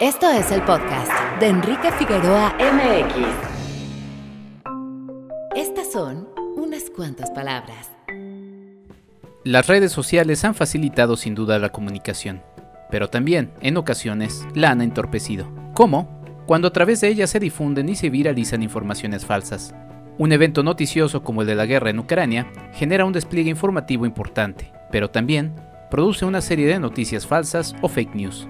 Esto 0.00 0.30
es 0.30 0.50
el 0.50 0.62
podcast 0.62 1.12
de 1.40 1.48
Enrique 1.48 1.92
Figueroa 1.92 2.54
MX. 2.58 3.26
Estas 5.54 5.92
son 5.92 6.26
unas 6.56 6.88
cuantas 6.88 7.30
palabras. 7.30 7.90
Las 9.44 9.66
redes 9.66 9.92
sociales 9.92 10.42
han 10.46 10.54
facilitado 10.54 11.18
sin 11.18 11.34
duda 11.34 11.58
la 11.58 11.68
comunicación, 11.68 12.40
pero 12.90 13.08
también, 13.08 13.52
en 13.60 13.76
ocasiones, 13.76 14.46
la 14.54 14.70
han 14.70 14.80
entorpecido. 14.80 15.46
¿Cómo? 15.74 16.22
Cuando 16.46 16.68
a 16.68 16.72
través 16.72 17.02
de 17.02 17.08
ellas 17.08 17.28
se 17.28 17.38
difunden 17.38 17.90
y 17.90 17.94
se 17.94 18.08
viralizan 18.08 18.62
informaciones 18.62 19.26
falsas. 19.26 19.74
Un 20.16 20.32
evento 20.32 20.62
noticioso 20.62 21.22
como 21.22 21.42
el 21.42 21.46
de 21.46 21.56
la 21.56 21.66
guerra 21.66 21.90
en 21.90 21.98
Ucrania 21.98 22.50
genera 22.72 23.04
un 23.04 23.12
despliegue 23.12 23.50
informativo 23.50 24.06
importante, 24.06 24.72
pero 24.90 25.10
también 25.10 25.54
produce 25.90 26.24
una 26.24 26.40
serie 26.40 26.68
de 26.68 26.80
noticias 26.80 27.26
falsas 27.26 27.76
o 27.82 27.88
fake 27.88 28.14
news. 28.14 28.48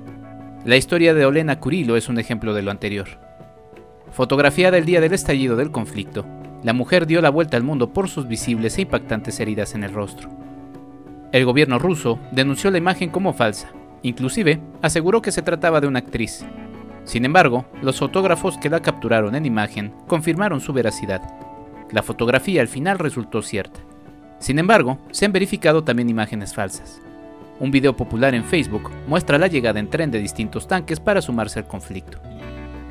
La 0.62 0.76
historia 0.76 1.14
de 1.14 1.24
Olena 1.24 1.58
Kurilo 1.58 1.96
es 1.96 2.10
un 2.10 2.18
ejemplo 2.18 2.52
de 2.52 2.60
lo 2.60 2.70
anterior. 2.70 3.08
Fotografiada 4.12 4.76
el 4.76 4.84
día 4.84 5.00
del 5.00 5.14
estallido 5.14 5.56
del 5.56 5.70
conflicto, 5.70 6.26
la 6.62 6.74
mujer 6.74 7.06
dio 7.06 7.22
la 7.22 7.30
vuelta 7.30 7.56
al 7.56 7.62
mundo 7.62 7.94
por 7.94 8.10
sus 8.10 8.28
visibles 8.28 8.76
e 8.76 8.82
impactantes 8.82 9.40
heridas 9.40 9.74
en 9.74 9.84
el 9.84 9.94
rostro. 9.94 10.28
El 11.32 11.46
gobierno 11.46 11.78
ruso 11.78 12.18
denunció 12.30 12.70
la 12.70 12.76
imagen 12.76 13.08
como 13.08 13.32
falsa, 13.32 13.72
inclusive 14.02 14.60
aseguró 14.82 15.22
que 15.22 15.32
se 15.32 15.40
trataba 15.40 15.80
de 15.80 15.86
una 15.86 16.00
actriz. 16.00 16.44
Sin 17.04 17.24
embargo, 17.24 17.64
los 17.80 17.98
fotógrafos 17.98 18.58
que 18.58 18.68
la 18.68 18.80
capturaron 18.80 19.34
en 19.36 19.46
imagen 19.46 19.94
confirmaron 20.06 20.60
su 20.60 20.74
veracidad. 20.74 21.22
La 21.90 22.02
fotografía 22.02 22.60
al 22.60 22.68
final 22.68 22.98
resultó 22.98 23.40
cierta. 23.40 23.80
Sin 24.38 24.58
embargo, 24.58 24.98
se 25.10 25.24
han 25.24 25.32
verificado 25.32 25.84
también 25.84 26.10
imágenes 26.10 26.52
falsas. 26.52 27.00
Un 27.60 27.70
video 27.70 27.94
popular 27.94 28.34
en 28.34 28.44
Facebook 28.44 28.90
muestra 29.06 29.36
la 29.36 29.46
llegada 29.46 29.78
en 29.78 29.90
tren 29.90 30.10
de 30.10 30.18
distintos 30.18 30.66
tanques 30.66 30.98
para 30.98 31.20
sumarse 31.20 31.58
al 31.58 31.66
conflicto. 31.66 32.18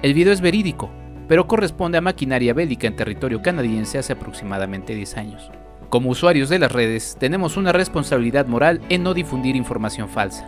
El 0.03 0.13
video 0.13 0.31
es 0.31 0.41
verídico, 0.41 0.91
pero 1.27 1.47
corresponde 1.47 1.97
a 1.97 2.01
maquinaria 2.01 2.53
bélica 2.53 2.85
en 2.85 2.95
territorio 2.95 3.41
canadiense 3.41 3.97
hace 3.97 4.13
aproximadamente 4.13 4.93
10 4.93 5.17
años. 5.17 5.51
Como 5.89 6.11
usuarios 6.11 6.49
de 6.49 6.59
las 6.59 6.71
redes, 6.71 7.17
tenemos 7.19 7.57
una 7.57 7.71
responsabilidad 7.71 8.45
moral 8.45 8.79
en 8.89 9.01
no 9.01 9.15
difundir 9.15 9.55
información 9.55 10.07
falsa. 10.07 10.47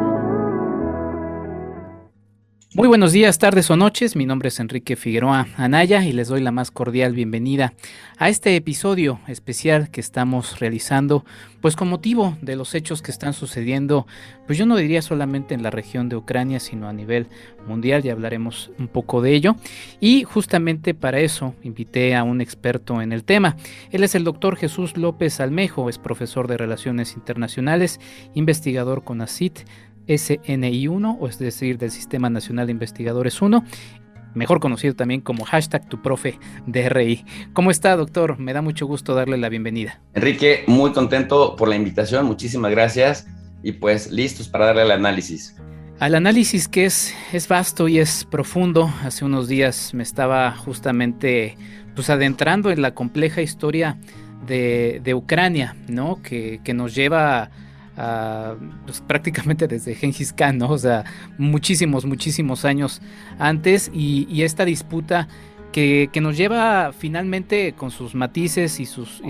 Muy 2.72 2.86
buenos 2.86 3.10
días, 3.10 3.38
tardes 3.38 3.68
o 3.72 3.76
noches. 3.76 4.14
Mi 4.14 4.26
nombre 4.26 4.46
es 4.46 4.60
Enrique 4.60 4.94
Figueroa 4.94 5.48
Anaya 5.56 6.04
y 6.04 6.12
les 6.12 6.28
doy 6.28 6.40
la 6.40 6.52
más 6.52 6.70
cordial 6.70 7.14
bienvenida 7.14 7.72
a 8.16 8.28
este 8.28 8.54
episodio 8.54 9.18
especial 9.26 9.90
que 9.90 10.00
estamos 10.00 10.60
realizando, 10.60 11.24
pues 11.60 11.74
con 11.74 11.88
motivo 11.88 12.38
de 12.42 12.54
los 12.54 12.76
hechos 12.76 13.02
que 13.02 13.10
están 13.10 13.32
sucediendo, 13.32 14.06
pues 14.46 14.56
yo 14.56 14.66
no 14.66 14.76
diría 14.76 15.02
solamente 15.02 15.52
en 15.52 15.64
la 15.64 15.70
región 15.70 16.08
de 16.08 16.14
Ucrania, 16.14 16.60
sino 16.60 16.88
a 16.88 16.92
nivel 16.92 17.26
mundial, 17.66 18.04
ya 18.04 18.12
hablaremos 18.12 18.70
un 18.78 18.86
poco 18.86 19.20
de 19.20 19.34
ello. 19.34 19.56
Y 19.98 20.22
justamente 20.22 20.94
para 20.94 21.18
eso 21.18 21.56
invité 21.64 22.14
a 22.14 22.22
un 22.22 22.40
experto 22.40 23.02
en 23.02 23.10
el 23.10 23.24
tema. 23.24 23.56
Él 23.90 24.04
es 24.04 24.14
el 24.14 24.22
doctor 24.22 24.54
Jesús 24.54 24.96
López 24.96 25.40
Almejo, 25.40 25.88
es 25.88 25.98
profesor 25.98 26.46
de 26.46 26.56
Relaciones 26.56 27.14
Internacionales, 27.14 27.98
investigador 28.34 29.02
con 29.02 29.22
ACIT 29.22 29.58
SNI1, 30.10 31.16
o 31.20 31.28
es 31.28 31.38
decir, 31.38 31.78
del 31.78 31.90
Sistema 31.90 32.28
Nacional 32.30 32.66
de 32.66 32.72
Investigadores 32.72 33.40
1, 33.40 33.64
mejor 34.34 34.60
conocido 34.60 34.94
también 34.94 35.20
como 35.20 35.44
hashtag 35.44 35.88
tu 35.88 36.02
profe 36.02 36.38
DRI. 36.66 37.24
¿Cómo 37.52 37.70
está, 37.70 37.96
doctor? 37.96 38.38
Me 38.38 38.52
da 38.52 38.62
mucho 38.62 38.86
gusto 38.86 39.14
darle 39.14 39.36
la 39.36 39.48
bienvenida. 39.48 40.00
Enrique, 40.14 40.64
muy 40.66 40.92
contento 40.92 41.56
por 41.56 41.68
la 41.68 41.76
invitación, 41.76 42.26
muchísimas 42.26 42.70
gracias 42.70 43.26
y 43.62 43.72
pues 43.72 44.10
listos 44.10 44.48
para 44.48 44.66
darle 44.66 44.82
el 44.82 44.90
análisis. 44.90 45.56
Al 46.00 46.14
análisis 46.14 46.66
que 46.66 46.86
es, 46.86 47.14
es 47.32 47.46
vasto 47.46 47.86
y 47.86 47.98
es 47.98 48.24
profundo, 48.24 48.92
hace 49.04 49.24
unos 49.24 49.48
días 49.48 49.92
me 49.92 50.02
estaba 50.02 50.50
justamente 50.52 51.56
pues 51.94 52.08
adentrando 52.10 52.70
en 52.70 52.82
la 52.82 52.94
compleja 52.94 53.42
historia 53.42 53.98
de, 54.46 55.00
de 55.04 55.14
Ucrania, 55.14 55.76
¿no? 55.88 56.22
Que, 56.22 56.60
que 56.64 56.72
nos 56.72 56.94
lleva 56.94 57.42
a 57.42 57.50
pues, 58.86 59.00
prácticamente 59.00 59.68
desde 59.68 59.94
Gengis 59.94 60.32
Khan, 60.32 60.58
¿no? 60.58 60.70
O 60.70 60.78
sea, 60.78 61.04
muchísimos, 61.38 62.04
muchísimos 62.04 62.64
años 62.64 63.00
antes 63.38 63.90
y, 63.92 64.42
esta 64.42 64.64
disputa 64.64 65.28
que, 65.72 66.10
nos 66.20 66.36
lleva 66.36 66.92
finalmente 66.92 67.74
con 67.76 67.90
sus 67.90 68.14
matices 68.14 68.80
y 68.80 68.86
sus, 68.86 69.20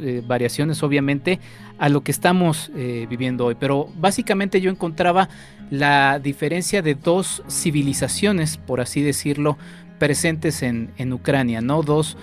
eh, 0.00 0.22
variaciones 0.26 0.82
obviamente 0.82 1.40
a 1.78 1.88
lo 1.88 2.02
que 2.02 2.12
estamos 2.12 2.70
eh, 2.76 3.06
viviendo 3.10 3.46
hoy. 3.46 3.56
Pero 3.58 3.88
básicamente 3.96 4.60
yo 4.60 4.70
encontraba 4.70 5.28
la 5.70 6.18
diferencia 6.18 6.82
de 6.82 6.94
dos 6.94 7.42
civilizaciones, 7.48 8.56
por 8.58 8.80
así 8.80 9.02
decirlo, 9.02 9.58
presentes 9.98 10.62
en, 10.62 11.12
Ucrania, 11.12 11.60
¿no? 11.60 11.82
Dos 11.82 12.16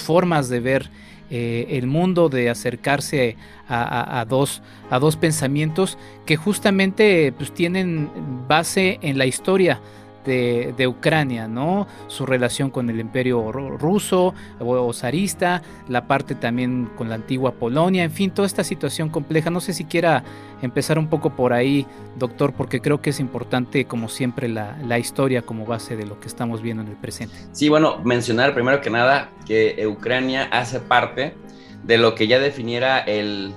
formas 0.00 0.48
de 0.48 0.60
ver 0.60 0.90
eh, 1.30 1.66
el 1.70 1.86
mundo, 1.86 2.28
de 2.28 2.50
acercarse 2.50 3.36
a, 3.68 4.24
dos, 4.28 4.62
a 4.90 4.98
dos 4.98 5.16
pensamientos 5.16 5.96
que 6.26 6.36
justamente 6.36 7.32
pues, 7.32 7.52
tienen 7.52 8.10
base 8.46 8.98
en 9.02 9.16
la 9.16 9.26
historia 9.26 9.80
de, 10.24 10.86
Ucrania, 10.86 11.48
¿no? 11.48 11.86
Su 12.08 12.26
relación 12.26 12.70
con 12.70 12.90
el 12.90 13.00
imperio 13.00 13.52
ruso 13.52 14.34
o, 14.58 14.92
zarista, 14.92 15.62
la 15.88 16.06
parte 16.06 16.34
también 16.34 16.90
con 16.96 17.08
la 17.08 17.14
antigua 17.14 17.52
Polonia, 17.52 18.04
en 18.04 18.10
fin, 18.10 18.30
toda 18.30 18.46
esta 18.46 18.64
situación 18.64 19.08
compleja. 19.08 19.50
No 19.50 19.60
sé 19.60 19.72
si 19.72 19.84
quiera 19.84 20.24
empezar 20.62 20.98
un 20.98 21.08
poco 21.08 21.30
por 21.30 21.52
ahí, 21.52 21.86
doctor, 22.16 22.52
porque 22.52 22.80
creo 22.80 23.00
que 23.00 23.10
es 23.10 23.20
importante, 23.20 23.84
como 23.84 24.08
siempre, 24.08 24.48
la, 24.48 24.76
la 24.86 24.98
historia 24.98 25.42
como 25.42 25.66
base 25.66 25.96
de 25.96 26.06
lo 26.06 26.20
que 26.20 26.28
estamos 26.28 26.62
viendo 26.62 26.82
en 26.82 26.88
el 26.88 26.96
presente. 26.96 27.34
Sí, 27.52 27.68
bueno, 27.68 28.00
mencionar 28.04 28.54
primero 28.54 28.80
que 28.80 28.90
nada 28.90 29.30
que 29.46 29.86
Ucrania 29.86 30.48
hace 30.50 30.80
parte 30.80 31.34
de 31.82 31.98
lo 31.98 32.14
que 32.14 32.26
ya 32.26 32.38
definiera 32.38 32.98
el 33.00 33.54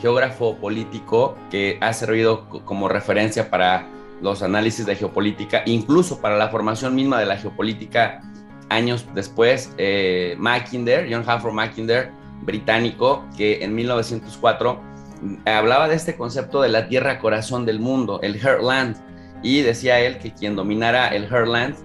geógrafo 0.00 0.56
político 0.56 1.36
que 1.50 1.78
ha 1.80 1.92
servido 1.92 2.48
como 2.64 2.88
referencia 2.88 3.50
para 3.50 3.86
los 4.20 4.42
análisis 4.42 4.86
de 4.86 4.96
geopolítica, 4.96 5.62
incluso 5.66 6.20
para 6.20 6.36
la 6.36 6.48
formación 6.48 6.94
misma 6.94 7.18
de 7.18 7.26
la 7.26 7.36
geopolítica 7.36 8.20
años 8.68 9.06
después, 9.14 9.72
eh, 9.78 10.36
Mackinder, 10.38 11.08
John 11.10 11.28
Hanford 11.28 11.52
Mackinder, 11.52 12.10
británico, 12.42 13.26
que 13.36 13.62
en 13.64 13.74
1904 13.74 14.80
mm, 15.20 15.36
hablaba 15.46 15.88
de 15.88 15.96
este 15.96 16.16
concepto 16.16 16.62
de 16.62 16.68
la 16.68 16.88
tierra 16.88 17.18
corazón 17.18 17.66
del 17.66 17.80
mundo, 17.80 18.20
el 18.22 18.36
Heartland, 18.36 18.96
y 19.42 19.62
decía 19.62 20.00
él 20.00 20.18
que 20.18 20.32
quien 20.32 20.56
dominara 20.56 21.08
el 21.08 21.24
Heartland 21.24 21.76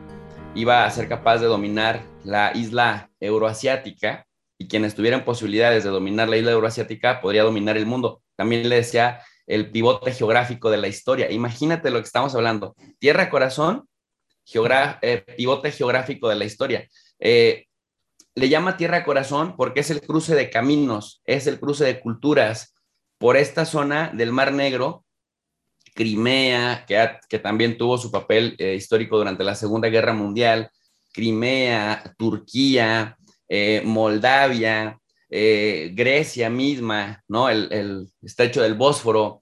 iba 0.56 0.86
a 0.86 0.92
ser 0.92 1.10
capaz 1.10 1.40
de 1.40 1.48
dominar 1.48 2.04
la 2.24 2.52
isla 2.56 3.10
euroasiática 3.20 4.26
y 4.58 4.68
quienes 4.68 4.96
tuvieran 4.96 5.26
posibilidades 5.26 5.84
de 5.84 5.90
dominar 5.90 6.30
la 6.30 6.38
isla 6.38 6.52
euroasiática 6.52 7.20
podría 7.20 7.44
dominar 7.44 7.78
el 7.78 7.86
mundo. 7.86 8.22
También 8.38 8.68
le 8.70 8.78
decía 8.78 9.20
el 9.48 9.72
pivote 9.72 10.12
geográfico 10.12 10.70
de 10.70 10.78
la 10.78 10.88
historia. 10.88 11.32
Imagínate 11.32 11.90
lo 11.92 12.00
que 12.00 12.06
estamos 12.06 12.36
hablando. 12.36 12.76
Tierra, 13.00 13.30
corazón, 13.30 13.88
eh, 14.54 15.24
pivote 15.38 15.72
geográfico 15.72 16.30
de 16.30 16.36
la 16.36 16.46
historia. 16.46 16.88
Eh, 17.20 17.66
le 18.36 18.50
llama 18.50 18.78
tierra, 18.78 19.06
corazón 19.06 19.56
porque 19.56 19.80
es 19.80 19.90
el 19.90 20.02
cruce 20.02 20.36
de 20.36 20.50
caminos, 20.50 21.22
es 21.26 21.48
el 21.48 21.60
cruce 21.60 21.86
de 21.86 22.00
culturas 22.00 22.76
por 23.18 23.38
esta 23.38 23.66
zona 23.66 24.12
del 24.14 24.32
Mar 24.32 24.52
Negro 24.52 25.06
Crimea, 25.96 26.86
que, 26.86 27.10
que 27.30 27.40
también 27.40 27.78
tuvo 27.78 27.98
su 27.98 28.12
papel 28.12 28.56
eh, 28.60 28.76
histórico 28.76 29.18
durante 29.18 29.46
la 29.46 29.56
Segunda 29.56 29.88
Guerra 29.88 30.14
Mundial, 30.14 30.70
Crimea, 31.14 32.14
Turquía, 32.18 33.18
eh, 33.48 33.82
Moldavia, 33.86 35.00
eh, 35.30 35.92
Grecia 35.94 36.50
misma, 36.50 37.24
¿no? 37.28 37.50
El, 37.50 38.08
estrecho 38.22 38.62
del 38.62 38.76
Bósforo, 38.76 39.42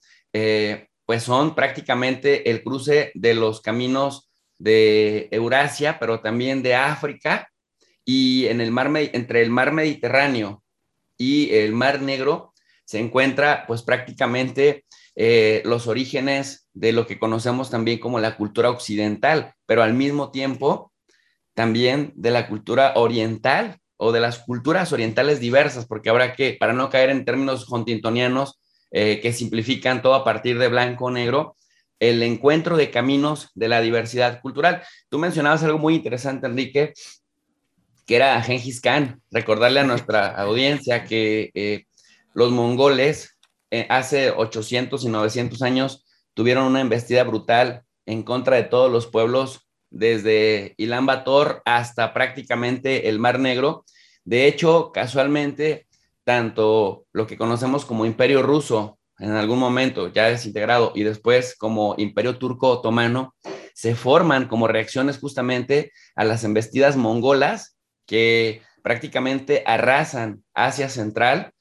pues 1.06 1.24
son 1.24 1.54
prácticamente 1.54 2.50
el 2.50 2.64
cruce 2.64 3.12
de 3.14 3.34
los 3.34 3.62
caminos 3.62 4.32
de 4.58 5.28
Eurasia, 5.32 6.00
pero 6.00 6.22
también 6.22 6.64
de 6.64 6.76
África 6.76 7.50
y 8.06 8.48
en 8.48 8.62
el 8.62 8.72
mar, 8.72 8.92
entre 8.96 9.42
el 9.42 9.50
mar 9.50 9.72
Mediterráneo 9.74 10.64
y 11.18 11.54
el 11.54 11.74
mar 11.74 12.02
Negro 12.02 12.54
se 12.86 13.00
encuentra 13.00 13.66
pues 13.68 13.82
prácticamente 13.82 14.86
eh, 15.16 15.62
los 15.66 15.88
orígenes 15.88 16.70
de 16.74 16.92
lo 16.92 17.06
que 17.08 17.20
conocemos 17.20 17.70
también 17.70 18.00
como 18.00 18.20
la 18.20 18.36
cultura 18.36 18.70
occidental, 18.70 19.54
pero 19.66 19.84
al 19.84 19.94
mismo 19.94 20.32
tiempo 20.32 20.92
también 21.54 22.14
de 22.16 22.32
la 22.32 22.48
cultura 22.48 22.94
oriental 22.96 23.80
o 24.04 24.12
de 24.12 24.20
las 24.20 24.40
culturas 24.40 24.92
orientales 24.92 25.40
diversas, 25.40 25.86
porque 25.86 26.10
habrá 26.10 26.34
que, 26.34 26.58
para 26.60 26.74
no 26.74 26.90
caer 26.90 27.10
en 27.10 27.24
términos 27.24 27.70
huntingtonianos 27.70 28.60
eh, 28.92 29.22
que 29.22 29.32
simplifican 29.32 30.02
todo 30.02 30.14
a 30.14 30.26
partir 30.26 30.60
de 30.60 30.68
blanco 30.68 31.06
o 31.06 31.12
negro, 31.12 31.56
el 32.00 32.22
encuentro 32.22 32.76
de 32.76 32.92
caminos 32.92 33.50
de 33.56 33.70
la 33.70 33.80
diversidad 33.80 34.42
cultural. 34.42 34.84
Tú 35.08 35.20
mencionabas 35.20 35.64
algo 35.64 35.80
muy 35.80 35.96
interesante, 35.96 36.48
Enrique, 36.48 36.94
que 38.06 38.16
era 38.18 38.42
Gengis 38.42 38.82
Khan. 38.82 39.22
Recordarle 39.32 39.80
a 39.80 39.86
nuestra 39.86 40.28
audiencia 40.42 41.06
que 41.06 41.52
eh, 41.54 41.86
los 42.34 42.52
mongoles 42.52 43.38
eh, 43.72 43.88
hace 43.90 44.32
800 44.32 45.06
y 45.06 45.10
900 45.10 45.62
años 45.62 46.06
tuvieron 46.34 46.66
una 46.66 46.82
embestida 46.82 47.24
brutal 47.24 47.84
en 48.06 48.24
contra 48.24 48.58
de 48.58 48.64
todos 48.64 48.92
los 48.92 49.08
pueblos, 49.08 49.62
desde 49.94 50.74
Ilán 50.78 51.06
Bator 51.06 51.62
hasta 51.66 52.14
prácticamente 52.14 53.08
el 53.08 53.20
Mar 53.20 53.40
Negro. 53.40 53.86
De 54.26 54.48
hecho, 54.48 54.92
casualmente, 54.94 55.88
tanto 56.24 57.06
lo 57.12 57.28
que 57.28 57.38
conocemos 57.38 57.86
como 57.86 58.06
Imperio 58.06 58.42
Ruso 58.42 59.00
en 59.20 59.32
algún 59.32 59.60
momento 59.60 60.12
ya 60.12 60.26
desintegrado 60.26 60.92
y 60.96 61.04
después 61.04 61.56
como 61.58 61.96
Imperio 61.98 62.38
Turco 62.38 62.70
Otomano, 62.70 63.36
se 63.74 63.96
forman 63.96 64.48
como 64.48 64.68
reacciones 64.68 65.18
justamente 65.20 65.92
a 66.16 66.24
las 66.24 66.44
embestidas 66.44 66.96
mongolas 66.96 67.78
que 68.06 68.62
prácticamente 68.84 69.64
arrasan 69.66 70.44
Asia 70.54 70.90
Central, 70.90 71.52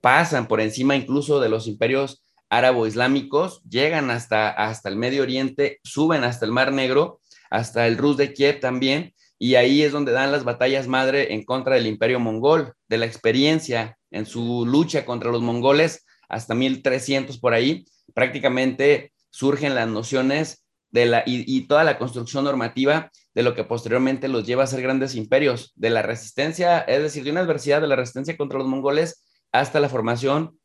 pasan 0.00 0.46
por 0.46 0.60
encima 0.60 0.96
incluso 0.96 1.40
de 1.40 1.48
los 1.48 1.66
imperios 1.66 2.24
árabo-islámicos, 2.50 3.62
llegan 3.68 4.10
hasta, 4.10 4.48
hasta 4.48 4.88
el 4.88 4.96
Medio 4.96 5.22
Oriente, 5.22 5.80
suben 5.82 6.24
hasta 6.24 6.46
el 6.46 6.52
Mar 6.52 6.72
Negro, 6.72 7.20
hasta 7.50 7.86
el 7.86 7.98
Rus 7.98 8.16
de 8.16 8.32
Kiev 8.32 8.60
también, 8.60 9.14
y 9.38 9.54
ahí 9.54 9.82
es 9.82 9.92
donde 9.92 10.12
dan 10.12 10.32
las 10.32 10.44
batallas 10.44 10.88
madre 10.88 11.32
en 11.32 11.44
contra 11.44 11.76
del 11.76 11.86
imperio 11.86 12.18
mongol, 12.18 12.72
de 12.88 12.98
la 12.98 13.06
experiencia 13.06 13.96
en 14.10 14.26
su 14.26 14.66
lucha 14.66 15.04
contra 15.04 15.30
los 15.30 15.42
mongoles 15.42 16.04
hasta 16.28 16.54
1300 16.54 17.38
por 17.38 17.54
ahí, 17.54 17.86
prácticamente 18.14 19.12
surgen 19.30 19.74
las 19.74 19.88
nociones 19.88 20.64
de 20.90 21.06
la, 21.06 21.22
y, 21.26 21.66
toda 21.66 21.84
la 21.84 21.98
construcción 21.98 22.44
normativa 22.44 23.10
de 23.34 23.42
lo 23.42 23.54
que 23.54 23.64
posteriormente 23.64 24.26
los 24.28 24.46
lleva 24.46 24.64
a 24.64 24.66
ser 24.66 24.82
grandes 24.82 25.14
imperios, 25.14 25.72
de 25.76 25.90
la 25.90 26.02
resistencia, 26.02 26.80
es 26.80 27.02
decir, 27.02 27.24
de 27.24 27.30
una 27.30 27.40
adversidad 27.40 27.80
de 27.80 27.86
la 27.86 27.96
resistencia 27.96 28.36
contra 28.36 28.58
los 28.58 28.66
mongoles 28.66 29.24
hasta 29.52 29.80
la 29.80 29.88
formación 29.88 30.58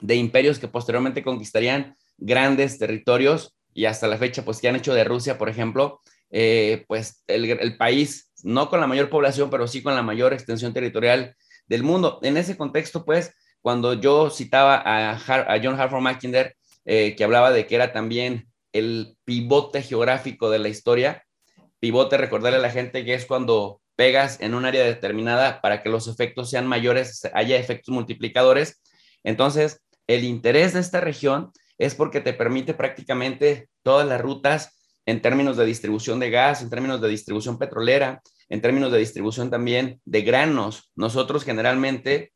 de 0.00 0.16
imperios 0.16 0.58
que 0.58 0.68
posteriormente 0.68 1.22
conquistarían 1.22 1.96
grandes 2.18 2.78
territorios 2.78 3.56
y 3.72 3.86
hasta 3.86 4.08
la 4.08 4.18
fecha, 4.18 4.44
pues 4.44 4.60
que 4.60 4.68
han 4.68 4.76
hecho 4.76 4.94
de 4.94 5.04
Rusia, 5.04 5.38
por 5.38 5.48
ejemplo, 5.48 6.00
eh, 6.34 6.84
pues 6.88 7.22
el, 7.26 7.76
país, 7.76 8.32
no 8.42 8.70
con 8.70 8.80
la 8.80 8.86
mayor 8.86 9.10
población, 9.10 9.50
pero 9.50 9.68
sí 9.68 9.82
con 9.82 9.94
la 9.94 10.02
mayor 10.02 10.32
extensión 10.32 10.72
territorial 10.72 11.36
del 11.66 11.82
mundo. 11.82 12.18
En 12.22 12.38
ese 12.38 12.56
contexto, 12.56 13.04
pues, 13.04 13.34
cuando 13.60 13.94
yo 13.94 14.30
citaba 14.30 14.82
a, 14.84 15.60
John 15.62 15.78
Harford 15.78 16.00
Mackinder, 16.00 16.56
eh, 16.86 17.14
que 17.14 17.24
hablaba 17.24 17.52
de 17.52 17.66
que 17.66 17.74
era 17.74 17.92
también 17.92 18.48
el 18.72 19.16
pivote 19.24 19.82
geográfico 19.82 20.50
de 20.50 20.58
la 20.58 20.68
historia, 20.68 21.24
pivote, 21.78 22.16
recordarle 22.16 22.58
a 22.58 22.62
la 22.62 22.70
gente 22.70 23.04
que 23.04 23.14
es 23.14 23.26
cuando 23.26 23.82
pegas 23.94 24.40
en 24.40 24.54
un 24.54 24.64
área 24.64 24.84
determinada 24.84 25.60
para 25.60 25.82
que 25.82 25.90
los 25.90 26.08
efectos 26.08 26.48
sean 26.48 26.66
mayores, 26.66 27.28
haya 27.34 27.56
efectos 27.56 27.94
multiplicadores. 27.94 28.80
Entonces, 29.22 29.82
el 30.06 30.24
interés 30.24 30.72
de 30.72 30.80
esta 30.80 31.00
región 31.00 31.52
es 31.78 31.94
porque 31.94 32.20
te 32.20 32.32
permite 32.32 32.72
prácticamente 32.72 33.68
todas 33.82 34.08
las 34.08 34.20
rutas 34.20 34.81
en 35.06 35.20
términos 35.20 35.56
de 35.56 35.64
distribución 35.64 36.20
de 36.20 36.30
gas, 36.30 36.62
en 36.62 36.70
términos 36.70 37.00
de 37.00 37.08
distribución 37.08 37.58
petrolera, 37.58 38.22
en 38.48 38.60
términos 38.60 38.92
de 38.92 38.98
distribución 38.98 39.50
también 39.50 40.00
de 40.04 40.22
granos. 40.22 40.90
Nosotros 40.94 41.44
generalmente 41.44 42.32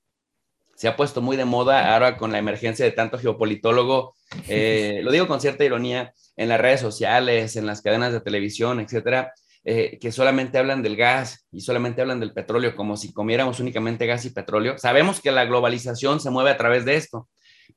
se 0.76 0.88
ha 0.88 0.96
puesto 0.96 1.22
muy 1.22 1.36
de 1.36 1.44
moda 1.44 1.92
ahora 1.92 2.16
con 2.16 2.32
la 2.32 2.38
emergencia 2.38 2.84
de 2.84 2.92
tanto 2.92 3.18
geopolitólogo, 3.18 4.14
eh, 4.48 5.00
lo 5.02 5.10
digo 5.10 5.26
con 5.26 5.40
cierta 5.40 5.64
ironía, 5.64 6.12
en 6.36 6.48
las 6.48 6.60
redes 6.60 6.80
sociales, 6.80 7.56
en 7.56 7.66
las 7.66 7.80
cadenas 7.80 8.12
de 8.12 8.20
televisión, 8.20 8.80
etcétera, 8.80 9.32
eh, 9.64 9.98
que 10.00 10.12
solamente 10.12 10.58
hablan 10.58 10.82
del 10.82 10.96
gas 10.96 11.46
y 11.50 11.60
solamente 11.60 12.02
hablan 12.02 12.20
del 12.20 12.32
petróleo, 12.32 12.76
como 12.76 12.96
si 12.96 13.12
comiéramos 13.12 13.58
únicamente 13.58 14.06
gas 14.06 14.24
y 14.24 14.30
petróleo. 14.30 14.78
Sabemos 14.78 15.20
que 15.20 15.32
la 15.32 15.44
globalización 15.44 16.20
se 16.20 16.30
mueve 16.30 16.50
a 16.50 16.56
través 16.56 16.84
de 16.84 16.96
esto, 16.96 17.28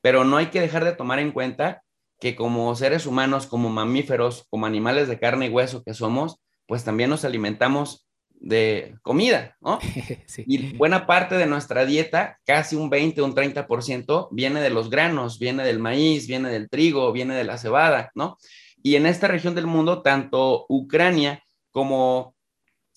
pero 0.01 0.24
no 0.24 0.38
hay 0.38 0.47
que 0.47 0.62
dejar 0.62 0.83
de 0.83 0.92
tomar 0.92 1.19
en 1.19 1.31
cuenta 1.31 1.81
que 2.19 2.36
como 2.36 2.75
seres 2.75 3.06
humanos, 3.06 3.48
como 3.48 3.69
mamíferos, 3.69 4.45
como 4.50 4.66
animales 4.66 5.07
de 5.07 5.19
carne 5.19 5.48
y 5.48 5.50
hueso 5.50 5.83
que 5.83 5.94
somos, 5.94 6.39
pues 6.68 6.83
también 6.83 7.10
nos 7.10 7.25
alimentamos 7.25 8.07
de 8.39 8.95
comida, 9.01 9.57
¿no? 9.62 9.80
Y 10.45 10.75
buena 10.77 11.06
parte 11.06 11.36
de 11.36 11.45
nuestra 11.45 11.86
dieta, 11.86 12.39
casi 12.45 12.75
un 12.75 12.89
20, 12.89 13.21
un 13.21 13.36
30%, 13.36 14.30
viene 14.31 14.62
de 14.62 14.69
los 14.69 14.89
granos, 14.89 15.39
viene 15.39 15.63
del 15.63 15.80
maíz, 15.80 16.27
viene 16.27 16.50
del 16.50 16.69
trigo, 16.69 17.12
viene 17.12 17.36
de 17.36 17.44
la 17.44 17.57
cebada, 17.57 18.12
¿no? 18.16 18.38
Y 18.81 18.95
en 18.95 19.06
esta 19.06 19.27
región 19.27 19.56
del 19.56 19.68
mundo, 19.68 20.01
tanto 20.01 20.66
Ucrania 20.69 21.44
como 21.71 22.36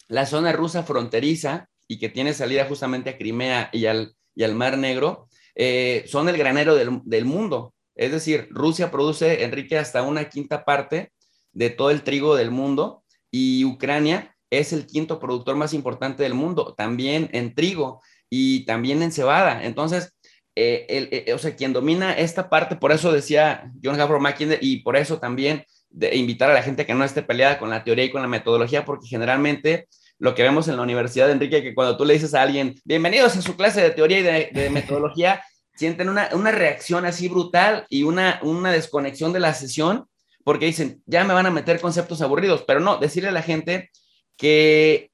la 0.09 0.27
zona 0.27 0.53
rusa 0.53 0.85
fronteriza 0.85 1.69
y 1.89 1.99
que 1.99 2.09
tiene 2.09 2.35
salida 2.35 2.67
justamente 2.67 3.11
a 3.11 3.19
Crimea 3.19 3.69
y 3.73 3.87
al, 3.87 4.15
y 4.35 4.45
al 4.45 4.55
Mar 4.55 4.79
Negro, 4.79 5.29
eh, 5.55 6.05
son 6.07 6.29
el 6.29 6.37
granero 6.37 6.75
del, 6.75 7.01
del 7.05 7.25
mundo. 7.25 7.75
Es 7.95 8.13
decir, 8.13 8.49
Rusia 8.51 8.91
produce, 8.91 9.45
Enrique, 9.45 9.79
hasta 9.79 10.03
una 10.03 10.29
quinta 10.29 10.65
parte 10.65 11.13
de 11.53 11.71
todo 11.71 11.91
el 11.91 12.03
trigo 12.03 12.37
del 12.37 12.51
mundo 12.51 13.05
y 13.31 13.65
Ucrania 13.65 14.35
es 14.51 14.73
el 14.73 14.87
quinto 14.87 15.19
productor 15.19 15.57
más 15.57 15.73
importante 15.73 16.23
del 16.23 16.35
mundo, 16.35 16.75
también 16.77 17.29
en 17.33 17.55
trigo 17.55 18.03
y 18.29 18.65
también 18.67 19.03
en 19.03 19.13
cebada. 19.13 19.65
Entonces, 19.65 20.15
eh, 20.55 21.25
eh, 21.27 21.33
o 21.33 21.39
sea, 21.39 21.57
quien 21.57 21.73
domina 21.73 22.13
esta 22.13 22.51
parte, 22.51 22.77
por 22.77 22.93
eso 22.93 23.13
decía 23.13 23.73
John 23.83 23.99
Havro 23.99 24.21
Mackinder, 24.21 24.59
y 24.61 24.83
por 24.83 24.97
eso 24.97 25.19
también 25.19 25.65
de 25.89 26.15
invitar 26.17 26.51
a 26.51 26.55
la 26.55 26.63
gente 26.63 26.87
que 26.87 26.95
no 26.95 27.05
esté 27.05 27.23
peleada 27.23 27.59
con 27.59 27.71
la 27.71 27.85
teoría 27.85 28.05
y 28.05 28.11
con 28.11 28.23
la 28.23 28.29
metodología, 28.29 28.85
porque 28.85 29.07
generalmente 29.07 29.89
lo 30.19 30.35
que 30.35 30.43
vemos 30.43 30.69
en 30.69 30.77
la 30.77 30.83
universidad, 30.83 31.31
Enrique, 31.31 31.63
que 31.63 31.75
cuando 31.75 31.97
tú 31.97 32.05
le 32.05 32.15
dices 32.15 32.35
a 32.35 32.43
alguien, 32.43 32.75
bienvenidos 32.85 33.37
a 33.37 33.43
su 33.43 33.57
clase 33.57 33.83
de 33.83 33.91
teoría 33.91 34.21
y 34.21 34.53
de, 34.53 34.71
metodología, 34.71 35.43
sienten 35.75 36.09
una, 36.09 36.29
una, 36.33 36.51
reacción 36.51 37.07
así 37.07 37.29
brutal 37.29 37.87
y 37.89 38.03
una, 38.03 38.41
una 38.43 38.71
desconexión 38.71 39.33
de 39.33 39.41
la 39.41 39.55
sesión, 39.55 40.07
porque 40.45 40.67
dicen, 40.67 41.03
ya 41.07 41.25
me 41.25 41.35
van 41.35 41.47
a 41.47 41.51
meter 41.51 41.81
conceptos 41.81 42.21
aburridos, 42.21 42.65
pero 42.67 42.81
no, 42.81 42.99
decirle 42.99 43.31
a 43.31 43.33
la 43.33 43.43
gente 43.43 43.91
que 44.37 45.13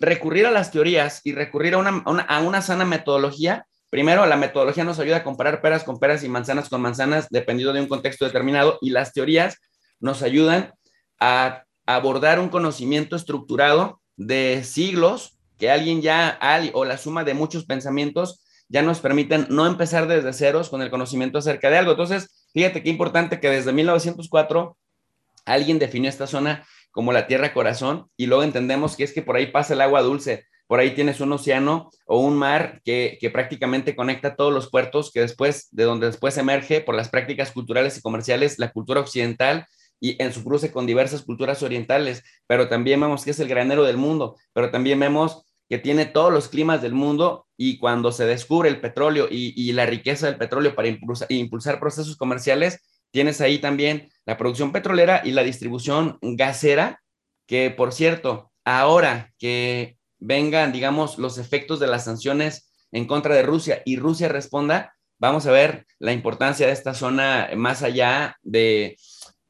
recurrir 0.00 0.46
a 0.46 0.50
las 0.50 0.70
teorías 0.70 1.20
y 1.24 1.32
recurrir 1.32 1.74
a 1.74 1.78
una, 1.78 2.62
sana 2.62 2.84
metodología, 2.84 3.66
primero 3.90 4.26
la 4.26 4.36
metodología 4.36 4.84
nos 4.84 4.98
ayuda 4.98 5.18
a 5.18 5.24
comparar 5.24 5.60
peras 5.60 5.84
con 5.84 5.98
peras 5.98 6.24
y 6.24 6.28
manzanas 6.28 6.68
con 6.68 6.80
manzanas 6.80 7.28
dependiendo 7.30 7.72
de 7.72 7.80
un 7.80 7.88
contexto 7.88 8.24
determinado 8.24 8.78
y 8.80 8.90
las 8.90 9.12
teorías 9.12 9.58
nos 10.00 10.22
ayudan 10.22 10.72
a 11.20 11.64
abordar 11.86 12.40
un 12.40 12.48
conocimiento 12.48 13.16
estructurado 13.16 14.00
de 14.16 14.64
siglos 14.64 15.38
que 15.58 15.70
alguien 15.70 16.02
ya, 16.02 16.38
o 16.72 16.84
la 16.84 16.98
suma 16.98 17.22
de 17.22 17.34
muchos 17.34 17.64
pensamientos, 17.64 18.42
ya 18.72 18.80
nos 18.80 19.00
permiten 19.00 19.46
no 19.50 19.66
empezar 19.66 20.08
desde 20.08 20.32
ceros 20.32 20.70
con 20.70 20.80
el 20.80 20.90
conocimiento 20.90 21.38
acerca 21.38 21.68
de 21.68 21.76
algo. 21.76 21.90
Entonces, 21.90 22.48
fíjate 22.54 22.82
qué 22.82 22.88
importante 22.88 23.38
que 23.38 23.50
desde 23.50 23.72
1904 23.72 24.78
alguien 25.44 25.78
definió 25.78 26.08
esta 26.08 26.26
zona 26.26 26.66
como 26.90 27.12
la 27.12 27.26
Tierra 27.26 27.52
Corazón, 27.52 28.08
y 28.16 28.26
luego 28.26 28.42
entendemos 28.42 28.96
que 28.96 29.04
es 29.04 29.12
que 29.12 29.22
por 29.22 29.36
ahí 29.36 29.46
pasa 29.46 29.74
el 29.74 29.80
agua 29.80 30.02
dulce, 30.02 30.44
por 30.66 30.80
ahí 30.80 30.94
tienes 30.94 31.20
un 31.20 31.32
océano 31.32 31.90
o 32.06 32.20
un 32.20 32.34
mar 32.36 32.80
que, 32.84 33.18
prácticamente 33.32 33.94
conecta 33.94 34.36
todos 34.36 34.52
los 34.52 34.70
puertos, 34.70 35.10
que 35.12 35.20
después, 35.20 35.68
de 35.70 35.84
donde 35.84 36.06
después 36.06 36.36
emerge 36.38 36.80
por 36.80 36.94
las 36.94 37.10
prácticas 37.10 37.50
culturales 37.50 37.98
y 37.98 38.02
comerciales 38.02 38.58
la 38.58 38.72
cultura 38.72 39.00
occidental 39.00 39.66
y 40.00 40.22
en 40.22 40.32
su 40.32 40.42
cruce 40.44 40.72
con 40.72 40.86
diversas 40.86 41.22
culturas 41.22 41.62
orientales, 41.62 42.22
pero 42.46 42.68
también 42.68 43.00
vemos 43.00 43.24
que 43.24 43.32
es 43.32 43.40
el 43.40 43.48
granero 43.48 43.84
del 43.84 43.96
mundo, 43.98 44.36
pero 44.52 44.70
también 44.70 44.98
vemos 44.98 45.44
que 45.72 45.78
tiene 45.78 46.04
todos 46.04 46.30
los 46.30 46.48
climas 46.48 46.82
del 46.82 46.92
mundo 46.92 47.46
y 47.56 47.78
cuando 47.78 48.12
se 48.12 48.26
descubre 48.26 48.68
el 48.68 48.82
petróleo 48.82 49.26
y, 49.30 49.72
la 49.72 49.86
riqueza 49.86 50.26
del 50.26 50.36
petróleo 50.36 50.74
para 50.74 50.88
impulsar 51.30 51.80
procesos 51.80 52.18
comerciales, 52.18 52.84
tienes 53.10 53.40
ahí 53.40 53.58
también 53.58 54.10
la 54.26 54.36
producción 54.36 54.70
petrolera 54.70 55.22
y 55.24 55.30
la 55.30 55.42
distribución 55.42 56.18
gasera, 56.20 57.00
que 57.46 57.70
por 57.70 57.94
cierto, 57.94 58.52
ahora 58.66 59.32
que 59.38 59.96
vengan, 60.18 60.72
digamos, 60.72 61.16
los 61.16 61.38
efectos 61.38 61.80
de 61.80 61.86
las 61.86 62.04
sanciones 62.04 62.70
en 62.90 63.06
contra 63.06 63.34
de 63.34 63.42
Rusia 63.42 63.80
y 63.86 63.96
Rusia 63.96 64.28
responda, 64.28 64.94
vamos 65.18 65.46
a 65.46 65.52
ver 65.52 65.86
la 65.98 66.12
importancia 66.12 66.66
de 66.66 66.74
esta 66.74 66.92
zona 66.92 67.48
más 67.56 67.82
allá 67.82 68.36
de 68.42 68.98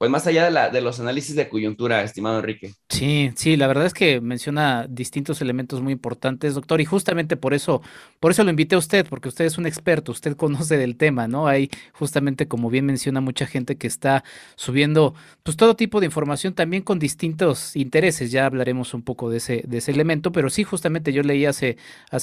pues 0.02 0.11
más 0.11 0.26
allá 0.26 0.50
de, 0.68 0.80
los 0.80 0.99
análisis 0.99 1.37
de 1.37 1.49
coyuntura, 1.49 2.02
estimado 2.02 2.40
Enrique. 2.40 2.75
Sí, 2.88 3.30
sí, 3.37 3.56
la 3.56 3.68
verdad 3.68 3.87
es 3.87 3.94
que 3.94 4.21
menciona 4.21 4.85
distintos 4.88 5.40
elementos 5.40 5.80
muy 5.80 5.92
importantes, 5.92 6.56
doctor, 6.56 6.80
y 6.80 6.85
justamente 6.85 7.37
por 7.37 7.54
eso, 7.54 7.82
por 8.18 8.32
eso 8.32 8.42
lo 8.42 8.50
invité 8.50 8.75
a 8.75 8.78
usted, 8.78 9.06
porque 9.09 9.28
usted 9.28 9.44
es 9.44 9.59
un 9.59 9.66
experto, 9.66 10.11
usted 10.11 10.35
conoce 10.37 10.76
del 10.76 10.97
tema, 10.97 11.28
¿no? 11.28 11.47
Hay 11.47 11.71
justamente, 11.92 12.49
como 12.49 12.68
bien 12.68 12.85
menciona, 12.85 13.21
mucha 13.21 13.47
gente 13.47 13.76
que 13.76 13.87
está 13.87 14.25
subiendo, 14.56 15.14
pues 15.44 15.56
todo 15.56 15.76
tipo 15.76 16.00
de 16.00 16.06
información 16.06 16.52
también 16.52 16.82
con 16.82 16.99
distintos 16.99 17.76
intereses. 17.76 18.32
Ya 18.32 18.47
hablaremos 18.47 18.94
un 18.94 19.02
poco 19.02 19.30
de 19.30 19.37
ese, 19.37 19.64
elemento, 19.87 20.32
pero 20.32 20.50
sí, 20.50 20.64
justamente 20.64 21.12
yo 21.12 21.23
leí 21.23 21.47
hace 21.47 21.76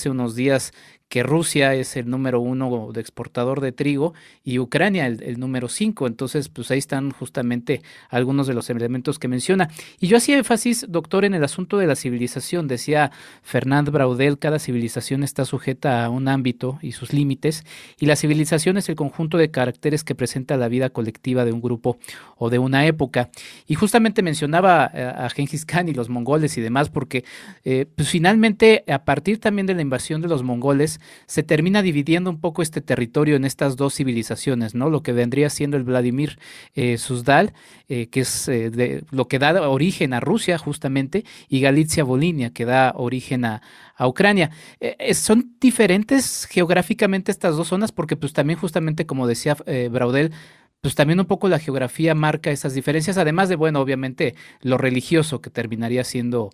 unos 0.06 0.36
días 0.36 0.74
que 1.10 1.24
Rusia 1.24 1.74
es 1.74 1.98
el 1.98 2.08
número 2.08 2.40
uno 2.40 2.92
de 2.94 3.02
exportador 3.02 3.62
de 3.62 3.72
trigo 3.72 4.14
y 4.44 4.60
Ucrania 4.60 5.08
el, 5.08 5.40
número 5.40 5.68
cinco. 5.68 6.06
Entonces, 6.06 6.50
pues 6.50 6.70
ahí 6.70 6.78
están 6.78 7.10
justamente 7.10 7.82
algunos 8.10 8.46
de 8.46 8.54
los 8.54 8.70
elementos 8.70 9.18
que 9.18 9.28
menciona. 9.28 9.70
Y 10.00 10.08
yo 10.08 10.18
hacía 10.18 10.38
énfasis, 10.38 10.86
doctor, 10.88 11.26
en 11.26 11.34
el 11.34 11.44
asunto 11.44 11.80
de 11.80 11.88
la 11.88 11.96
civilización. 11.96 12.68
Decía 12.68 13.12
Fernand 13.42 13.90
Braudel, 13.90 14.38
cada 14.38 14.60
civilización 14.60 15.24
está 15.24 15.46
sujeta 15.46 16.06
a 16.06 16.10
un 16.12 16.28
ámbito 16.28 16.78
y 16.82 16.92
sus 16.92 17.12
límites, 17.12 17.66
y 18.00 18.06
la 18.06 18.16
civilización 18.16 18.78
es 18.78 18.88
el 18.88 18.96
conjunto 18.96 19.38
de 19.38 19.50
caracteres 19.50 20.04
que 20.04 20.14
presenta 20.14 20.58
la 20.58 20.68
vida 20.68 20.92
colectiva 20.92 21.44
de 21.44 21.52
un 21.52 21.62
grupo 21.62 21.98
o 22.38 22.52
de 22.52 22.60
una 22.60 22.86
época. 22.86 23.32
Y 23.66 23.74
justamente 23.74 24.22
mencionaba 24.22 24.92
eh, 24.94 25.02
a 25.04 25.28
Genghis 25.30 25.66
Khan 25.66 25.90
y 25.90 25.94
los 25.94 26.10
mongoles 26.10 26.58
y 26.58 26.62
demás, 26.62 26.90
porque 26.90 27.26
eh, 27.64 27.88
pues 27.96 28.10
finalmente, 28.10 28.84
a 28.88 29.06
partir 29.06 29.40
también 29.40 29.66
de 29.66 29.74
la 29.74 29.82
invasión 29.82 30.22
de 30.22 30.28
los 30.28 30.44
mongoles, 30.44 30.99
se 31.26 31.44
termina 31.44 31.82
dividiendo 31.82 32.30
un 32.30 32.40
poco 32.40 32.62
este 32.62 32.82
territorio 32.82 33.36
en 33.36 33.46
estas 33.46 33.76
dos 33.76 33.96
civilizaciones, 33.96 34.76
¿no? 34.76 34.90
Lo 34.90 35.04
que 35.04 35.14
vendría 35.14 35.50
siendo 35.50 35.78
el 35.78 35.84
Vladimir 35.84 36.40
eh, 36.76 36.98
Suzdal 36.98 37.54
eh, 37.92 38.08
que 38.08 38.20
es 38.20 38.48
eh, 38.48 39.02
lo 39.10 39.28
que 39.28 39.40
da 39.40 39.68
origen 39.68 40.14
a 40.14 40.20
Rusia 40.20 40.60
justamente, 40.60 41.26
y 41.48 41.60
Galicia 41.60 42.04
Volinia, 42.04 42.52
que 42.54 42.64
da 42.64 42.94
origen 42.96 43.46
a, 43.46 43.64
Ucrania. 44.02 44.52
Eh, 44.80 45.14
son 45.14 45.56
diferentes 45.60 46.46
geográficamente 46.46 47.32
estas 47.32 47.58
dos 47.58 47.68
zonas 47.68 47.92
porque 47.92 48.16
pues 48.16 48.32
también 48.32 48.58
justamente 48.58 49.06
como 49.06 49.28
decía 49.28 49.58
Braudel, 49.92 50.32
pues 50.82 50.96
también 50.96 51.20
un 51.20 51.26
poco 51.26 51.50
la 51.50 51.60
geografía 51.60 52.16
marca 52.16 52.52
esas 52.52 52.74
diferencias, 52.74 53.18
además 53.18 53.50
de, 53.50 53.56
bueno, 53.56 53.82
obviamente 53.82 54.36
lo 54.62 54.78
religioso 54.78 55.42
que 55.42 55.50
terminaría 55.50 56.04
siendo 56.04 56.52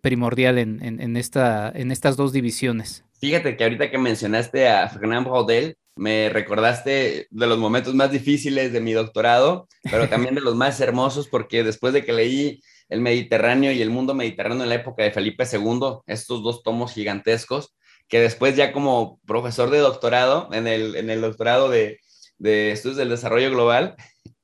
primordial 0.00 0.58
en, 0.58 0.82
en, 0.82 1.16
esta, 1.16 1.72
en 1.74 1.90
estas 1.90 2.16
dos 2.16 2.32
divisiones. 2.32 3.04
Fíjate 3.20 3.56
que 3.56 3.64
ahorita 3.64 3.90
que 3.90 3.98
mencionaste 3.98 4.68
a 4.68 4.88
Fernand 4.88 5.26
Braudel, 5.26 5.76
me 5.94 6.28
recordaste 6.30 7.26
de 7.30 7.46
los 7.46 7.58
momentos 7.58 7.94
más 7.94 8.10
difíciles 8.10 8.72
de 8.72 8.80
mi 8.80 8.92
doctorado, 8.92 9.68
pero 9.90 10.08
también 10.08 10.34
de 10.34 10.40
los 10.40 10.56
más 10.56 10.80
hermosos, 10.80 11.28
porque 11.28 11.64
después 11.64 11.92
de 11.92 12.04
que 12.04 12.12
leí 12.12 12.60
El 12.88 13.00
Mediterráneo 13.00 13.72
y 13.72 13.82
el 13.82 13.90
mundo 13.90 14.14
mediterráneo 14.14 14.62
en 14.62 14.68
la 14.68 14.76
época 14.76 15.02
de 15.02 15.12
Felipe 15.12 15.44
II, 15.50 16.00
estos 16.06 16.42
dos 16.42 16.62
tomos 16.62 16.92
gigantescos, 16.94 17.74
que 18.08 18.20
después 18.20 18.56
ya 18.56 18.72
como 18.72 19.20
profesor 19.26 19.70
de 19.70 19.78
doctorado, 19.78 20.48
en 20.52 20.66
el, 20.66 20.96
en 20.96 21.10
el 21.10 21.20
doctorado 21.20 21.68
de, 21.68 21.98
de 22.42 22.72
estudios 22.72 22.96
del 22.96 23.10
desarrollo 23.10 23.50
global, 23.50 23.94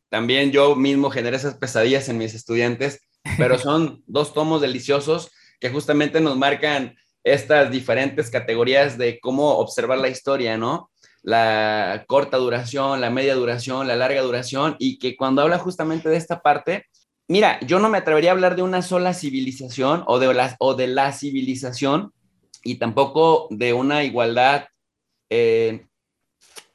también 0.09 0.53
yo 0.53 0.77
mismo 0.77 1.11
generé 1.11 1.37
esas 1.37 1.57
pesadillas 1.57 2.09
en 2.09 2.19
mis 2.19 2.35
estudiantes, 2.35 3.01
pero 3.37 3.59
son 3.59 4.03
dos 4.07 4.33
tomos 4.33 4.61
deliciosos 4.61 5.31
que 5.61 5.71
justamente 5.71 6.21
nos 6.21 6.37
marcan 6.37 6.97
estas 7.25 7.71
diferentes 7.71 8.31
categorías 8.31 8.97
de 8.97 9.19
cómo 9.19 9.59
observar 9.59 9.99
la 9.99 10.09
historia, 10.09 10.57
¿no? 10.57 10.91
la 11.23 12.05
corta 12.07 12.37
duración, 12.37 13.01
la 13.01 13.11
media 13.11 13.35
duración, 13.35 13.89
la 13.89 13.97
larga 13.97 14.23
duración, 14.23 14.77
y 14.79 14.99
que 14.99 15.17
cuando 15.17 15.43
habla 15.43 15.59
justamente 15.59 16.09
de 16.09 16.17
esta 16.17 16.41
parte, 16.41 16.87
mira, 17.27 17.59
yo 17.67 17.81
no 17.81 17.89
me 17.89 17.99
atrevería 17.99 18.31
a 18.31 18.35
hablar 18.35 18.55
de 18.55 18.63
una 18.63 18.81
sola 18.81 19.13
civilización 19.13 20.05
o 20.07 20.21
de 20.21 20.33
la, 20.33 20.57
o 20.61 20.75
de 20.75 20.87
la 20.87 21.13
civilización 21.13 22.13
y 22.63 22.77
tampoco 22.77 23.49
de 23.51 23.73
una 23.73 24.05
igualdad, 24.05 24.67
eh, 25.29 25.88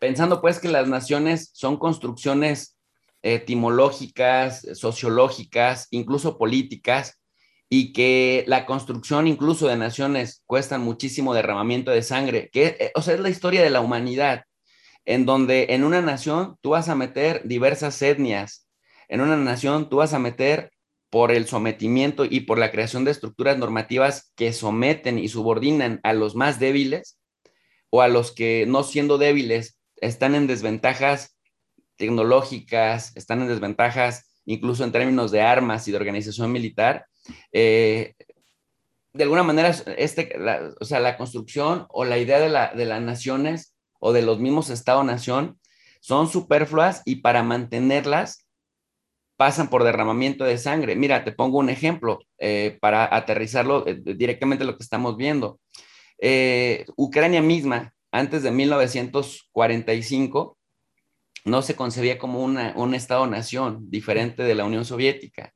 pensando 0.03 0.41
pues 0.41 0.59
que 0.59 0.67
las 0.67 0.89
naciones 0.89 1.49
son 1.53 1.77
construcciones 1.77 2.77
etimológicas, 3.21 4.67
sociológicas, 4.73 5.87
incluso 5.91 6.37
políticas, 6.37 7.21
y 7.69 7.93
que 7.93 8.43
la 8.45 8.65
construcción 8.65 9.27
incluso 9.27 9.65
de 9.69 9.77
naciones 9.77 10.43
cuesta 10.45 10.77
muchísimo 10.77 11.33
derramamiento 11.33 11.89
de 11.89 12.01
sangre, 12.01 12.49
que 12.51 12.75
eh, 12.81 12.91
o 12.95 13.01
sea, 13.01 13.13
es 13.13 13.21
la 13.21 13.29
historia 13.29 13.63
de 13.63 13.69
la 13.69 13.79
humanidad, 13.79 14.43
en 15.05 15.25
donde 15.25 15.67
en 15.69 15.85
una 15.85 16.01
nación 16.01 16.57
tú 16.59 16.71
vas 16.71 16.89
a 16.89 16.95
meter 16.95 17.41
diversas 17.45 18.01
etnias, 18.01 18.67
en 19.07 19.21
una 19.21 19.37
nación 19.37 19.87
tú 19.87 19.95
vas 19.95 20.13
a 20.13 20.19
meter 20.19 20.73
por 21.09 21.31
el 21.31 21.47
sometimiento 21.47 22.25
y 22.25 22.41
por 22.41 22.59
la 22.59 22.71
creación 22.71 23.05
de 23.05 23.11
estructuras 23.11 23.57
normativas 23.57 24.33
que 24.35 24.51
someten 24.51 25.17
y 25.17 25.29
subordinan 25.29 26.01
a 26.03 26.11
los 26.11 26.35
más 26.35 26.59
débiles 26.59 27.21
o 27.89 28.01
a 28.01 28.09
los 28.09 28.33
que 28.33 28.65
no 28.67 28.83
siendo 28.83 29.17
débiles 29.17 29.79
están 30.05 30.35
en 30.35 30.47
desventajas 30.47 31.37
tecnológicas, 31.95 33.15
están 33.15 33.41
en 33.41 33.47
desventajas 33.47 34.33
incluso 34.45 34.83
en 34.83 34.91
términos 34.91 35.31
de 35.31 35.41
armas 35.41 35.87
y 35.87 35.91
de 35.91 35.97
organización 35.97 36.51
militar, 36.51 37.05
eh, 37.51 38.13
de 39.13 39.23
alguna 39.23 39.43
manera, 39.43 39.69
este, 39.97 40.37
la, 40.37 40.73
o 40.79 40.85
sea, 40.85 40.99
la 40.99 41.17
construcción 41.17 41.85
o 41.89 42.03
la 42.03 42.17
idea 42.17 42.39
de, 42.39 42.49
la, 42.49 42.73
de 42.73 42.85
las 42.85 43.01
naciones 43.01 43.75
o 43.99 44.11
de 44.11 44.23
los 44.23 44.39
mismos 44.39 44.69
Estado-nación 44.69 45.59
son 46.01 46.27
superfluas 46.27 47.03
y 47.05 47.17
para 47.17 47.43
mantenerlas 47.43 48.47
pasan 49.37 49.69
por 49.69 49.83
derramamiento 49.83 50.43
de 50.43 50.57
sangre. 50.57 50.95
Mira, 50.95 51.23
te 51.23 51.31
pongo 51.31 51.59
un 51.59 51.69
ejemplo 51.69 52.19
eh, 52.39 52.77
para 52.81 53.15
aterrizarlo 53.15 53.87
eh, 53.87 53.95
directamente 53.95 54.65
lo 54.65 54.75
que 54.77 54.83
estamos 54.83 55.15
viendo. 55.15 55.59
Ucrania 56.95 57.41
misma, 57.41 57.93
antes 58.13 58.43
de 58.43 58.51
1945, 58.51 60.57
no 61.43 61.61
se 61.61 61.75
concebía 61.75 62.17
como 62.17 62.41
un 62.41 62.95
Estado-nación 62.95 63.89
diferente 63.89 64.43
de 64.43 64.55
la 64.55 64.63
Unión 64.63 64.85
Soviética 64.85 65.53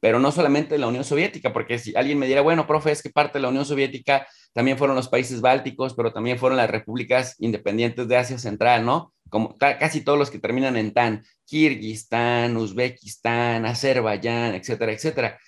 pero 0.00 0.18
no 0.18 0.32
solamente 0.32 0.78
la 0.78 0.86
Unión 0.86 1.04
Soviética, 1.04 1.52
porque 1.52 1.78
si 1.78 1.94
alguien 1.96 2.18
me 2.18 2.26
diera, 2.26 2.42
bueno, 2.42 2.66
profe, 2.66 2.92
es 2.92 3.02
que 3.02 3.10
parte 3.10 3.38
de 3.38 3.42
la 3.42 3.48
Unión 3.48 3.64
Soviética 3.64 4.26
también 4.52 4.78
fueron 4.78 4.96
los 4.96 5.08
países 5.08 5.40
bálticos, 5.40 5.94
pero 5.94 6.12
también 6.12 6.38
fueron 6.38 6.56
las 6.56 6.70
repúblicas 6.70 7.34
independientes 7.38 8.08
de 8.08 8.16
Asia 8.16 8.38
Central, 8.38 8.84
¿no? 8.84 9.12
Como 9.28 9.56
casi 9.58 10.02
todos 10.02 10.18
los 10.18 10.30
que 10.30 10.38
terminan 10.38 10.76
en 10.76 10.92
TAN, 10.92 11.24
Kirguistán, 11.44 12.56
Uzbekistán, 12.56 13.66
Azerbaiyán, 13.66 14.54
etcétera, 14.54 14.92
etcétera. 14.92 15.38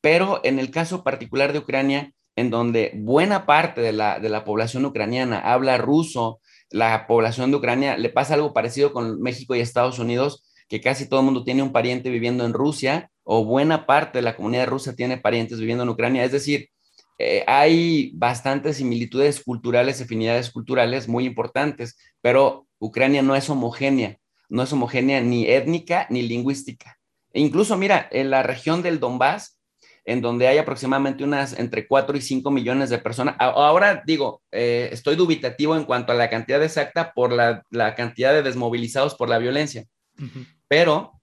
Pero 0.00 0.40
en 0.44 0.58
el 0.58 0.70
caso 0.70 1.02
particular 1.02 1.52
de 1.52 1.60
Ucrania, 1.60 2.12
en 2.36 2.50
donde 2.50 2.92
buena 2.94 3.46
parte 3.46 3.80
de 3.80 3.92
la, 3.92 4.18
de 4.18 4.28
la 4.28 4.44
población 4.44 4.84
ucraniana 4.84 5.38
habla 5.38 5.78
ruso, 5.78 6.40
la 6.70 7.06
población 7.06 7.50
de 7.50 7.56
Ucrania 7.58 7.96
le 7.96 8.08
pasa 8.08 8.34
algo 8.34 8.52
parecido 8.52 8.92
con 8.92 9.20
México 9.20 9.54
y 9.54 9.60
Estados 9.60 9.98
Unidos, 9.98 10.44
que 10.68 10.80
casi 10.80 11.08
todo 11.08 11.20
el 11.20 11.26
mundo 11.26 11.44
tiene 11.44 11.62
un 11.62 11.72
pariente 11.72 12.10
viviendo 12.10 12.44
en 12.44 12.52
Rusia 12.52 13.10
o 13.22 13.44
buena 13.44 13.86
parte 13.86 14.18
de 14.18 14.22
la 14.22 14.36
comunidad 14.36 14.66
rusa 14.66 14.94
tiene 14.94 15.18
parientes 15.18 15.60
viviendo 15.60 15.84
en 15.84 15.90
Ucrania. 15.90 16.24
Es 16.24 16.32
decir, 16.32 16.68
eh, 17.18 17.44
hay 17.46 18.10
bastantes 18.14 18.78
similitudes 18.78 19.42
culturales, 19.42 20.00
afinidades 20.00 20.50
culturales 20.50 21.08
muy 21.08 21.26
importantes, 21.26 21.96
pero 22.20 22.66
Ucrania 22.78 23.22
no 23.22 23.36
es 23.36 23.48
homogénea, 23.48 24.18
no 24.48 24.62
es 24.62 24.72
homogénea 24.72 25.20
ni 25.20 25.46
étnica 25.46 26.06
ni 26.10 26.22
lingüística. 26.22 26.98
E 27.32 27.40
incluso, 27.40 27.76
mira, 27.76 28.08
en 28.10 28.30
la 28.30 28.42
región 28.42 28.82
del 28.82 29.00
Donbass, 29.00 29.58
en 30.04 30.20
donde 30.20 30.48
hay 30.48 30.58
aproximadamente 30.58 31.24
unas 31.24 31.58
entre 31.58 31.86
4 31.86 32.16
y 32.16 32.20
5 32.20 32.50
millones 32.50 32.90
de 32.90 32.98
personas. 32.98 33.36
Ahora 33.38 34.02
digo, 34.06 34.42
eh, 34.52 34.88
estoy 34.92 35.16
dubitativo 35.16 35.76
en 35.76 35.84
cuanto 35.84 36.12
a 36.12 36.16
la 36.16 36.30
cantidad 36.30 36.62
exacta 36.62 37.12
por 37.12 37.32
la, 37.32 37.62
cantidad 37.94 38.32
de 38.32 38.42
desmovilizados 38.42 39.14
por 39.14 39.28
la 39.28 39.38
violencia, 39.38 39.86
pero 40.68 41.20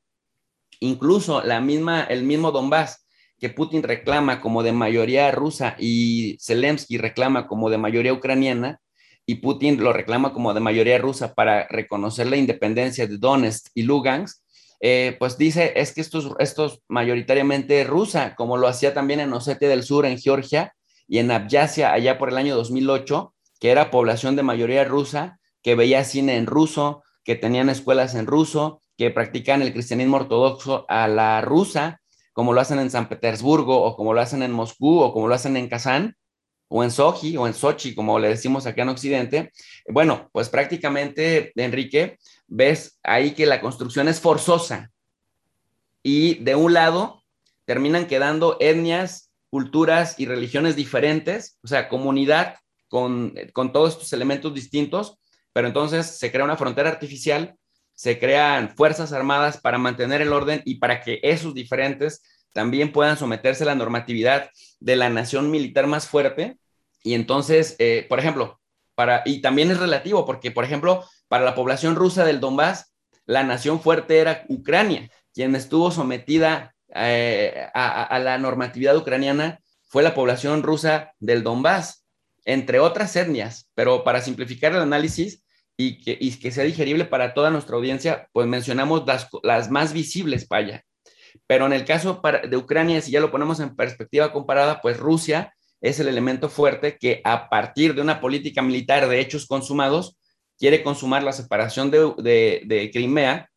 incluso 0.80 1.44
la 1.44 1.62
misma, 1.62 2.04
el 2.04 2.24
mismo 2.24 2.52
Donbass 2.52 3.06
que 3.40 3.50
Putin 3.50 3.82
reclama 3.82 4.40
como 4.40 4.62
de 4.62 4.72
mayoría 4.72 5.32
rusa 5.32 5.76
y 5.80 6.38
Zelensky 6.40 6.98
reclama 6.98 7.48
como 7.48 7.72
de 7.72 7.80
mayoría 7.80 8.14
ucraniana, 8.14 8.80
y 9.26 9.36
Putin 9.36 9.82
lo 9.82 9.94
reclama 9.94 10.34
como 10.34 10.54
de 10.54 10.60
mayoría 10.60 10.98
rusa 10.98 11.34
para 11.34 11.68
reconocer 11.68 12.28
la 12.28 12.38
independencia 12.38 13.08
de 13.08 13.18
Donetsk 13.18 13.68
y 13.74 13.84
Lugansk, 13.84 14.42
eh, 14.82 15.16
pues 15.20 15.38
dice 15.38 15.74
es 15.76 15.94
que 15.94 16.02
esto 16.02 16.20
es, 16.20 16.26
esto 16.40 16.80
mayoritariamente 16.88 17.84
rusa, 17.84 18.36
como 18.36 18.58
lo 18.58 18.68
hacía 18.68 18.94
también 18.94 19.20
en 19.20 19.32
Osetia 19.32 19.70
del 19.70 19.84
Sur, 19.84 20.06
en 20.08 20.18
Georgia 20.18 20.74
y 21.08 21.20
en 21.20 21.30
Abjasia 21.30 21.94
allá 21.94 22.18
por 22.18 22.30
el 22.30 22.38
año 22.38 22.56
2008, 22.56 23.34
que 23.60 23.70
era 23.70 23.92
población 23.92 24.36
de 24.36 24.44
mayoría 24.44 24.84
rusa, 24.84 25.40
que 25.62 25.76
veía 25.76 26.04
cine 26.04 26.38
en 26.38 26.48
ruso, 26.48 27.04
que 27.24 27.36
tenían 27.36 27.70
escuelas 27.70 28.16
en 28.16 28.26
ruso, 28.26 28.82
que 28.98 29.12
practican 29.12 29.62
el 29.62 29.72
cristianismo 29.72 30.18
ortodoxo 30.18 30.86
a 30.90 31.08
la 31.08 31.42
rusa, 31.42 32.02
como 32.34 32.54
lo 32.54 32.62
hacen 32.62 32.80
en 32.80 32.90
San 32.90 33.08
Petersburgo 33.08 33.84
o 33.84 33.96
como 33.96 34.14
lo 34.14 34.22
hacen 34.22 34.42
en 34.42 34.52
Moscú 34.52 35.00
o 35.00 35.14
como 35.14 35.28
lo 35.28 35.36
hacen 35.36 35.58
en 35.58 35.68
Kazán 35.68 36.16
o 36.70 36.84
en 36.84 36.92
Sochi 36.92 37.36
o 37.38 37.46
en 37.46 37.54
Sochi, 37.54 37.94
como 37.94 38.18
le 38.18 38.30
decimos 38.30 38.66
acá 38.66 38.84
en 38.84 38.90
Occidente. 38.90 39.52
Bueno, 39.90 40.30
pues 40.32 40.50
prácticamente, 40.50 41.52
Enrique, 41.56 42.18
ves 42.52 43.00
ahí 43.02 43.32
que 43.32 43.46
la 43.46 43.62
construcción 43.62 44.08
es 44.08 44.20
forzosa 44.20 44.92
y 46.04 46.36
de 46.44 46.56
un 46.56 46.74
lado 46.74 47.24
terminan 47.66 48.06
quedando 48.06 48.58
etnias, 48.60 49.32
culturas 49.50 50.20
y 50.20 50.26
religiones 50.26 50.76
diferentes, 50.76 51.58
o 51.64 51.68
sea, 51.68 51.90
comunidad 51.90 52.56
con, 52.90 53.34
con 53.54 53.72
todos 53.72 53.94
estos 53.94 54.14
elementos 54.14 54.54
distintos, 54.54 55.18
pero 55.54 55.68
entonces 55.68 56.06
se 56.06 56.32
crea 56.32 56.46
una 56.46 56.58
frontera 56.58 56.90
artificial 56.90 57.56
se 58.02 58.18
crean 58.18 58.76
fuerzas 58.76 59.14
armadas 59.14 59.60
para 59.62 59.78
mantener 59.78 60.22
el 60.22 60.34
orden 60.34 60.62
y 60.66 60.80
para 60.80 61.02
que 61.02 61.20
esos 61.24 61.54
diferentes 61.54 62.24
también 62.54 62.92
puedan 62.92 63.18
someterse 63.18 63.64
a 63.64 63.68
la 63.68 63.76
normatividad 63.76 64.50
de 64.80 64.96
la 64.96 65.10
nación 65.10 65.52
militar 65.52 65.88
más 65.88 66.08
fuerte. 66.08 66.58
Y 67.04 67.14
entonces, 67.14 67.76
eh, 67.80 68.06
por 68.10 68.20
ejemplo, 68.20 68.60
y 69.26 69.42
también 69.42 69.72
es 69.72 69.80
relativo, 69.80 70.26
porque, 70.26 70.52
por 70.52 70.64
ejemplo, 70.64 71.06
para 71.28 71.46
la 71.46 71.56
población 71.56 71.96
rusa 71.96 72.26
del 72.26 72.40
Donbass, 72.40 72.94
la 73.26 73.44
nación 73.44 73.80
fuerte 73.82 74.20
era 74.20 74.46
Ucrania, 74.50 75.10
quien 75.34 75.56
estuvo 75.56 75.92
sometida 75.92 76.76
eh, 76.94 77.68
a, 77.74 78.20
la 78.20 78.38
normatividad 78.38 78.98
ucraniana 78.98 79.60
fue 79.88 80.04
la 80.04 80.14
población 80.14 80.64
rusa 80.64 81.14
del 81.20 81.44
Donbass, 81.44 82.06
entre 82.44 82.80
otras 82.80 83.16
etnias, 83.16 83.70
pero 83.76 84.04
para 84.04 84.22
simplificar 84.22 84.74
el 84.74 84.82
análisis, 84.82 85.44
y 85.78 86.02
que, 86.02 86.18
y 86.20 86.32
que 86.38 86.52
sea 86.52 86.64
digerible 86.64 87.06
para 87.06 87.34
toda 87.34 87.50
nuestra 87.50 87.76
audiencia, 87.76 88.30
pues 88.34 88.48
mencionamos 88.48 89.04
las, 89.08 89.28
las 89.42 89.72
más 89.72 89.94
visibles 89.94 90.46
allá. 90.50 90.84
Pero 91.48 91.66
en 91.66 91.74
el 91.74 91.86
caso 91.86 92.22
de 92.48 92.58
Ucrania, 92.58 93.02
si 93.02 93.12
ya 93.12 93.20
lo 93.20 93.32
ponemos 93.32 93.60
en 93.60 93.76
perspectiva 93.76 94.32
comparada, 94.32 94.82
pues 94.82 94.98
Rusia 94.98 95.54
es 95.82 96.00
el 96.00 96.08
elemento 96.08 96.48
fuerte 96.48 96.98
que 96.98 97.22
a 97.24 97.50
partir 97.50 97.96
de 97.96 98.02
una 98.02 98.22
política 98.22 98.62
militar 98.62 99.08
de 99.10 99.20
hechos 99.20 99.48
consumados, 99.48 100.18
quiere 100.58 100.84
consumar 100.84 101.24
la 101.24 101.34
separación 101.34 101.90
de, 101.90 102.14
de, 102.18 102.62
de 102.66 102.92
Crimea, 102.92 103.50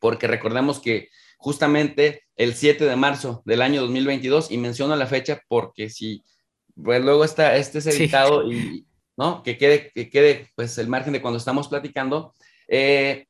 porque 0.00 0.26
recordemos 0.26 0.80
que 0.80 1.08
justamente 1.38 2.24
el 2.36 2.54
7 2.54 2.84
de 2.84 2.96
marzo 2.96 3.42
del 3.46 3.62
año 3.62 3.80
2022, 3.80 4.50
y 4.50 4.58
menciono 4.58 4.94
la 4.96 5.06
fecha 5.06 5.40
porque 5.48 5.88
si 5.88 6.22
pues 6.82 7.02
luego 7.02 7.24
está, 7.24 7.56
este 7.56 7.78
es 7.78 7.86
editado 7.86 8.50
y, 8.50 8.86
¿no? 9.16 9.42
Que 9.42 9.56
quede, 9.56 9.90
que 9.94 10.10
quede 10.10 10.50
pues 10.54 10.76
el 10.78 10.88
margen 10.88 11.12
de 11.14 11.22
cuando 11.22 11.38
estamos 11.38 11.68
platicando. 11.68 12.34
Eh, 12.68 13.26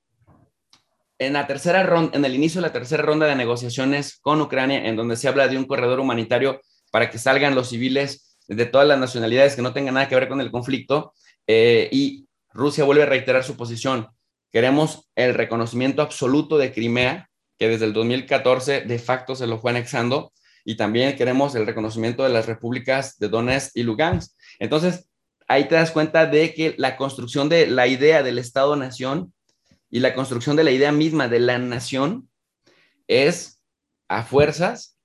en 1.18 1.33
la 1.33 1.47
tercera 1.47 1.83
ronda, 1.83 2.16
en 2.16 2.25
el 2.25 2.35
inicio 2.35 2.61
de 2.61 2.66
la 2.66 2.73
tercera 2.73 3.02
ronda 3.02 3.26
de 3.26 3.37
negociaciones 3.37 4.18
con 4.18 4.40
Ucrania, 4.40 4.87
en 4.87 4.97
donde 4.97 5.16
se 5.16 5.28
habla 5.28 5.49
de 5.49 5.56
un 5.56 5.64
corredor 5.64 6.00
humanitario 6.00 6.61
para 6.96 7.10
que 7.10 7.18
salgan 7.18 7.54
los 7.54 7.68
civiles 7.68 8.38
de 8.48 8.64
todas 8.64 8.88
las 8.88 8.98
nacionalidades 8.98 9.54
que 9.54 9.60
no 9.60 9.74
tengan 9.74 9.92
nada 9.92 10.08
que 10.08 10.14
ver 10.14 10.28
con 10.28 10.40
el 10.40 10.50
conflicto, 10.50 11.12
eh, 11.46 11.90
y 11.92 12.26
Rusia 12.54 12.84
vuelve 12.84 13.02
a 13.02 13.04
reiterar 13.04 13.44
su 13.44 13.54
posición. 13.54 14.08
Queremos 14.50 15.06
el 15.14 15.34
reconocimiento 15.34 16.00
absoluto 16.00 16.56
de 16.56 16.72
Crimea, 16.72 17.28
que 17.58 17.68
desde 17.68 17.84
el 17.84 17.92
2014 17.92 18.80
de 18.86 18.98
facto 18.98 19.36
se 19.36 19.46
lo 19.46 19.58
fue 19.58 19.72
anexando, 19.72 20.32
y 20.64 20.76
también 20.76 21.14
queremos 21.16 21.54
el 21.54 21.66
reconocimiento 21.66 22.22
de 22.22 22.30
las 22.30 22.46
repúblicas 22.46 23.18
de 23.18 23.28
Donetsk 23.28 23.76
y 23.76 23.82
Lugansk. 23.82 24.32
Entonces, 24.58 25.06
ahí 25.48 25.68
te 25.68 25.74
das 25.74 25.90
cuenta 25.90 26.24
de 26.24 26.54
que 26.54 26.76
la 26.78 26.96
construcción 26.96 27.50
de 27.50 27.66
la 27.66 27.86
idea 27.88 28.22
del 28.22 28.38
Estado-nación 28.38 29.34
y 29.90 30.00
la 30.00 30.14
construcción 30.14 30.56
de 30.56 30.64
la 30.64 30.70
idea 30.70 30.92
misma 30.92 31.28
de 31.28 31.40
la 31.40 31.58
nación 31.58 32.30
es 33.06 33.60
a 34.08 34.22
fuerzas 34.22 34.95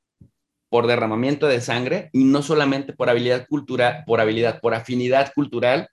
por 0.71 0.87
derramamiento 0.87 1.47
de 1.47 1.59
sangre 1.59 2.09
y 2.13 2.23
no 2.23 2.41
solamente 2.41 2.93
por 2.93 3.09
habilidad 3.09 3.45
cultural, 3.45 4.05
por 4.07 4.21
habilidad, 4.21 4.61
por 4.61 4.73
afinidad 4.73 5.33
cultural, 5.35 5.89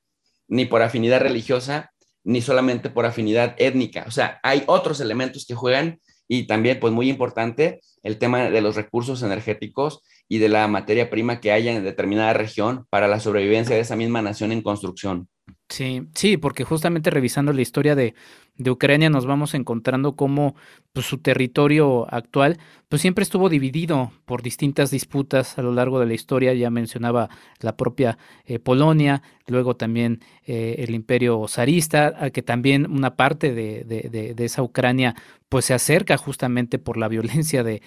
ni 0.47 0.67
por 0.67 0.83
afinidad 0.83 1.21
religiosa, 1.21 1.91
ni 2.23 2.41
solamente 2.43 2.88
por 2.88 3.05
afinidad 3.05 3.57
étnica. 3.59 4.05
O 4.07 4.12
sea, 4.12 4.38
hay 4.45 4.62
otros 4.67 5.01
elementos 5.01 5.47
que 5.47 5.57
juegan 5.57 5.99
y 6.29 6.47
también, 6.47 6.79
pues 6.79 6.93
muy 6.93 7.11
importante, 7.11 7.81
el 8.05 8.19
tema 8.19 8.51
de 8.51 8.61
los 8.61 8.77
recursos 8.77 9.25
energéticos 9.25 10.01
y 10.29 10.38
de 10.38 10.49
la 10.49 10.69
materia 10.69 11.11
prima 11.11 11.41
que 11.41 11.51
haya 11.51 11.73
en 11.73 11.83
determinada 11.83 12.33
región 12.33 12.87
para 12.88 13.09
la 13.09 13.19
sobrevivencia 13.19 13.75
de 13.75 13.83
esa 13.83 13.97
misma 13.97 14.23
nación 14.23 14.53
en 14.53 14.62
construcción. 14.62 15.29
Sí, 15.69 16.07
sí, 16.14 16.37
porque 16.37 16.62
justamente 16.62 17.11
revisando 17.11 17.53
la 17.53 17.62
historia 17.62 17.97
de, 17.97 18.14
de 18.59 18.71
Ucrania 18.71 19.09
nos 19.09 19.25
vamos 19.25 19.55
encontrando 19.55 20.16
cómo 20.16 20.55
pues, 20.92 21.07
su 21.07 21.18
territorio 21.18 22.12
actual 22.12 22.59
pues 22.88 23.03
siempre 23.03 23.23
estuvo 23.23 23.49
dividido 23.49 24.12
por 24.25 24.42
distintas 24.42 24.90
disputas 24.90 25.59
a 25.59 25.62
lo 25.62 25.73
largo 25.73 26.01
de 26.01 26.07
la 26.07 26.14
historia. 26.14 26.55
Ya 26.55 26.71
mencionaba 26.71 27.29
la 27.61 27.77
propia 27.77 28.18
eh, 28.47 28.59
Polonia, 28.59 29.23
luego 29.47 29.77
también 29.77 30.21
eh, 30.47 30.77
el 30.79 30.94
imperio 30.94 31.47
zarista, 31.49 32.31
que 32.31 32.42
también 32.42 32.90
una 32.90 33.14
parte 33.14 33.55
de, 33.55 33.85
de, 33.85 34.35
de, 34.35 34.44
esa 34.44 34.62
Ucrania 34.62 35.14
pues 35.49 35.66
se 35.66 35.75
acerca 35.75 36.16
justamente 36.16 36.79
por 36.79 36.97
la 36.97 37.09
violencia 37.09 37.62
de, 37.62 37.83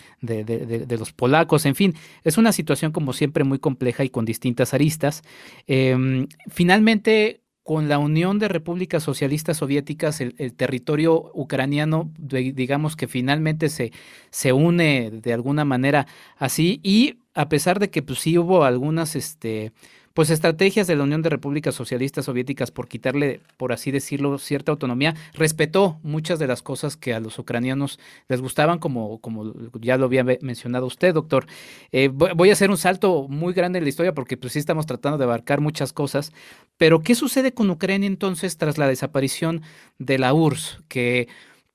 los 0.98 1.14
polacos. 1.14 1.66
En 1.66 1.76
fin, 1.76 1.96
es 2.24 2.38
una 2.38 2.52
situación 2.52 2.92
como 2.92 3.14
siempre 3.14 3.44
muy 3.44 3.60
compleja 3.60 4.04
y 4.04 4.10
con 4.10 4.26
distintas 4.26 4.74
aristas. 4.74 5.24
Eh, 5.68 6.28
finalmente, 6.48 7.41
con 7.64 7.88
la 7.88 8.00
Unión 8.00 8.40
de 8.40 8.48
Repúblicas 8.48 9.04
Socialistas 9.04 9.58
Soviéticas, 9.58 10.20
el, 10.22 10.54
territorio 10.54 11.32
ucraniano, 11.34 12.12
digamos 12.18 12.96
que 12.96 13.08
finalmente 13.08 13.70
se, 13.70 13.92
se 14.32 14.52
une 14.52 15.12
de 15.12 15.34
alguna 15.34 15.66
manera 15.66 16.08
así, 16.38 16.80
y 16.84 17.20
a 17.34 17.50
pesar 17.50 17.80
de 17.80 17.90
que 17.90 18.02
pues 18.02 18.20
sí 18.20 18.38
hubo 18.38 18.64
algunas, 18.64 19.16
este, 19.16 19.74
pues 20.14 20.30
estrategias 20.30 20.88
de 20.88 20.96
la 20.96 21.04
Unión 21.04 21.22
de 21.22 21.30
Repúblicas 21.30 21.74
Socialistas 21.76 22.26
Soviéticas 22.26 22.72
por 22.72 22.88
quitarle, 22.88 23.42
por 23.58 23.72
así 23.72 23.92
decirlo, 23.92 24.38
cierta 24.38 24.72
autonomía, 24.72 25.16
respetó 25.34 26.00
muchas 26.04 26.40
de 26.40 26.48
las 26.48 26.62
cosas 26.62 26.98
que 26.98 27.14
a 27.14 27.20
los 27.20 27.40
ucranianos 27.40 28.00
les 28.28 28.42
gustaban, 28.42 28.80
como, 28.80 29.20
como 29.20 29.54
ya 29.80 29.98
lo 29.98 30.06
había 30.06 30.24
mencionado 30.24 30.86
usted, 30.86 31.14
doctor. 31.14 31.46
Eh, 31.92 32.10
voy 32.10 32.50
a 32.50 32.54
hacer 32.54 32.70
un 32.70 32.78
salto 32.78 33.28
muy 33.30 33.54
grande 33.54 33.80
en 33.80 33.86
la 33.86 33.90
historia 33.90 34.14
porque 34.14 34.38
pues 34.38 34.54
sí 34.54 34.60
estamos 34.60 34.86
tratando 34.86 35.18
de 35.18 35.24
abarcar 35.24 35.62
muchas 35.62 35.94
cosas, 35.94 36.34
pero 36.78 37.02
¿qué 37.02 37.16
sucede 37.16 37.54
con 37.54 37.70
Ucrania 37.70 38.08
entonces 38.08 38.58
tras 38.58 38.78
la 38.78 38.88
desaparición 38.88 39.62
de 39.98 40.18
la 40.18 40.34
URSS, 40.34 40.80
que 40.88 41.28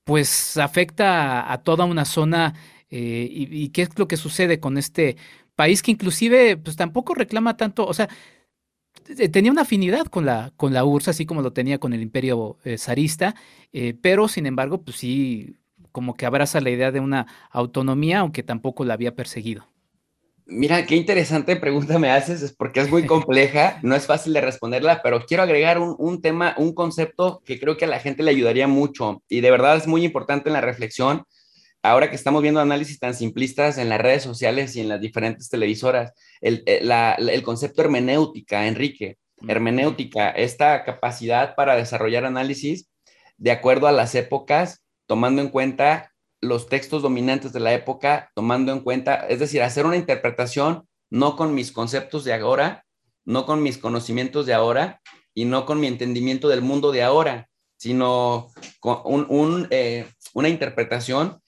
pues 0.03 0.57
afecta 0.57 1.51
a, 1.51 1.57
toda 1.63 1.85
una 1.85 2.05
zona 2.05 2.53
eh, 2.89 3.27
y, 3.29 3.63
y, 3.63 3.69
qué 3.69 3.81
es 3.81 3.99
lo 3.99 4.07
que 4.07 4.15
sucede 4.15 4.61
con 4.61 4.77
este 4.77 5.17
país 5.57 5.81
que 5.81 5.91
inclusive 5.91 6.55
pues 6.55 6.75
tampoco 6.77 7.15
reclama 7.15 7.57
tanto, 7.57 7.85
o 7.85 7.93
sea, 7.93 8.07
tenía 9.31 9.51
una 9.51 9.63
afinidad 9.63 10.05
con 10.05 10.25
la, 10.25 10.53
con 10.55 10.71
la 10.71 10.85
URSS, 10.85 11.09
así 11.09 11.25
como 11.25 11.41
lo 11.41 11.51
tenía 11.51 11.79
con 11.79 11.93
el 11.93 12.01
imperio 12.01 12.59
eh, 12.63 12.77
zarista, 12.77 13.35
eh, 13.73 13.95
pero 13.99 14.27
sin 14.27 14.45
embargo, 14.45 14.83
pues 14.83 14.97
sí, 14.97 15.57
como 15.91 16.13
que 16.13 16.27
abraza 16.27 16.61
la 16.61 16.69
idea 16.69 16.91
de 16.91 16.99
una 16.99 17.25
autonomía, 17.49 18.19
aunque 18.19 18.43
tampoco 18.43 18.85
la 18.85 18.93
había 18.93 19.15
perseguido. 19.15 19.67
Mira, 20.45 20.85
qué 20.85 20.95
interesante 20.95 21.55
pregunta 21.55 21.97
me 21.97 22.11
haces, 22.11 22.43
es 22.43 22.53
porque 22.53 22.79
es 22.79 22.91
muy 22.91 23.05
compleja, 23.07 23.79
no 23.81 23.95
es 23.95 24.05
fácil 24.05 24.33
de 24.33 24.41
responderla, 24.41 25.01
pero 25.01 25.25
quiero 25.25 25.43
agregar 25.43 25.79
un, 25.79 25.95
un, 25.97 26.21
tema, 26.21 26.53
un 26.57 26.73
concepto 26.73 27.41
que 27.45 27.59
creo 27.59 27.77
que 27.77 27.85
a 27.85 27.89
la 27.89 27.99
gente 27.99 28.23
le 28.23 28.31
ayudaría 28.31 28.67
mucho 28.67 29.23
y 29.27 29.41
de 29.41 29.51
verdad 29.51 29.75
es 29.75 29.87
muy 29.87 30.05
importante 30.05 30.49
en 30.49 30.53
la 30.53 30.61
reflexión 30.61 31.25
ahora 31.89 32.09
que 32.09 32.15
estamos 32.15 32.41
viendo 32.41 32.59
análisis 32.59 32.99
tan 32.99 33.13
simplistas 33.13 33.77
en 33.77 33.89
las 33.89 34.01
redes 34.01 34.23
sociales 34.23 34.75
y 34.75 34.81
en 34.81 34.89
las 34.89 34.99
diferentes 34.99 35.49
televisoras, 35.49 36.13
el, 36.41 36.63
eh, 36.65 37.41
concepto 37.43 37.81
hermenéutica, 37.81 38.67
Enrique, 38.67 39.17
hermenéutica, 39.47 40.29
esta 40.31 40.83
capacidad 40.83 41.55
para 41.55 41.75
desarrollar 41.75 42.25
análisis 42.25 42.89
de 43.37 43.51
acuerdo 43.51 43.87
a 43.87 43.91
las 43.91 44.15
épocas, 44.15 44.83
tomando 45.05 45.41
en 45.41 45.49
cuenta 45.49 46.11
los 46.41 46.67
textos 46.67 47.01
dominantes 47.01 47.53
de 47.53 47.59
la 47.59 47.73
época, 47.73 48.31
tomando 48.35 48.71
en 48.71 48.81
cuenta, 48.81 49.15
es 49.27 49.39
decir, 49.39 49.61
hacer 49.61 49.85
una 49.85 49.95
interpretación 49.95 50.87
no 51.09 51.35
con 51.35 51.55
mis 51.55 51.71
conceptos 51.71 52.25
de 52.25 52.33
ahora, 52.33 52.85
no 53.25 53.45
con 53.45 53.63
mis 53.63 53.77
conocimientos 53.77 54.45
de 54.45 54.53
ahora 54.53 55.01
y 55.33 55.45
no 55.45 55.65
con 55.65 55.79
mi 55.79 55.87
entendimiento 55.87 56.47
del 56.47 56.61
mundo 56.61 56.91
de 56.91 57.03
ahora, 57.03 57.49
sino 57.77 58.47
con 58.79 59.25
un, 59.29 59.67
eh, 59.69 60.07
una 60.33 60.49
interpretación 60.49 61.41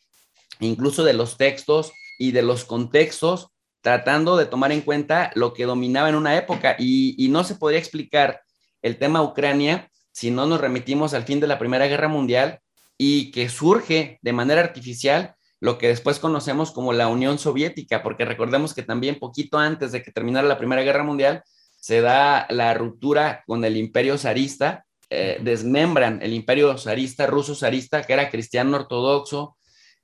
incluso 0.60 1.04
de 1.04 1.14
los 1.14 1.38
textos 1.38 1.92
y 2.18 2.32
de 2.32 2.42
los 2.42 2.66
contextos, 2.66 3.50
tratando 3.82 4.36
de 4.38 4.46
tomar 4.46 4.72
en 4.72 4.82
cuenta 4.82 5.32
lo 5.36 5.54
que 5.54 5.66
dominaba 5.66 6.10
en 6.10 6.16
una 6.16 6.36
época. 6.36 6.76
Y, 6.78 7.28
no 7.30 7.44
se 7.44 7.56
podría 7.56 7.80
explicar 7.80 8.42
el 8.82 8.98
tema 8.98 9.24
Ucrania 9.24 9.90
si 10.12 10.32
no 10.32 10.46
nos 10.46 10.60
remitimos 10.60 11.14
al 11.14 11.24
fin 11.24 11.40
de 11.40 11.48
la 11.48 11.60
Primera 11.60 11.88
Guerra 11.88 12.08
Mundial 12.08 12.60
y 12.98 13.32
que 13.32 13.48
surge 13.48 14.20
de 14.22 14.34
manera 14.34 14.62
artificial 14.62 15.36
lo 15.62 15.78
que 15.78 15.88
después 15.88 16.20
conocemos 16.20 16.72
como 16.72 16.94
la 16.94 17.08
Unión 17.08 17.38
Soviética, 17.38 18.02
porque 18.02 18.26
recordemos 18.26 18.74
que 18.74 18.84
también 18.84 19.20
poquito 19.20 19.58
antes 19.58 19.92
de 19.92 20.02
que 20.02 20.12
terminara 20.12 20.48
la 20.48 20.58
Primera 20.58 20.84
Guerra 20.84 21.04
Mundial 21.04 21.44
se 21.80 22.02
da 22.02 22.46
la 22.50 22.74
ruptura 22.74 23.44
con 23.46 23.64
el 23.64 23.78
imperio 23.78 24.18
zarista 24.18 24.86
eh, 25.12 25.40
desmembran 25.42 26.20
el 26.22 26.34
imperio 26.34 26.78
zarista, 26.78 27.26
ruso 27.26 27.56
zarista, 27.56 28.04
que 28.04 28.14
era 28.14 28.30
cristiano 28.30 28.78
ortodoxo, 28.78 29.58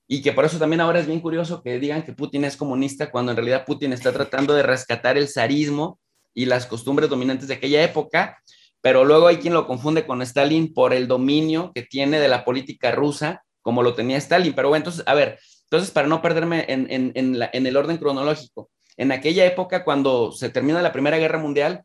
y 0.07 0.21
que 0.21 0.33
por 0.33 0.45
eso 0.45 0.59
también 0.59 0.81
ahora 0.81 0.99
es 0.99 1.07
bien 1.07 1.19
curioso 1.19 1.63
que 1.63 1.79
digan 1.79 2.03
que 2.03 2.13
Putin 2.13 2.45
es 2.45 2.57
comunista 2.57 3.09
cuando 3.09 3.31
en 3.31 3.37
realidad 3.37 3.65
Putin 3.65 3.93
está 3.93 4.11
tratando 4.11 4.53
de 4.53 4.63
rescatar 4.63 5.17
el 5.17 5.27
zarismo 5.27 5.99
y 6.33 6.45
las 6.45 6.65
costumbres 6.65 7.09
dominantes 7.09 7.47
de 7.47 7.55
aquella 7.55 7.81
época, 7.83 8.37
pero 8.81 9.03
luego 9.03 9.27
hay 9.27 9.37
quien 9.37 9.53
lo 9.53 9.65
confunde 9.65 10.05
con 10.05 10.21
Stalin 10.21 10.73
por 10.73 10.93
el 10.93 11.07
dominio 11.07 11.71
que 11.73 11.81
tiene 11.81 12.19
de 12.19 12.27
la 12.27 12.45
política 12.45 12.91
rusa, 12.91 13.43
como 13.61 13.81
lo 13.81 13.95
tenía 13.95 14.17
Stalin. 14.17 14.53
Pero 14.53 14.69
bueno, 14.69 14.81
entonces, 14.81 15.03
a 15.07 15.15
ver, 15.15 15.39
entonces 15.63 15.89
para 15.89 16.07
no 16.07 16.21
perderme 16.21 16.65
en, 16.67 16.87
en, 16.89 17.65
el 17.65 17.77
orden 17.77 17.97
cronológico, 17.97 18.69
en 18.97 19.11
aquella 19.11 19.45
época 19.45 19.83
cuando 19.83 20.31
se 20.31 20.49
termina 20.49 20.83
la 20.83 20.93
Primera 20.93 21.17
Guerra 21.17 21.39
Mundial, 21.39 21.83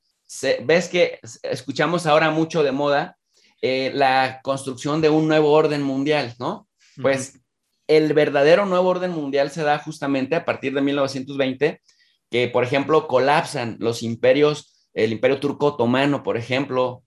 ves 0.64 0.88
que 0.88 1.20
escuchamos 1.42 2.06
ahora 2.06 2.30
mucho 2.30 2.62
de 2.62 2.72
moda 2.72 3.16
eh, 3.62 3.90
la 3.94 4.40
construcción 4.42 5.00
de 5.00 5.08
un 5.08 5.26
nuevo 5.26 5.52
orden 5.52 5.82
mundial, 5.82 6.34
¿no? 6.38 6.68
Pues 7.00 7.39
el 7.90 8.12
verdadero 8.14 8.66
nuevo 8.66 8.88
orden 8.88 9.10
mundial 9.10 9.50
se 9.50 9.64
da 9.64 9.80
justamente 9.80 10.36
a 10.36 10.44
partir 10.44 10.72
de 10.72 10.80
1920, 10.80 11.82
que 12.30 12.46
por 12.46 12.62
ejemplo 12.62 13.08
colapsan 13.08 13.76
los 13.80 14.04
imperios, 14.04 14.88
el 14.94 15.10
imperio 15.10 15.40
turco 15.40 15.66
otomano, 15.66 16.22
por 16.22 16.36
ejemplo, 16.36 17.02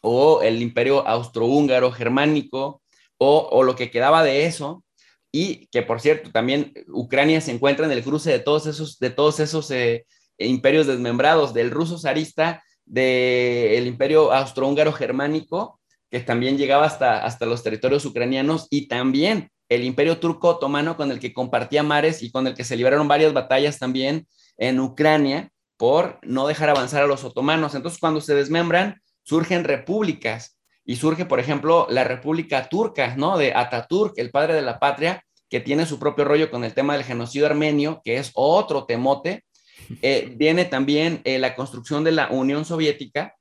o 0.00 0.40
el 0.42 0.62
imperio 0.62 1.06
austrohúngaro 1.08 1.90
germánico, 1.90 2.82
o, 3.18 3.64
lo 3.64 3.74
que 3.74 3.90
quedaba 3.90 4.22
de 4.22 4.46
eso, 4.46 4.84
y 5.32 5.66
que 5.68 5.82
por 5.82 6.00
cierto 6.00 6.30
también 6.30 6.72
Ucrania 6.88 7.40
se 7.40 7.50
encuentra 7.50 7.86
en 7.86 7.92
el 7.92 8.04
cruce 8.04 8.30
de 8.30 8.38
todos 8.38 8.66
esos, 8.66 9.00
de 9.00 9.10
todos 9.10 9.40
esos 9.40 9.72
eh, 9.72 10.06
imperios 10.38 10.86
desmembrados, 10.86 11.52
del 11.52 11.72
ruso 11.72 11.98
zarista, 11.98 12.62
del 12.84 13.88
imperio 13.88 14.32
austrohúngaro 14.32 14.92
germánico, 14.92 15.80
que 16.10 16.20
también 16.20 16.58
llegaba 16.58 16.86
hasta, 16.86 17.24
hasta 17.24 17.46
los 17.46 17.64
territorios 17.64 18.04
ucranianos, 18.04 18.68
y 18.70 18.86
también 18.86 19.50
el 19.74 19.84
imperio 19.84 20.18
turco 20.18 20.48
otomano 20.48 20.96
con 20.96 21.10
el 21.10 21.20
que 21.20 21.32
compartía 21.32 21.82
mares 21.82 22.22
y 22.22 22.30
con 22.30 22.46
el 22.46 22.54
que 22.54 22.64
se 22.64 22.76
libraron 22.76 23.08
varias 23.08 23.32
batallas 23.32 23.78
también 23.78 24.26
en 24.56 24.80
Ucrania 24.80 25.50
por 25.76 26.18
no 26.22 26.46
dejar 26.46 26.70
avanzar 26.70 27.02
a 27.02 27.06
los 27.06 27.24
otomanos. 27.24 27.74
Entonces, 27.74 27.98
cuando 27.98 28.20
se 28.20 28.34
desmembran, 28.34 29.00
surgen 29.22 29.64
repúblicas 29.64 30.58
y 30.84 30.96
surge, 30.96 31.24
por 31.24 31.40
ejemplo, 31.40 31.86
la 31.90 32.04
República 32.04 32.68
Turca, 32.68 33.16
¿no? 33.16 33.38
De 33.38 33.52
Ataturk, 33.54 34.18
el 34.18 34.30
padre 34.30 34.54
de 34.54 34.62
la 34.62 34.78
patria, 34.78 35.24
que 35.48 35.60
tiene 35.60 35.86
su 35.86 35.98
propio 35.98 36.24
rollo 36.24 36.50
con 36.50 36.64
el 36.64 36.74
tema 36.74 36.94
del 36.94 37.04
genocidio 37.04 37.46
armenio, 37.46 38.00
que 38.04 38.16
es 38.16 38.30
otro 38.34 38.84
temote. 38.84 39.44
Eh, 40.00 40.32
viene 40.36 40.64
también 40.64 41.20
eh, 41.24 41.40
la 41.40 41.56
construcción 41.56 42.04
de 42.04 42.12
la 42.12 42.28
Unión 42.30 42.64
Soviética, 42.64 43.34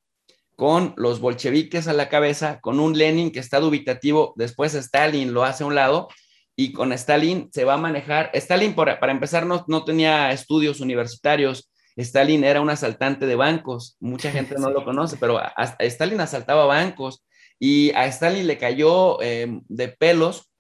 con 0.56 0.94
los 0.98 1.20
bolcheviques 1.20 1.88
a 1.88 1.94
la 1.94 2.10
cabeza, 2.10 2.60
con 2.62 2.80
un 2.80 2.98
Lenin 2.98 3.32
que 3.32 3.40
está 3.40 3.60
dubitativo, 3.60 4.34
después 4.36 4.74
Stalin 4.74 5.34
lo 5.34 5.44
hace 5.44 5.64
a 5.64 5.68
un 5.68 5.76
lado, 5.76 6.08
y 6.56 6.74
con 6.74 6.92
Stalin 6.94 7.50
se 7.52 7.64
va 7.64 7.76
a 7.76 7.78
manejar. 7.78 8.30
Stalin, 8.34 8.76
para 8.76 9.12
empezar, 9.12 9.46
no, 9.46 9.66
no 9.68 9.84
tenía 9.84 10.32
estudios 10.32 10.80
universitarios. 10.80 11.72
Stalin 11.96 12.44
era 12.44 12.62
un 12.62 12.70
asaltante 12.70 13.26
de 13.26 13.36
bancos. 13.36 13.98
Mucha 14.00 14.32
gente 14.32 14.56
no 14.58 14.70
lo 14.70 14.84
conoce, 14.84 15.18
pero 15.18 15.40
Stalin 15.80 16.22
asaltaba 16.22 16.66
bancos 16.66 17.24
y 17.60 17.92
a 17.92 18.06
Stalin 18.08 18.48
le 18.48 18.58
cayó 18.58 19.22
em, 19.22 19.62
de 19.68 19.90
pelos 19.90 20.52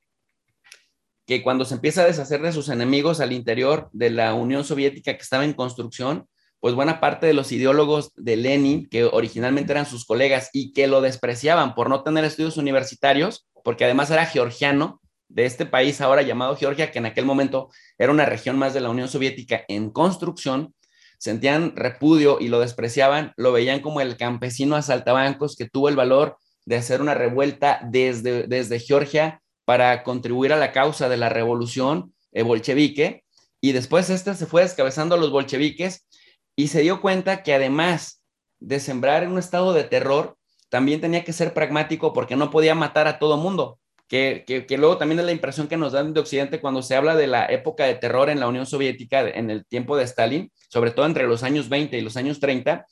que 1.25 1.43
cuando 1.43 1.65
se 1.65 1.75
empieza 1.75 2.01
a 2.01 2.05
deshacer 2.05 2.41
de 2.41 2.51
sus 2.51 2.69
enemigos 2.69 3.21
al 3.21 3.31
interior 3.31 3.89
de 3.93 4.09
la 4.09 4.33
Unión 4.33 4.63
Soviética 4.63 5.15
que 5.15 5.21
estaba 5.21 5.45
en 5.45 5.53
construcción, 5.53 6.27
pues 6.59 6.75
buena 6.75 6.99
parte 6.99 7.25
de 7.25 7.33
los 7.33 7.51
ideólogos 7.51 8.11
de 8.15 8.35
Lenin, 8.35 8.87
que 8.87 9.03
originalmente 9.03 9.71
eran 9.71 9.87
sus 9.87 10.05
colegas 10.05 10.49
y 10.53 10.73
que 10.73 10.85
lo 10.87 11.01
despreciaban 11.01 11.73
por 11.73 11.89
no 11.89 12.03
tener 12.03 12.23
estudios 12.23 12.57
universitarios, 12.57 13.47
porque 13.63 13.85
además 13.85 14.11
era 14.11 14.27
georgiano, 14.27 15.00
de 15.33 15.45
este 15.45 15.65
país 15.65 16.01
ahora 16.01 16.21
llamado 16.21 16.55
Georgia, 16.55 16.91
que 16.91 16.99
en 16.99 17.05
aquel 17.05 17.25
momento 17.25 17.69
era 17.97 18.11
una 18.11 18.25
región 18.25 18.57
más 18.57 18.73
de 18.73 18.81
la 18.81 18.89
Unión 18.89 19.07
Soviética 19.07 19.63
en 19.67 19.89
construcción, 19.89 20.73
sentían 21.17 21.75
repudio 21.75 22.39
y 22.39 22.47
lo 22.47 22.59
despreciaban, 22.59 23.33
lo 23.37 23.51
veían 23.51 23.79
como 23.79 24.01
el 24.01 24.17
campesino 24.17 24.75
asaltabancos 24.75 25.55
que 25.55 25.69
tuvo 25.69 25.87
el 25.87 25.95
valor 25.95 26.37
de 26.65 26.75
hacer 26.75 27.01
una 27.01 27.13
revuelta 27.13 27.79
desde, 27.89 28.47
desde 28.47 28.79
Georgia 28.79 29.41
para 29.65 30.03
contribuir 30.03 30.51
a 30.51 30.57
la 30.57 30.71
causa 30.71 31.09
de 31.09 31.17
la 31.17 31.29
revolución 31.29 32.13
eh, 32.33 32.43
bolchevique. 32.43 33.23
Y 33.61 33.71
después 33.71 34.09
este 34.09 34.33
se 34.33 34.47
fue 34.47 34.63
descabezando 34.63 35.15
a 35.15 35.17
los 35.17 35.31
bolcheviques 35.31 36.07
y 36.55 36.67
se 36.67 36.81
dio 36.81 37.01
cuenta 37.01 37.43
que 37.43 37.53
además 37.53 38.21
de 38.59 38.79
sembrar 38.79 39.23
en 39.23 39.31
un 39.31 39.39
estado 39.39 39.73
de 39.73 39.83
terror, 39.83 40.37
también 40.69 41.01
tenía 41.01 41.23
que 41.23 41.33
ser 41.33 41.53
pragmático 41.53 42.13
porque 42.13 42.35
no 42.35 42.49
podía 42.49 42.75
matar 42.75 43.07
a 43.07 43.19
todo 43.19 43.37
mundo, 43.37 43.79
que, 44.11 44.65
luego 44.77 44.97
también 44.97 45.19
es 45.19 45.25
la 45.25 45.31
impresión 45.31 45.69
que 45.69 45.77
nos 45.77 45.93
dan 45.93 46.13
de 46.13 46.19
Occidente 46.19 46.59
cuando 46.59 46.81
se 46.81 46.97
habla 46.97 47.15
de 47.15 47.27
la 47.27 47.45
época 47.45 47.85
de 47.85 47.95
terror 47.95 48.29
en 48.29 48.41
la 48.41 48.49
Unión 48.49 48.65
Soviética 48.65 49.21
en 49.21 49.49
el 49.49 49.65
tiempo 49.65 49.95
de 49.95 50.03
Stalin, 50.03 50.51
sobre 50.67 50.91
todo 50.91 51.05
entre 51.05 51.27
los 51.27 51.43
años 51.43 51.69
20 51.69 51.97
y 51.97 52.01
los 52.01 52.17
años 52.17 52.41
30, 52.41 52.85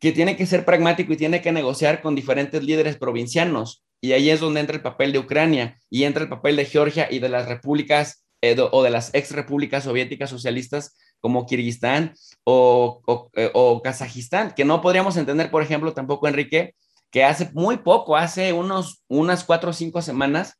que 0.00 0.10
tiene 0.10 0.36
que 0.36 0.46
ser 0.46 0.64
pragmático 0.64 1.12
y 1.12 1.16
tiene 1.16 1.40
que 1.40 1.52
negociar 1.52 2.02
con 2.02 2.16
diferentes 2.16 2.64
líderes 2.64 2.96
provincianos. 2.96 3.84
Y 4.00 4.10
ahí 4.10 4.30
es 4.30 4.40
donde 4.40 4.58
entra 4.58 4.74
el 4.74 4.82
papel 4.82 5.12
de 5.12 5.20
Ucrania 5.20 5.78
y 5.88 6.02
entra 6.02 6.24
el 6.24 6.28
papel 6.28 6.56
de 6.56 6.64
Georgia 6.64 7.06
y 7.08 7.20
de 7.20 7.28
las 7.28 7.48
repúblicas 7.48 8.24
eh, 8.42 8.56
o 8.58 8.82
de 8.82 8.90
las 8.90 9.14
ex 9.14 9.30
repúblicas 9.30 9.84
soviéticas 9.84 10.30
socialistas 10.30 10.96
como 11.20 11.46
Kirguistán 11.46 12.14
o, 12.42 13.02
eh, 13.34 13.50
o, 13.54 13.82
Kazajistán, 13.82 14.52
que 14.56 14.64
no 14.64 14.80
podríamos 14.80 15.16
entender, 15.16 15.50
por 15.50 15.62
ejemplo, 15.62 15.92
tampoco, 15.92 16.26
Enrique, 16.26 16.74
que 17.10 17.24
hace 17.24 17.50
muy 17.54 17.78
poco, 17.78 18.16
hace 18.16 18.52
unos, 18.52 19.02
unas 19.08 19.44
cuatro 19.44 19.70
o 19.70 19.72
cinco 19.72 20.02
semanas, 20.02 20.54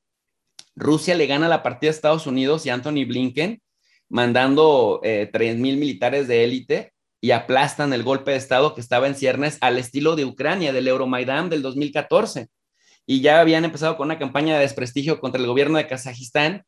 Rusia 0.74 1.14
le 1.14 1.26
gana 1.26 1.48
la 1.48 1.62
partida 1.62 1.90
a 1.90 1.94
Estados 1.94 2.26
Unidos 2.26 2.64
y 2.64 2.70
Anthony 2.70 3.04
Blinken, 3.06 3.60
mandando 4.08 5.00
eh, 5.02 5.30
mil 5.56 5.76
militares 5.76 6.28
de 6.28 6.44
élite 6.44 6.92
y 7.20 7.32
aplastan 7.32 7.92
el 7.92 8.04
golpe 8.04 8.30
de 8.30 8.36
Estado 8.36 8.74
que 8.74 8.80
estaba 8.80 9.06
en 9.06 9.14
ciernes 9.14 9.58
al 9.60 9.78
estilo 9.78 10.16
de 10.16 10.24
Ucrania, 10.24 10.72
del 10.72 10.88
Euromaidan 10.88 11.50
del 11.50 11.62
2014. 11.62 12.48
Y 13.06 13.20
ya 13.20 13.40
habían 13.40 13.64
empezado 13.64 13.96
con 13.96 14.06
una 14.06 14.18
campaña 14.18 14.54
de 14.54 14.60
desprestigio 14.60 15.18
contra 15.20 15.40
el 15.40 15.46
gobierno 15.46 15.78
de 15.78 15.86
Kazajistán 15.86 16.64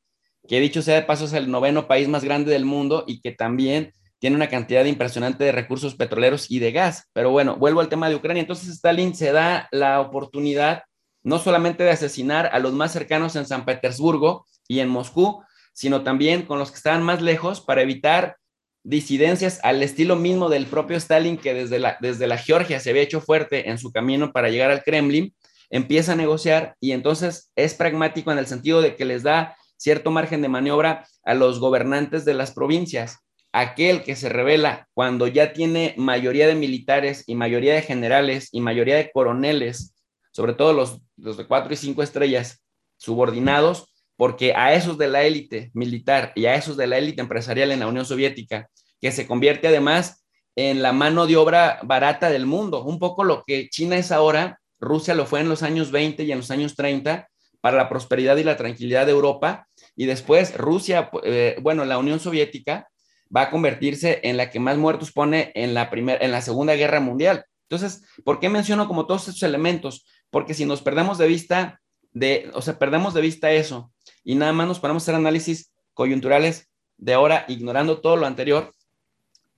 que 0.48 0.60
dicho 0.60 0.82
sea 0.82 0.96
de 0.96 1.02
paso 1.02 1.26
es 1.26 1.32
el 1.32 1.50
noveno 1.50 1.86
país 1.86 2.08
más 2.08 2.24
grande 2.24 2.52
del 2.52 2.64
mundo 2.64 3.04
y 3.06 3.20
que 3.20 3.32
también 3.32 3.92
tiene 4.20 4.36
una 4.36 4.48
cantidad 4.48 4.84
impresionante 4.84 5.44
de 5.44 5.52
recursos 5.52 5.96
petroleros 5.96 6.50
y 6.50 6.60
de 6.60 6.72
gas. 6.72 7.08
Pero 7.12 7.30
bueno, 7.30 7.56
vuelvo 7.56 7.80
al 7.80 7.88
tema 7.88 8.08
de 8.08 8.14
Ucrania. 8.14 8.42
Entonces 8.42 8.68
Stalin 8.68 9.14
se 9.14 9.32
da 9.32 9.68
la 9.72 10.00
oportunidad 10.00 10.84
no 11.22 11.38
solamente 11.38 11.84
de 11.84 11.90
asesinar 11.90 12.50
a 12.52 12.58
los 12.58 12.72
más 12.72 12.92
cercanos 12.92 13.34
en 13.36 13.46
San 13.46 13.64
Petersburgo 13.64 14.46
y 14.68 14.80
en 14.80 14.88
Moscú, 14.88 15.42
sino 15.72 16.02
también 16.02 16.42
con 16.42 16.58
los 16.58 16.70
que 16.70 16.76
estaban 16.76 17.02
más 17.02 17.22
lejos 17.22 17.60
para 17.60 17.82
evitar 17.82 18.36
disidencias 18.82 19.58
al 19.62 19.82
estilo 19.82 20.16
mismo 20.16 20.48
del 20.48 20.66
propio 20.66 20.96
Stalin 20.96 21.36
que 21.36 21.54
desde 21.54 21.78
la, 21.78 21.96
desde 22.00 22.26
la 22.26 22.38
Georgia 22.38 22.80
se 22.80 22.90
había 22.90 23.02
hecho 23.02 23.20
fuerte 23.20 23.70
en 23.70 23.78
su 23.78 23.92
camino 23.92 24.32
para 24.32 24.48
llegar 24.48 24.70
al 24.70 24.82
Kremlin, 24.82 25.34
empieza 25.70 26.12
a 26.12 26.16
negociar 26.16 26.76
y 26.80 26.92
entonces 26.92 27.50
es 27.56 27.74
pragmático 27.74 28.32
en 28.32 28.38
el 28.38 28.46
sentido 28.46 28.80
de 28.82 28.96
que 28.96 29.04
les 29.04 29.22
da 29.22 29.56
cierto 29.76 30.10
margen 30.10 30.42
de 30.42 30.48
maniobra 30.48 31.06
a 31.24 31.34
los 31.34 31.58
gobernantes 31.58 32.24
de 32.24 32.34
las 32.34 32.52
provincias. 32.52 33.18
Aquel 33.52 34.04
que 34.04 34.16
se 34.16 34.28
revela 34.28 34.88
cuando 34.94 35.26
ya 35.26 35.52
tiene 35.52 35.94
mayoría 35.96 36.46
de 36.46 36.54
militares 36.54 37.24
y 37.26 37.34
mayoría 37.34 37.74
de 37.74 37.82
generales 37.82 38.48
y 38.52 38.60
mayoría 38.60 38.96
de 38.96 39.10
coroneles, 39.10 39.94
sobre 40.32 40.54
todo 40.54 40.72
los, 40.72 41.00
los 41.16 41.36
de 41.36 41.46
cuatro 41.46 41.72
y 41.72 41.76
cinco 41.76 42.02
estrellas, 42.02 42.62
subordinados, 42.96 43.92
porque 44.16 44.52
a 44.54 44.74
esos 44.74 44.98
de 44.98 45.08
la 45.08 45.22
élite 45.22 45.70
militar 45.72 46.32
y 46.36 46.44
a 46.44 46.54
esos 46.54 46.76
de 46.76 46.86
la 46.86 46.98
élite 46.98 47.22
empresarial 47.22 47.72
en 47.72 47.80
la 47.80 47.86
Unión 47.86 48.04
Soviética, 48.04 48.68
que 49.00 49.12
se 49.12 49.26
convierte 49.26 49.68
además 49.68 50.26
en 50.56 50.82
la 50.82 50.92
mano 50.92 51.26
de 51.26 51.36
obra 51.36 51.80
barata 51.82 52.28
del 52.28 52.44
mundo, 52.46 52.84
un 52.84 52.98
poco 52.98 53.24
lo 53.24 53.44
que 53.44 53.68
China 53.70 53.96
es 53.96 54.12
ahora, 54.12 54.60
Rusia 54.78 55.14
lo 55.14 55.26
fue 55.26 55.40
en 55.40 55.48
los 55.48 55.62
años 55.62 55.90
20 55.90 56.22
y 56.24 56.32
en 56.32 56.38
los 56.38 56.50
años 56.50 56.76
30, 56.76 57.28
para 57.60 57.76
la 57.76 57.88
prosperidad 57.88 58.36
y 58.36 58.44
la 58.44 58.56
tranquilidad 58.56 59.06
de 59.06 59.12
Europa, 59.12 59.66
y 59.96 60.06
después 60.06 60.56
Rusia, 60.56 61.10
eh, 61.24 61.56
bueno, 61.62 61.84
la 61.84 61.98
Unión 61.98 62.20
Soviética 62.20 62.88
va 63.34 63.42
a 63.42 63.50
convertirse 63.50 64.20
en 64.24 64.36
la 64.36 64.50
que 64.50 64.60
más 64.60 64.76
muertos 64.76 65.12
pone 65.12 65.52
en 65.54 65.74
la, 65.74 65.90
primera, 65.90 66.24
en 66.24 66.32
la 66.32 66.42
Segunda 66.42 66.74
Guerra 66.74 67.00
Mundial. 67.00 67.44
Entonces, 67.68 68.04
¿por 68.24 68.40
qué 68.40 68.48
menciono 68.48 68.88
como 68.88 69.06
todos 69.06 69.28
estos 69.28 69.42
elementos? 69.44 70.04
Porque 70.30 70.54
si 70.54 70.64
nos 70.64 70.82
perdemos 70.82 71.18
de 71.18 71.28
vista, 71.28 71.80
de, 72.12 72.50
o 72.54 72.62
sea, 72.62 72.78
perdemos 72.78 73.14
de 73.14 73.20
vista 73.20 73.52
eso 73.52 73.92
y 74.24 74.34
nada 74.34 74.52
más 74.52 74.66
nos 74.66 74.80
ponemos 74.80 75.02
a 75.02 75.04
hacer 75.04 75.14
análisis 75.14 75.72
coyunturales 75.94 76.68
de 76.96 77.14
ahora, 77.14 77.44
ignorando 77.48 78.00
todo 78.00 78.16
lo 78.16 78.26
anterior, 78.26 78.74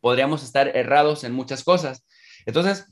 podríamos 0.01 0.43
estar 0.45 0.77
errados 0.77 1.25
en 1.25 1.33
muchas 1.33 1.65
cosas. 1.65 2.05
Entonces, 2.47 2.87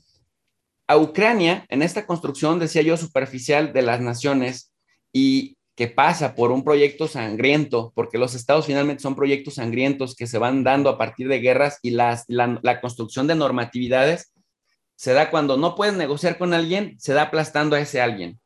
a 0.87 0.97
Ucrania, 0.97 1.65
en 1.69 1.83
esta 1.83 2.05
construcción, 2.05 2.59
decía 2.59 2.81
yo, 2.81 2.97
superficial 2.97 3.71
de 3.71 3.81
las 3.81 4.01
naciones 4.01 4.73
y 5.13 5.57
que 5.75 5.87
pasa 5.87 6.35
por 6.35 6.51
un 6.51 6.63
proyecto 6.63 7.07
sangriento, 7.07 7.91
porque 7.95 8.17
los 8.17 8.35
estados 8.35 8.65
finalmente 8.65 9.01
son 9.01 9.15
proyectos 9.15 9.55
sangrientos 9.55 10.15
que 10.15 10.27
se 10.27 10.37
van 10.37 10.63
dando 10.63 10.89
a 10.89 10.97
partir 10.97 11.27
de 11.27 11.39
guerras 11.39 11.79
y 11.81 11.91
la, 11.91 12.23
construcción 12.81 13.27
de 13.27 13.35
normatividades 13.35 14.33
se 14.95 15.13
da 15.13 15.31
cuando 15.31 15.57
no 15.57 15.75
puedes 15.75 15.95
negociar 15.95 16.37
con 16.37 16.53
alguien, 16.53 16.99
se 16.99 17.13
da 17.13 17.23
aplastando 17.23 17.75
a 17.75 17.79
ese 17.79 18.01
alguien. 18.01 18.39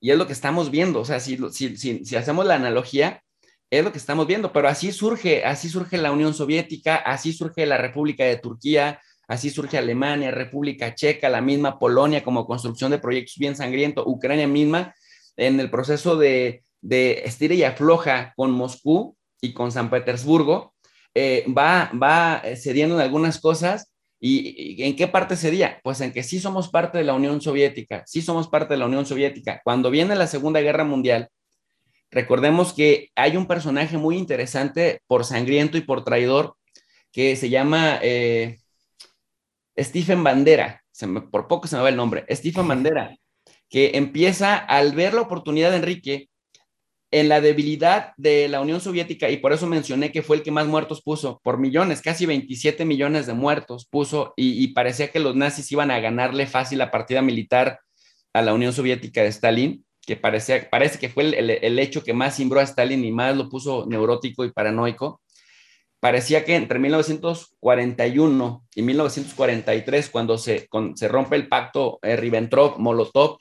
Y 0.00 0.10
es 0.10 0.18
lo 0.18 0.26
que 0.26 0.32
estamos 0.32 0.70
viendo, 0.70 1.00
o 1.00 1.04
sea, 1.04 1.20
si, 1.20 1.38
si, 1.52 1.76
si, 1.76 2.16
hacemos 2.16 2.44
la 2.44 2.56
analogía, 2.56 3.22
es 3.70 3.84
lo 3.84 3.92
que 3.92 3.98
estamos 3.98 4.26
viendo, 4.26 4.52
pero 4.52 4.68
así 4.68 4.92
surge, 4.92 5.44
así 5.44 5.68
surge 5.68 5.96
la 5.96 6.12
Unión 6.12 6.34
Soviética, 6.34 6.96
así 6.96 7.32
surge 7.32 7.64
la 7.64 7.78
República 7.78 8.24
de 8.24 8.36
Turquía, 8.36 9.00
así 9.28 9.48
surge 9.48 9.78
Alemania, 9.78 10.30
República 10.30 10.94
Checa, 10.94 11.30
la 11.30 11.40
misma 11.40 11.78
Polonia 11.78 12.22
como 12.22 12.46
construcción 12.46 12.90
de 12.90 12.98
proyectos 12.98 13.36
bien 13.38 13.56
sangriento, 13.56 14.04
Ucrania 14.06 14.46
misma 14.46 14.94
en 15.36 15.60
el 15.60 15.70
proceso 15.70 16.16
de, 16.16 16.62
de 16.80 17.22
estira 17.24 17.54
y 17.54 17.64
afloja 17.64 18.32
con 18.36 18.50
Moscú 18.50 19.16
y 19.40 19.52
con 19.52 19.72
San 19.72 19.90
Petersburgo, 19.90 20.74
eh, 21.14 21.44
va, 21.56 21.90
va 22.00 22.42
cediendo 22.56 22.94
en 22.96 23.00
algunas 23.00 23.40
cosas. 23.40 23.92
¿Y, 24.20 24.82
en 24.84 24.94
qué 24.94 25.08
parte 25.08 25.36
cedía? 25.36 25.80
Pues 25.82 26.00
en 26.00 26.12
que 26.12 26.22
sí 26.22 26.38
somos 26.38 26.68
parte 26.68 26.98
de 26.98 27.04
la 27.04 27.14
Unión 27.14 27.40
Soviética, 27.40 28.04
sí 28.06 28.22
somos 28.22 28.48
parte 28.48 28.74
de 28.74 28.78
la 28.78 28.86
Unión 28.86 29.04
Soviética. 29.04 29.60
Cuando 29.64 29.90
viene 29.90 30.14
la 30.14 30.28
Segunda 30.28 30.60
Guerra 30.60 30.84
Mundial, 30.84 31.28
recordemos 32.10 32.72
que 32.72 33.10
hay 33.16 33.36
un 33.36 33.46
personaje 33.46 33.98
muy 33.98 34.16
interesante 34.16 35.00
por 35.08 35.24
sangriento 35.24 35.76
y 35.76 35.80
por 35.80 36.04
traidor 36.04 36.56
que 37.10 37.36
se 37.36 37.50
llama 37.50 37.98
eh, 38.00 38.58
Stephen 39.78 40.22
Bandera, 40.22 40.82
por 41.30 41.48
poco 41.48 41.66
se 41.66 41.76
me 41.76 41.82
va 41.82 41.88
el 41.88 41.96
nombre, 41.96 42.24
Stephen 42.30 42.68
Bandera, 42.68 43.16
que 43.72 43.92
empieza 43.94 44.54
al 44.54 44.92
ver 44.92 45.14
la 45.14 45.22
oportunidad 45.22 45.70
de 45.70 45.78
Enrique 45.78 46.28
en 47.10 47.30
la 47.30 47.40
debilidad 47.40 48.12
de 48.18 48.46
la 48.48 48.60
Unión 48.60 48.82
Soviética, 48.82 49.30
y 49.30 49.38
por 49.38 49.54
eso 49.54 49.66
mencioné 49.66 50.12
que 50.12 50.20
fue 50.20 50.36
el 50.36 50.42
que 50.42 50.50
más 50.50 50.66
muertos 50.66 51.02
puso, 51.02 51.40
por 51.42 51.58
millones, 51.58 52.02
casi 52.02 52.26
27 52.26 52.84
millones 52.84 53.26
de 53.26 53.32
muertos 53.32 53.86
puso, 53.86 54.34
y, 54.36 54.68
parecía 54.68 55.08
que 55.10 55.20
los 55.20 55.34
nazis 55.36 55.72
iban 55.72 55.90
a 55.90 56.00
ganarle 56.00 56.46
fácil 56.46 56.78
la 56.78 56.90
partida 56.90 57.22
militar 57.22 57.80
a 58.34 58.42
la 58.42 58.52
Unión 58.52 58.74
Soviética 58.74 59.22
de 59.22 59.28
Stalin, 59.28 59.86
que 60.06 60.16
parecía, 60.16 60.68
parece 60.68 60.98
que 60.98 61.08
fue 61.08 61.24
el, 61.24 61.50
el 61.50 61.78
hecho 61.78 62.02
que 62.02 62.12
más 62.12 62.36
cimbró 62.36 62.60
a 62.60 62.64
Stalin 62.64 63.02
y 63.02 63.10
más 63.10 63.34
lo 63.36 63.48
puso 63.48 63.86
neurótico 63.88 64.44
y 64.44 64.52
paranoico. 64.52 65.22
Parecía 65.98 66.44
que 66.44 66.56
entre 66.56 66.78
1941 66.78 68.64
y 68.74 68.82
1943, 68.82 70.10
cuando 70.10 70.36
se, 70.36 70.68
se 70.94 71.08
rompe 71.08 71.36
el 71.36 71.48
pacto 71.48 72.00
eh, 72.02 72.16
Ribbentrop-Molotov 72.16 73.38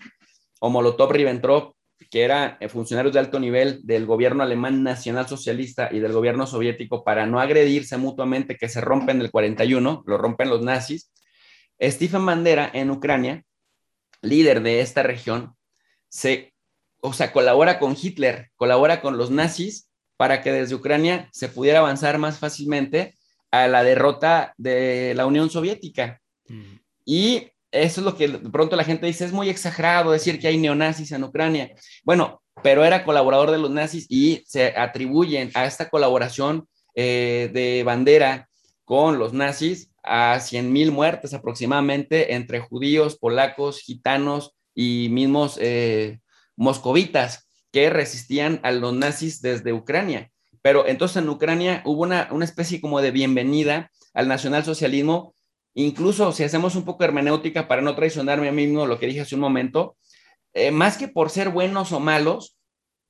o 0.62 0.70
Molotov-Ribbentrop, 0.70 1.74
que 2.10 2.24
eran 2.24 2.58
eh, 2.60 2.70
funcionarios 2.70 3.14
de 3.14 3.20
alto 3.20 3.40
nivel 3.40 3.82
del 3.84 4.06
gobierno 4.06 4.44
alemán 4.44 4.84
nacional 4.84 5.28
socialista 5.28 5.90
y 5.92 6.00
del 6.00 6.14
gobierno 6.14 6.46
soviético 6.46 7.04
para 7.04 7.26
no 7.26 7.40
agredirse 7.40 7.98
mutuamente, 7.98 8.58
que 8.58 8.70
se 8.70 8.80
rompen 8.80 9.22
el 9.22 9.32
41, 9.32 10.04
lo 10.06 10.18
rompen 10.18 10.50
los 10.50 10.62
nazis. 10.62 11.12
Stephen 11.82 12.26
Bandera 12.26 12.70
en 12.74 12.92
Ucrania, 12.92 13.44
líder 14.22 14.62
de 14.62 14.82
esta 14.82 15.02
región, 15.02 15.56
se, 16.10 16.54
o 17.02 17.12
sea, 17.12 17.32
colabora 17.32 17.80
con 17.80 17.96
Hitler, 18.00 18.52
colabora 18.56 19.02
con 19.02 19.18
los 19.18 19.32
nazis 19.32 19.90
para 20.16 20.44
que 20.44 20.52
desde 20.52 20.76
Ucrania 20.76 21.28
se 21.32 21.50
pudiera 21.50 21.80
avanzar 21.80 22.20
más 22.20 22.38
fácilmente 22.38 23.16
a 23.50 23.68
la 23.68 23.84
derrota 23.84 24.54
de 24.58 25.14
la 25.16 25.26
Unión 25.26 25.50
Soviética. 25.50 26.22
Mm. 26.48 26.76
Y 27.06 27.52
eso 27.72 28.02
es 28.02 28.06
lo 28.06 28.16
que 28.16 28.28
de 28.28 28.50
pronto 28.50 28.76
la 28.76 28.84
gente 28.84 29.06
dice, 29.06 29.26
es 29.26 29.32
muy 29.32 29.50
exagerado 29.50 30.12
decir 30.12 30.40
que 30.40 30.48
hay 30.48 30.58
neonazis 30.58 31.12
en 31.12 31.24
Ucrania. 31.24 31.72
Bueno, 32.04 32.42
pero 32.64 32.84
era 32.84 33.06
colaborador 33.06 33.52
de 33.52 33.58
los 33.58 33.72
nazis 33.72 34.06
y 34.10 34.44
se 34.46 34.74
atribuyen 34.78 35.52
a 35.54 35.66
esta 35.66 35.90
colaboración 35.90 36.68
eh, 36.96 37.50
de 37.54 37.84
bandera 37.84 38.50
con 38.84 39.18
los 39.18 39.34
nazis 39.34 39.90
a 40.04 40.40
100 40.40 40.72
mil 40.72 40.92
muertes 40.92 41.34
aproximadamente 41.34 42.34
entre 42.34 42.60
judíos, 42.60 43.18
polacos, 43.18 43.80
gitanos 43.80 44.54
y 44.76 45.08
mismos 45.10 45.58
eh, 45.62 46.20
moscovitas 46.56 47.48
que 47.72 47.90
resistían 47.90 48.60
a 48.64 48.72
los 48.72 48.94
nazis 48.94 49.42
desde 49.42 49.74
Ucrania. 49.74 50.32
Pero 50.62 50.88
entonces 50.88 51.18
en 51.18 51.30
Ucrania 51.30 51.82
hubo 51.86 52.04
una, 52.04 52.28
especie 52.42 52.82
como 52.82 53.02
de 53.02 53.12
bienvenida 53.12 53.90
al 54.14 54.28
nacionalsocialismo, 54.28 55.34
incluso 55.74 56.32
si 56.32 56.44
hacemos 56.44 56.76
un 56.76 56.86
poco 56.86 57.04
hermenéutica 57.04 57.68
para 57.68 57.82
no 57.82 57.96
traicionarme 57.96 58.50
a 58.50 58.52
mí 58.52 58.68
mismo 58.68 58.86
lo 58.86 59.00
que 59.00 59.08
dije 59.08 59.22
hace 59.22 59.36
un 59.36 59.42
momento, 59.42 59.96
eh, 60.54 60.72
más 60.72 60.98
que 60.98 61.08
por 61.08 61.30
ser 61.30 61.50
buenos 61.50 61.92
o 61.92 62.00
malos, 62.00 62.58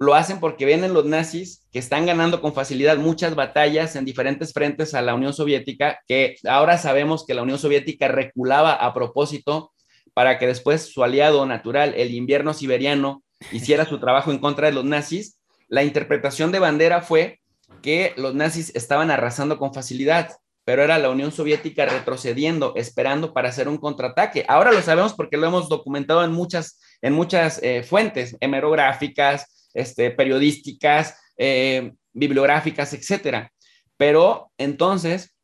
lo 0.01 0.15
hacen 0.15 0.39
porque 0.39 0.65
vienen 0.65 0.95
los 0.95 1.05
nazis 1.05 1.67
que 1.71 1.77
están 1.77 2.07
ganando 2.07 2.41
con 2.41 2.53
facilidad 2.53 2.97
muchas 2.97 3.35
batallas 3.35 3.95
en 3.95 4.03
diferentes 4.03 4.51
frentes 4.51 4.95
a 4.95 5.01
la 5.03 5.13
Unión 5.13 5.31
Soviética, 5.31 5.99
que 6.07 6.37
ahora 6.47 6.79
sabemos 6.79 7.23
que 7.23 7.35
la 7.35 7.43
Unión 7.43 7.59
Soviética 7.59 8.07
reculaba 8.07 8.73
a 8.73 8.95
propósito 8.95 9.71
para 10.15 10.39
que 10.39 10.47
después 10.47 10.91
su 10.91 11.03
aliado 11.03 11.45
natural, 11.45 11.93
el 11.95 12.15
invierno 12.15 12.53
siberiano, 12.53 13.23
hiciera 13.51 13.85
su 13.85 13.99
trabajo 13.99 14.31
en 14.31 14.39
contra 14.39 14.67
de 14.67 14.73
los 14.73 14.85
nazis, 14.85 15.37
la 15.67 15.83
interpretación 15.83 16.51
de 16.51 16.59
Bandera 16.59 17.01
fue 17.01 17.39
que 17.81 18.13
los 18.17 18.33
nazis 18.33 18.75
estaban 18.75 19.11
arrasando 19.11 19.57
con 19.57 19.73
facilidad, 19.73 20.31
pero 20.63 20.83
era 20.83 20.99
la 20.99 21.09
Unión 21.09 21.31
Soviética 21.31 21.85
retrocediendo, 21.85 22.73
esperando 22.75 23.33
para 23.33 23.49
hacer 23.49 23.67
un 23.67 23.77
contraataque. 23.77 24.45
Ahora 24.47 24.71
lo 24.71 24.81
sabemos 24.81 25.13
porque 25.13 25.37
lo 25.37 25.47
hemos 25.47 25.69
documentado 25.69 26.23
en 26.23 26.31
muchas, 26.31 26.79
en 27.01 27.13
muchas 27.13 27.61
eh, 27.63 27.83
fuentes 27.83 28.37
hemerográficas, 28.39 29.69
este, 29.73 30.11
periodísticas, 30.11 31.17
eh, 31.37 31.93
bibliográficas, 32.13 32.93
etcétera. 32.93 33.51
Pero 33.97 34.51
entonces 34.57 35.35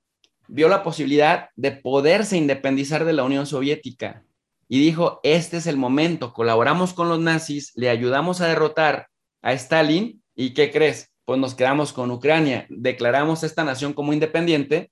vio 0.48 0.70
la 0.70 0.84
posibilidad 0.84 1.50
de 1.56 1.72
poderse 1.72 2.38
independizar 2.38 3.06
de 3.06 3.14
la 3.14 3.24
Unión 3.24 3.46
Soviética 3.46 4.24
y 4.70 4.80
dijo, 4.80 5.20
este 5.24 5.58
es 5.58 5.68
el 5.68 5.78
momento, 5.78 6.34
colaboramos 6.34 6.94
con 6.94 7.10
los 7.10 7.20
nazis, 7.20 7.72
le 7.76 7.90
ayudamos 7.90 8.42
a 8.42 8.48
derrotar 8.48 9.08
a 9.42 9.54
Stalin 9.54 10.22
y 10.36 10.54
¿qué 10.54 10.72
crees? 10.72 11.14
Pues 11.26 11.40
nos 11.40 11.56
quedamos 11.56 11.94
con 11.94 12.12
Ucrania, 12.12 12.66
declaramos 12.70 13.44
esta 13.44 13.64
nación 13.64 13.94
como 13.94 14.14
independiente 14.14 14.92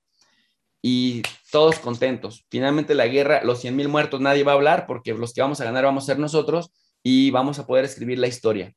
y 0.88 1.24
todos 1.52 1.80
contentos. 1.80 2.45
Finalmente 2.52 2.93
la 2.93 3.08
guerra, 3.08 3.43
los 3.43 3.60
100 3.60 3.76
mil 3.76 3.88
muertos, 3.88 4.21
nadie 4.21 4.43
va 4.43 4.52
a 4.52 4.56
hablar 4.56 4.86
porque 4.86 5.15
los 5.15 5.34
que 5.34 5.41
vamos 5.41 5.60
a 5.60 5.65
ganar 5.65 5.84
vamos 5.84 6.04
a 6.04 6.06
ser 6.06 6.19
nosotros 6.19 6.69
y 7.02 7.32
vamos 7.32 7.58
a 7.58 7.65
poder 7.65 7.86
escribir 7.86 8.19
la 8.19 8.28
historia. 8.28 8.71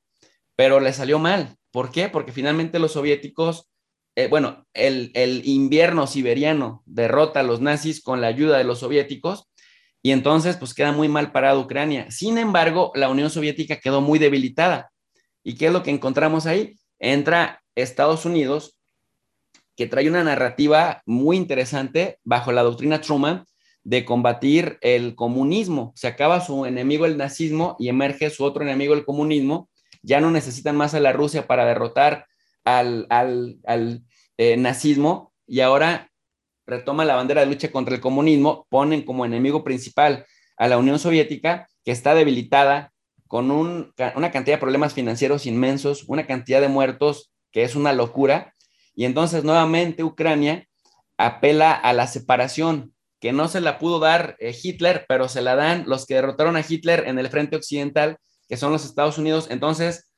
Pero 0.57 0.81
le 0.81 0.95
salió 0.95 1.19
mal. 1.19 1.57
¿Por 1.71 1.91
qué? 1.91 2.09
Porque 2.09 2.33
finalmente 2.33 2.79
los 2.79 2.93
soviéticos, 2.93 3.71
eh, 4.17 4.27
bueno, 4.29 4.67
el, 4.73 5.11
el 5.13 5.47
invierno 5.47 6.07
siberiano 6.07 6.83
derrota 6.87 7.41
a 7.41 7.43
los 7.43 7.61
nazis 7.61 8.03
con 8.03 8.23
la 8.23 8.29
ayuda 8.29 8.57
de 8.57 8.65
los 8.65 8.79
soviéticos 8.79 9.51
y 10.03 10.13
entonces 10.13 10.57
pues 10.57 10.73
queda 10.73 10.93
muy 10.93 11.09
mal 11.09 11.31
parada 11.31 11.59
Ucrania. 11.59 12.11
Sin 12.11 12.39
embargo, 12.39 12.91
la 12.95 13.11
Unión 13.11 13.29
Soviética 13.29 13.81
quedó 13.81 14.01
muy 14.01 14.19
debilitada. 14.19 14.91
¿Y 15.45 15.57
qué 15.57 15.67
es 15.67 15.73
lo 15.75 15.83
que 15.83 15.91
encontramos 15.91 16.47
ahí? 16.47 16.75
Entra 16.99 17.63
Estados 17.75 18.25
Unidos, 18.25 18.78
que 19.79 19.87
trae 19.87 20.09
una 20.09 20.25
narrativa 20.25 21.03
muy 21.07 21.37
interesante 21.37 22.19
bajo 22.25 22.51
la 22.51 22.65
doctrina 22.65 23.01
Truman 23.01 23.45
de 23.85 24.05
combatir 24.05 24.77
el 24.81 25.15
comunismo. 25.15 25.93
Se 25.95 26.09
acaba 26.09 26.41
su 26.41 26.67
enemigo 26.67 27.07
el 27.07 27.17
nazismo 27.17 27.77
y 27.79 27.89
emerge 27.89 28.29
su 28.31 28.43
otro 28.43 28.65
enemigo 28.65 28.93
el 28.93 29.05
comunismo. 29.05 29.71
Ya 30.03 30.21
no 30.21 30.33
necesitan 30.33 30.77
más 30.77 30.95
a 30.95 31.01
la 31.01 31.13
Rusia 31.13 31.47
para 31.47 31.65
derrotar 31.65 32.27
al, 32.65 33.07
eh, 34.37 34.57
nazismo 34.57 35.33
y 35.47 35.61
ahora 35.61 36.11
retoma 36.67 37.05
la 37.05 37.15
bandera 37.15 37.43
de 37.43 37.47
lucha 37.47 37.71
contra 37.71 37.95
el 37.95 38.01
comunismo, 38.01 38.67
ponen 38.71 39.03
como 39.03 39.25
enemigo 39.25 39.63
principal 39.63 40.27
a 40.57 40.67
la 40.67 40.77
Unión 40.77 40.99
Soviética, 40.99 41.69
que 41.85 41.93
está 41.93 42.17
debilitada 42.17 42.93
con 43.29 43.53
una 43.53 44.31
cantidad 44.33 44.57
de 44.57 44.61
problemas 44.61 44.93
financieros 44.93 45.47
inmensos, 45.47 46.03
una 46.09 46.27
cantidad 46.27 46.61
de 46.61 46.69
muertos 46.69 47.31
que 47.53 47.63
es 47.63 47.77
una 47.77 47.93
locura. 47.93 48.55
Y 48.99 49.05
entonces 49.05 49.45
nuevamente 49.45 50.03
Ucrania 50.03 50.67
apela 51.19 51.73
a 51.73 51.93
la 51.93 52.09
separación, 52.09 52.95
que 53.21 53.33
no 53.33 53.47
se 53.47 53.61
la 53.61 53.79
pudo 53.79 54.01
dar 54.01 54.35
eh, 54.41 54.53
Hitler, 54.61 55.07
pero 55.09 55.29
se 55.29 55.41
la 55.41 55.55
dan 55.55 55.85
los 55.87 56.05
que 56.05 56.15
derrotaron 56.15 56.57
a 56.57 56.65
Hitler 56.69 57.05
en 57.07 57.17
el 57.21 57.29
frente 57.29 57.55
occidental, 57.55 58.17
que 58.49 58.57
son 58.57 58.73
los 58.73 58.85
Estados 58.85 59.17
Unidos. 59.17 59.47
Entonces, 59.51 60.13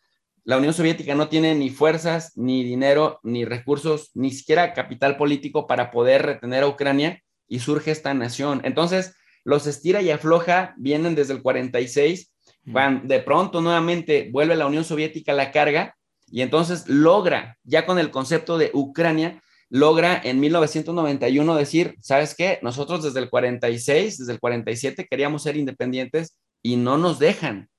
la 0.44 0.56
Unión 0.56 0.72
Soviética 0.72 1.14
no 1.14 1.28
tiene 1.28 1.54
ni 1.54 1.68
fuerzas, 1.68 2.32
ni 2.36 2.64
dinero, 2.64 3.20
ni 3.22 3.44
recursos, 3.44 4.12
ni 4.14 4.30
siquiera 4.30 4.72
capital 4.72 5.18
político 5.18 5.66
para 5.66 5.90
poder 5.90 6.22
retener 6.22 6.62
a 6.62 6.68
Ucrania 6.68 7.20
y 7.46 7.58
surge 7.58 7.90
esta 7.90 8.14
nación. 8.14 8.62
Entonces, 8.64 9.14
los 9.44 9.66
estira 9.66 10.00
y 10.00 10.10
afloja 10.10 10.72
vienen 10.78 11.14
desde 11.14 11.34
el 11.34 11.42
46, 11.42 12.34
van 12.62 13.06
de 13.06 13.20
pronto 13.20 13.60
nuevamente 13.60 14.30
vuelve 14.32 14.56
la 14.56 14.66
Unión 14.66 14.84
Soviética 14.84 15.32
a 15.32 15.34
la 15.36 15.52
carga 15.52 15.96
y 16.30 16.42
entonces 16.42 16.88
logra, 16.88 17.58
ya 17.64 17.86
con 17.86 17.98
el 17.98 18.10
concepto 18.10 18.58
de 18.58 18.70
Ucrania, 18.72 19.42
logra 19.68 20.20
en 20.22 20.40
1991 20.40 21.54
decir, 21.54 21.96
¿sabes 22.00 22.34
qué? 22.34 22.58
Nosotros 22.62 23.02
desde 23.02 23.20
el 23.20 23.30
46, 23.30 24.18
desde 24.18 24.32
el 24.32 24.40
47 24.40 25.06
queríamos 25.08 25.42
ser 25.42 25.56
independientes 25.56 26.36
y 26.62 26.76
no 26.76 26.98
nos 26.98 27.18
dejan 27.18 27.70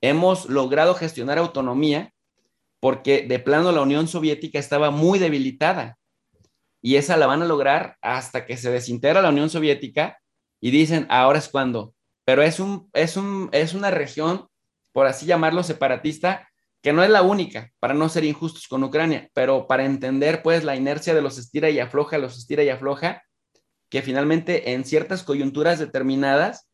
hemos 0.00 0.48
logrado 0.48 0.94
gestionar 0.94 1.38
autonomía 1.38 2.12
porque 2.80 3.22
de 3.22 3.38
plano 3.38 3.72
la 3.72 3.82
Unión 3.82 4.08
Soviética 4.08 4.58
estaba 4.58 4.90
muy 4.90 5.18
debilitada 5.18 5.98
y 6.82 6.96
esa 6.96 7.16
la 7.16 7.26
van 7.26 7.42
a 7.42 7.46
lograr 7.46 7.96
hasta 8.00 8.46
que 8.46 8.56
se 8.56 8.70
desintegra 8.70 9.22
la 9.22 9.30
Unión 9.30 9.50
Soviética 9.50 10.18
y 10.60 10.70
dicen, 10.70 11.06
ahora 11.10 11.38
es 11.38 11.48
cuando. 11.48 11.94
Pero 12.24 12.42
es, 12.42 12.60
un, 12.60 12.88
es, 12.92 13.16
un, 13.16 13.48
es 13.52 13.74
una 13.74 13.90
región, 13.90 14.46
por 14.92 15.06
así 15.06 15.26
llamarlo, 15.26 15.62
separatista, 15.62 16.45
que 16.86 16.92
no 16.92 17.02
es 17.02 17.10
la 17.10 17.22
única, 17.22 17.72
para 17.80 17.94
no 17.94 18.08
ser 18.08 18.22
injustos 18.22 18.68
con 18.68 18.84
Ucrania, 18.84 19.28
pero 19.34 19.66
para 19.66 19.84
entender 19.84 20.40
pues 20.40 20.62
la 20.62 20.76
inercia 20.76 21.16
de 21.16 21.20
los 21.20 21.36
estira 21.36 21.68
y 21.68 21.80
afloja, 21.80 22.16
los 22.16 22.38
estira 22.38 22.62
y 22.62 22.68
afloja, 22.68 23.24
que 23.88 24.02
finalmente 24.02 24.70
en 24.70 24.84
ciertas 24.84 25.24
coyunturas 25.24 25.80
determinadas 25.80 26.68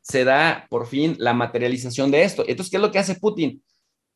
se 0.00 0.24
da 0.24 0.66
por 0.68 0.88
fin 0.88 1.14
la 1.20 1.34
materialización 1.34 2.10
de 2.10 2.24
esto. 2.24 2.42
Entonces, 2.48 2.68
¿qué 2.68 2.78
es 2.78 2.82
lo 2.82 2.90
que 2.90 2.98
hace 2.98 3.14
Putin? 3.14 3.62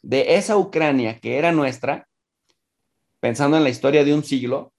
De 0.02 0.34
esa 0.34 0.56
Ucrania 0.56 1.20
que 1.20 1.38
era 1.38 1.52
nuestra, 1.52 2.08
pensando 3.20 3.56
en 3.56 3.62
la 3.62 3.70
historia 3.70 4.02
de 4.02 4.14
un 4.14 4.24
siglo, 4.24 4.72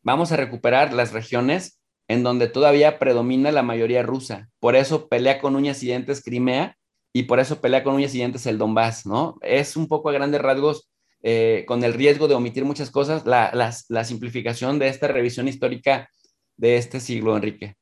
vamos 0.00 0.32
a 0.32 0.38
recuperar 0.38 0.94
las 0.94 1.12
regiones 1.12 1.78
en 2.06 2.22
donde 2.22 2.48
todavía 2.48 2.98
predomina 2.98 3.52
la 3.52 3.62
mayoría 3.62 4.02
rusa. 4.02 4.48
Por 4.58 4.74
eso 4.74 5.06
pelea 5.06 5.38
con 5.38 5.54
uñas 5.54 5.82
y 5.82 5.86
dientes 5.88 6.24
Crimea 6.24 6.78
y 7.12 7.24
por 7.24 7.40
eso 7.40 7.60
pelea 7.60 7.84
con 7.84 7.94
uñas 7.94 8.14
y 8.14 8.18
dientes 8.18 8.46
el 8.46 8.58
Donbass, 8.58 9.06
¿no? 9.06 9.38
Es 9.42 9.76
un 9.76 9.88
poco 9.88 10.08
a 10.08 10.12
grandes 10.12 10.40
rasgos, 10.40 10.90
eh, 11.22 11.64
con 11.66 11.82
el 11.84 11.94
riesgo 11.94 12.28
de 12.28 12.34
omitir 12.34 12.64
muchas 12.64 12.90
cosas, 12.90 13.26
la, 13.26 13.50
la 13.88 14.04
simplificación 14.04 14.78
de 14.78 14.88
esta 14.88 15.08
revisión 15.08 15.48
histórica 15.48 16.08
de 16.56 16.76
este 16.76 17.00
siglo, 17.00 17.36
Enrique. 17.36 17.76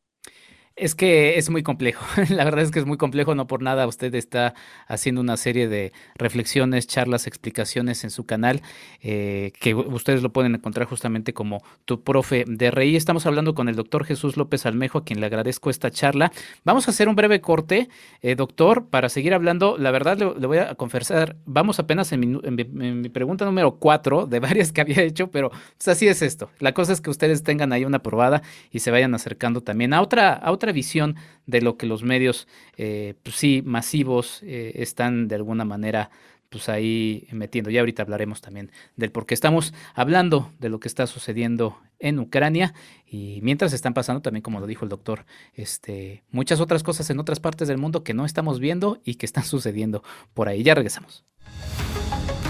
Es 0.77 0.95
que 0.95 1.39
es 1.39 1.49
muy 1.49 1.63
complejo. 1.63 2.05
La 2.29 2.45
verdad 2.45 2.63
es 2.63 2.71
que 2.71 2.79
es 2.79 2.85
muy 2.85 2.99
complejo. 2.99 3.35
No 3.35 3.47
por 3.47 3.63
nada 3.63 3.87
usted 3.87 4.15
está 4.15 4.53
haciendo 4.87 5.23
una 5.23 5.39
serie 5.39 5.69
de 5.69 5.95
reflexiones, 6.17 6.87
charlas, 6.87 7.27
explicaciones 7.27 8.05
en 8.05 8.11
su 8.11 8.27
canal, 8.27 8.61
eh, 9.01 9.53
que 9.59 9.75
ustedes 9.75 10.23
lo 10.23 10.35
pueden 10.35 10.55
encontrar 10.55 10.87
justamente 10.87 11.33
como 11.33 11.63
tu 11.87 12.03
profe 12.03 12.45
de 12.47 12.71
rey. 12.71 12.95
Estamos 12.95 13.25
hablando 13.25 13.55
con 13.55 13.71
el 13.71 13.75
doctor 13.75 14.05
Jesús 14.05 14.37
López 14.37 14.67
Almejo, 14.67 14.99
a 14.99 15.05
quien 15.05 15.19
le 15.21 15.25
agradezco 15.25 15.71
esta 15.71 15.91
charla. 15.91 16.31
Vamos 16.63 16.89
a 16.89 16.91
hacer 16.91 17.09
un 17.09 17.17
breve 17.17 17.41
corte, 17.41 17.89
eh, 18.21 18.35
doctor, 18.35 18.91
para 18.91 19.09
seguir 19.09 19.33
hablando. 19.33 19.79
La 19.79 19.91
verdad 19.91 20.19
le, 20.19 20.47
voy 20.47 20.59
a 20.59 20.75
confesar, 20.75 21.37
vamos 21.47 21.79
apenas 21.79 22.13
en 22.13 22.21
mi, 22.21 23.09
pregunta 23.09 23.47
número 23.47 23.77
cuatro 23.77 24.27
de 24.27 24.41
varias 24.41 24.73
que 24.73 24.83
había 24.83 25.03
hecho, 25.03 25.31
pero 25.31 25.49
pues, 25.49 25.89
así 25.89 26.07
es 26.07 26.21
esto. 26.21 26.51
La 26.59 26.75
cosa 26.75 26.93
es 26.93 27.01
que 27.01 27.09
ustedes 27.09 27.43
tengan 27.43 27.73
ahí 27.73 27.87
una 27.87 28.03
probada 28.03 28.43
y 28.71 28.81
se 28.81 28.91
vayan 28.91 29.15
acercando 29.15 29.63
también 29.63 29.95
a 29.95 30.03
otra, 30.03 30.35
a 30.35 30.53
otra 30.53 30.66
visión 30.73 31.17
de 31.47 31.61
lo 31.61 31.77
que 31.77 31.87
los 31.87 32.03
medios, 32.03 32.49
eh, 32.77 33.15
pues 33.23 33.37
sí, 33.37 33.63
masivos, 33.65 34.43
eh, 34.43 34.73
están 34.77 35.29
de 35.29 35.37
alguna 35.37 35.65
manera 35.65 36.11
pues 36.49 36.69
ahí 36.69 37.27
metiendo. 37.33 37.71
Ya 37.71 37.81
ahorita 37.81 38.03
hablaremos 38.03 38.41
también 38.41 38.71
del 38.97 39.11
por 39.11 39.27
qué 39.27 39.35
estamos 39.35 39.75
hablando 39.95 40.53
de 40.59 40.69
lo 40.69 40.81
que 40.81 40.89
está 40.89 41.07
sucediendo 41.07 41.79
en 41.99 42.19
Ucrania 42.19 42.75
y 43.07 43.41
mientras 43.43 43.73
están 43.73 43.95
pasando 43.95 44.23
también, 44.23 44.43
como 44.43 44.61
lo 44.61 44.67
dijo 44.67 44.85
el 44.85 44.89
doctor, 44.89 45.25
este, 45.55 46.25
muchas 46.31 46.61
otras 46.61 46.83
cosas 46.83 47.09
en 47.11 47.19
otras 47.19 47.41
partes 47.41 47.69
del 47.69 47.79
mundo 47.79 48.05
que 48.05 48.15
no 48.15 48.25
estamos 48.25 48.61
viendo 48.61 49.01
y 49.05 49.17
que 49.17 49.27
están 49.27 49.45
sucediendo 49.45 50.03
por 50.35 50.49
ahí. 50.49 50.63
Ya 50.63 50.75
regresamos. 50.75 51.25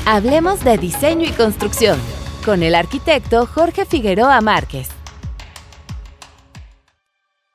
Hablemos 0.05 0.63
de 0.63 0.79
diseño 0.79 1.29
y 1.29 1.33
construcción 1.33 1.99
con 2.45 2.63
el 2.63 2.77
arquitecto 2.77 3.47
Jorge 3.47 3.85
Figueroa 3.85 4.41
Márquez. 4.41 4.96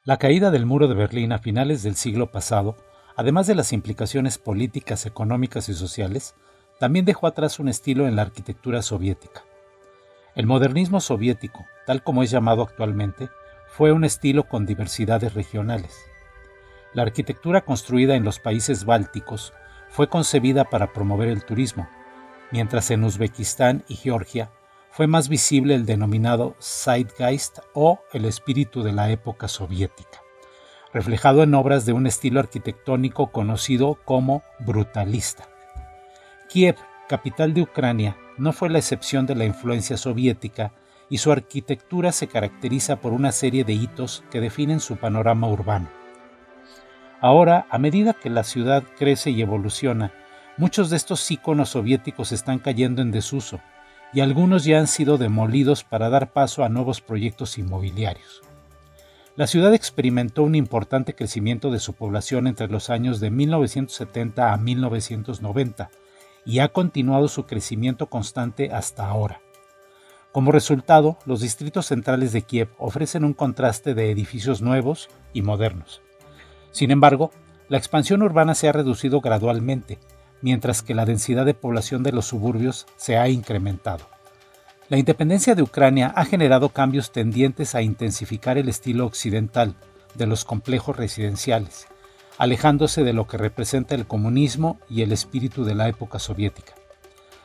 La 0.03 0.17
caída 0.17 0.49
del 0.49 0.65
muro 0.65 0.87
de 0.87 0.95
Berlín 0.95 1.31
a 1.31 1.37
finales 1.37 1.83
del 1.83 1.95
siglo 1.95 2.31
pasado, 2.31 2.75
además 3.15 3.45
de 3.45 3.53
las 3.53 3.71
implicaciones 3.71 4.39
políticas, 4.39 5.05
económicas 5.05 5.69
y 5.69 5.75
sociales, 5.75 6.33
también 6.79 7.05
dejó 7.05 7.27
atrás 7.27 7.59
un 7.59 7.69
estilo 7.69 8.07
en 8.07 8.15
la 8.15 8.23
arquitectura 8.23 8.81
soviética. 8.81 9.43
El 10.33 10.47
modernismo 10.47 11.01
soviético, 11.01 11.67
tal 11.85 12.01
como 12.01 12.23
es 12.23 12.31
llamado 12.31 12.63
actualmente, 12.63 13.29
fue 13.67 13.91
un 13.91 14.03
estilo 14.03 14.45
con 14.47 14.65
diversidades 14.65 15.35
regionales. 15.35 15.95
La 16.95 17.03
arquitectura 17.03 17.61
construida 17.61 18.15
en 18.15 18.23
los 18.23 18.39
países 18.39 18.85
bálticos 18.85 19.53
fue 19.87 20.09
concebida 20.09 20.63
para 20.63 20.93
promover 20.93 21.29
el 21.29 21.45
turismo, 21.45 21.87
mientras 22.49 22.89
en 22.89 23.03
Uzbekistán 23.03 23.83
y 23.87 23.97
Georgia 23.97 24.49
fue 24.91 25.07
más 25.07 25.29
visible 25.29 25.73
el 25.73 25.85
denominado 25.85 26.55
Zeitgeist 26.61 27.59
o 27.73 28.01
el 28.11 28.25
espíritu 28.25 28.83
de 28.83 28.91
la 28.91 29.09
época 29.09 29.47
soviética, 29.47 30.21
reflejado 30.93 31.43
en 31.43 31.53
obras 31.55 31.85
de 31.85 31.93
un 31.93 32.07
estilo 32.07 32.41
arquitectónico 32.41 33.31
conocido 33.31 33.97
como 34.03 34.43
brutalista. 34.59 35.47
Kiev, 36.49 36.75
capital 37.07 37.53
de 37.53 37.61
Ucrania, 37.61 38.17
no 38.37 38.51
fue 38.51 38.69
la 38.69 38.79
excepción 38.79 39.25
de 39.25 39.35
la 39.35 39.45
influencia 39.45 39.95
soviética 39.95 40.73
y 41.09 41.19
su 41.19 41.31
arquitectura 41.31 42.11
se 42.11 42.27
caracteriza 42.27 42.97
por 42.97 43.13
una 43.13 43.31
serie 43.31 43.63
de 43.63 43.73
hitos 43.73 44.23
que 44.29 44.41
definen 44.41 44.81
su 44.81 44.97
panorama 44.97 45.47
urbano. 45.47 45.87
Ahora, 47.21 47.65
a 47.69 47.77
medida 47.77 48.13
que 48.13 48.29
la 48.29 48.43
ciudad 48.43 48.83
crece 48.97 49.29
y 49.29 49.41
evoluciona, 49.41 50.11
muchos 50.57 50.89
de 50.89 50.97
estos 50.97 51.29
íconos 51.31 51.69
soviéticos 51.69 52.33
están 52.33 52.59
cayendo 52.59 53.01
en 53.01 53.11
desuso 53.11 53.61
y 54.13 54.19
algunos 54.19 54.63
ya 54.63 54.79
han 54.79 54.87
sido 54.87 55.17
demolidos 55.17 55.83
para 55.83 56.09
dar 56.09 56.31
paso 56.31 56.63
a 56.63 56.69
nuevos 56.69 57.01
proyectos 57.01 57.57
inmobiliarios. 57.57 58.41
La 59.37 59.47
ciudad 59.47 59.73
experimentó 59.73 60.43
un 60.43 60.55
importante 60.55 61.15
crecimiento 61.15 61.71
de 61.71 61.79
su 61.79 61.93
población 61.93 62.47
entre 62.47 62.67
los 62.67 62.89
años 62.89 63.19
de 63.19 63.31
1970 63.31 64.51
a 64.51 64.57
1990 64.57 65.89
y 66.45 66.59
ha 66.59 66.67
continuado 66.67 67.27
su 67.27 67.45
crecimiento 67.45 68.07
constante 68.07 68.71
hasta 68.71 69.07
ahora. 69.07 69.39
Como 70.31 70.51
resultado, 70.51 71.17
los 71.25 71.41
distritos 71.41 71.87
centrales 71.87 72.33
de 72.33 72.41
Kiev 72.41 72.69
ofrecen 72.77 73.25
un 73.25 73.33
contraste 73.33 73.93
de 73.93 74.11
edificios 74.11 74.61
nuevos 74.61 75.09
y 75.33 75.41
modernos. 75.41 76.01
Sin 76.71 76.91
embargo, 76.91 77.31
la 77.69 77.77
expansión 77.77 78.21
urbana 78.21 78.55
se 78.55 78.67
ha 78.67 78.73
reducido 78.73 79.21
gradualmente 79.21 79.97
mientras 80.41 80.81
que 80.81 80.95
la 80.95 81.05
densidad 81.05 81.45
de 81.45 81.53
población 81.53 82.03
de 82.03 82.11
los 82.11 82.25
suburbios 82.25 82.87
se 82.97 83.17
ha 83.17 83.29
incrementado. 83.29 84.07
La 84.89 84.97
independencia 84.97 85.55
de 85.55 85.61
Ucrania 85.61 86.11
ha 86.15 86.25
generado 86.25 86.69
cambios 86.69 87.11
tendientes 87.11 87.75
a 87.75 87.81
intensificar 87.81 88.57
el 88.57 88.67
estilo 88.67 89.05
occidental 89.05 89.75
de 90.15 90.27
los 90.27 90.43
complejos 90.43 90.97
residenciales, 90.97 91.87
alejándose 92.37 93.03
de 93.03 93.13
lo 93.13 93.27
que 93.27 93.37
representa 93.37 93.95
el 93.95 94.05
comunismo 94.05 94.79
y 94.89 95.03
el 95.03 95.11
espíritu 95.11 95.63
de 95.63 95.75
la 95.75 95.87
época 95.87 96.19
soviética. 96.19 96.73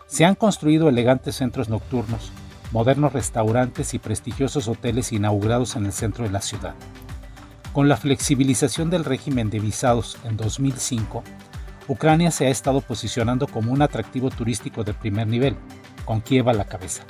Se 0.07 0.25
han 0.25 0.35
construido 0.35 0.89
elegantes 0.89 1.37
centros 1.37 1.69
nocturnos, 1.69 2.33
modernos 2.73 3.13
restaurantes 3.13 3.95
y 3.95 3.99
prestigiosos 3.99 4.69
hoteles 4.69 5.13
inaugurados 5.13 5.77
en 5.77 5.87
el 5.87 5.93
centro 5.93 6.25
de 6.25 6.31
la 6.31 6.41
ciudad. 6.41 6.75
Con 7.73 7.89
la 7.89 7.97
flexibilización 7.97 8.89
del 8.91 9.05
régimen 9.05 9.51
de 9.51 9.61
visados 9.61 10.17
en 10.25 10.37
2005, 10.37 11.23
Ucrania 11.89 12.31
se 12.31 12.47
ha 12.47 12.51
estado 12.51 12.81
posicionando 12.81 13.47
como 13.47 13.73
un 13.73 13.81
atractivo 13.81 14.31
turístico 14.31 14.83
de 14.83 14.95
primer 14.95 15.29
nivel, 15.29 15.57
con 16.05 16.21
Kiev 16.21 16.49
a 16.49 16.53
la 16.53 16.65
cabeza, 16.65 17.05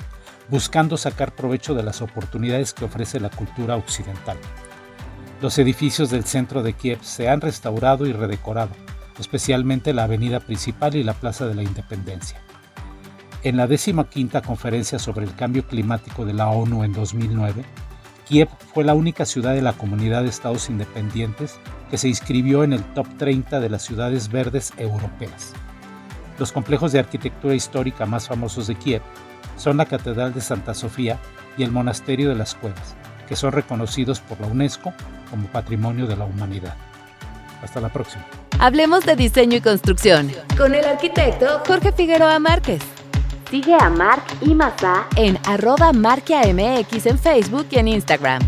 buscando 0.51 0.97
sacar 0.97 1.35
provecho 1.35 1.75
de 1.75 1.83
las 1.83 2.03
oportunidades 2.03 2.75
que 2.75 2.85
ofrece 2.85 3.19
la 3.19 3.31
cultura 3.31 3.77
occidental. 3.77 4.37
Los 5.41 5.59
edificios 5.59 6.11
del 6.11 6.25
centro 6.25 6.63
de 6.63 6.75
Kiev 6.75 6.99
se 7.03 7.29
han 7.29 7.41
restaurado 7.41 8.07
y 8.07 8.13
redecorado, 8.13 8.73
especialmente 9.19 9.95
la 9.95 10.05
avenida 10.05 10.41
principal 10.41 10.95
y 10.95 11.03
la 11.03 11.15
Plaza 11.15 11.47
de 11.47 11.55
la 11.55 11.63
Independencia. 11.63 12.39
En 13.43 13.57
la 13.57 13.69
quinta 14.11 14.43
conferencia 14.43 14.99
sobre 14.99 15.25
el 15.25 15.35
cambio 15.35 15.67
climático 15.67 16.25
de 16.25 16.35
la 16.35 16.49
ONU 16.49 16.85
en 16.85 16.93
2009, 16.93 17.65
Kiev 18.27 18.49
fue 18.75 18.85
la 18.85 18.95
única 18.95 19.25
ciudad 19.25 19.55
de 19.55 19.63
la 19.63 19.73
comunidad 19.73 20.23
de 20.23 20.29
estados 20.29 20.69
independientes 20.69 21.61
que 21.91 21.99
se 21.99 22.09
inscribió 22.09 22.65
en 22.65 22.73
el 22.73 22.83
top 22.83 23.07
30 23.19 23.61
de 23.61 23.71
las 23.71 23.83
ciudades 23.83 24.31
verdes 24.31 24.73
europeas. 24.79 25.53
Los 26.39 26.53
complejos 26.53 26.93
de 26.93 26.99
arquitectura 26.99 27.55
histórica 27.55 28.05
más 28.05 28.27
famosos 28.27 28.67
de 28.67 28.75
Kiev 28.75 29.03
son 29.57 29.77
la 29.77 29.87
Catedral 29.87 30.35
de 30.35 30.41
Santa 30.41 30.75
Sofía 30.75 31.19
y 31.57 31.63
el 31.63 31.71
Monasterio 31.71 32.29
de 32.29 32.35
las 32.35 32.55
Cuevas, 32.55 32.97
que 33.29 33.37
son 33.37 33.53
reconocidos 33.53 34.21
por 34.21 34.41
la 34.41 34.49
UNESCO 34.49 34.93
como 35.31 35.47
Patrimonio 35.49 36.07
de 36.07 36.17
la 36.17 36.25
Humanidad. 36.25 36.75
Hasta 37.63 37.81
la 37.81 37.89
próxima. 37.89 38.25
Hablemos 38.59 39.07
de 39.07 39.17
diseño 39.17 39.59
y 39.59 39.61
construcción 39.61 40.33
con 40.59 40.75
el 40.75 40.85
arquitecto 40.85 41.63
Jorge 41.67 41.93
Figueroa 41.93 42.39
Márquez. 42.39 42.83
Sigue 43.51 43.75
a 43.75 43.89
Mark 43.89 44.25
y 44.41 44.55
Mazá 44.55 45.07
en 45.17 45.39
arroba 45.47 45.93
marquiamx 45.93 47.07
en 47.07 47.19
Facebook 47.19 47.67
y 47.71 47.79
en 47.79 47.89
Instagram. 47.89 48.43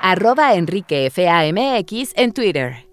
Arroba 0.00 0.54
enriquefamx 0.54 2.12
en 2.16 2.32
Twitter. 2.32 2.89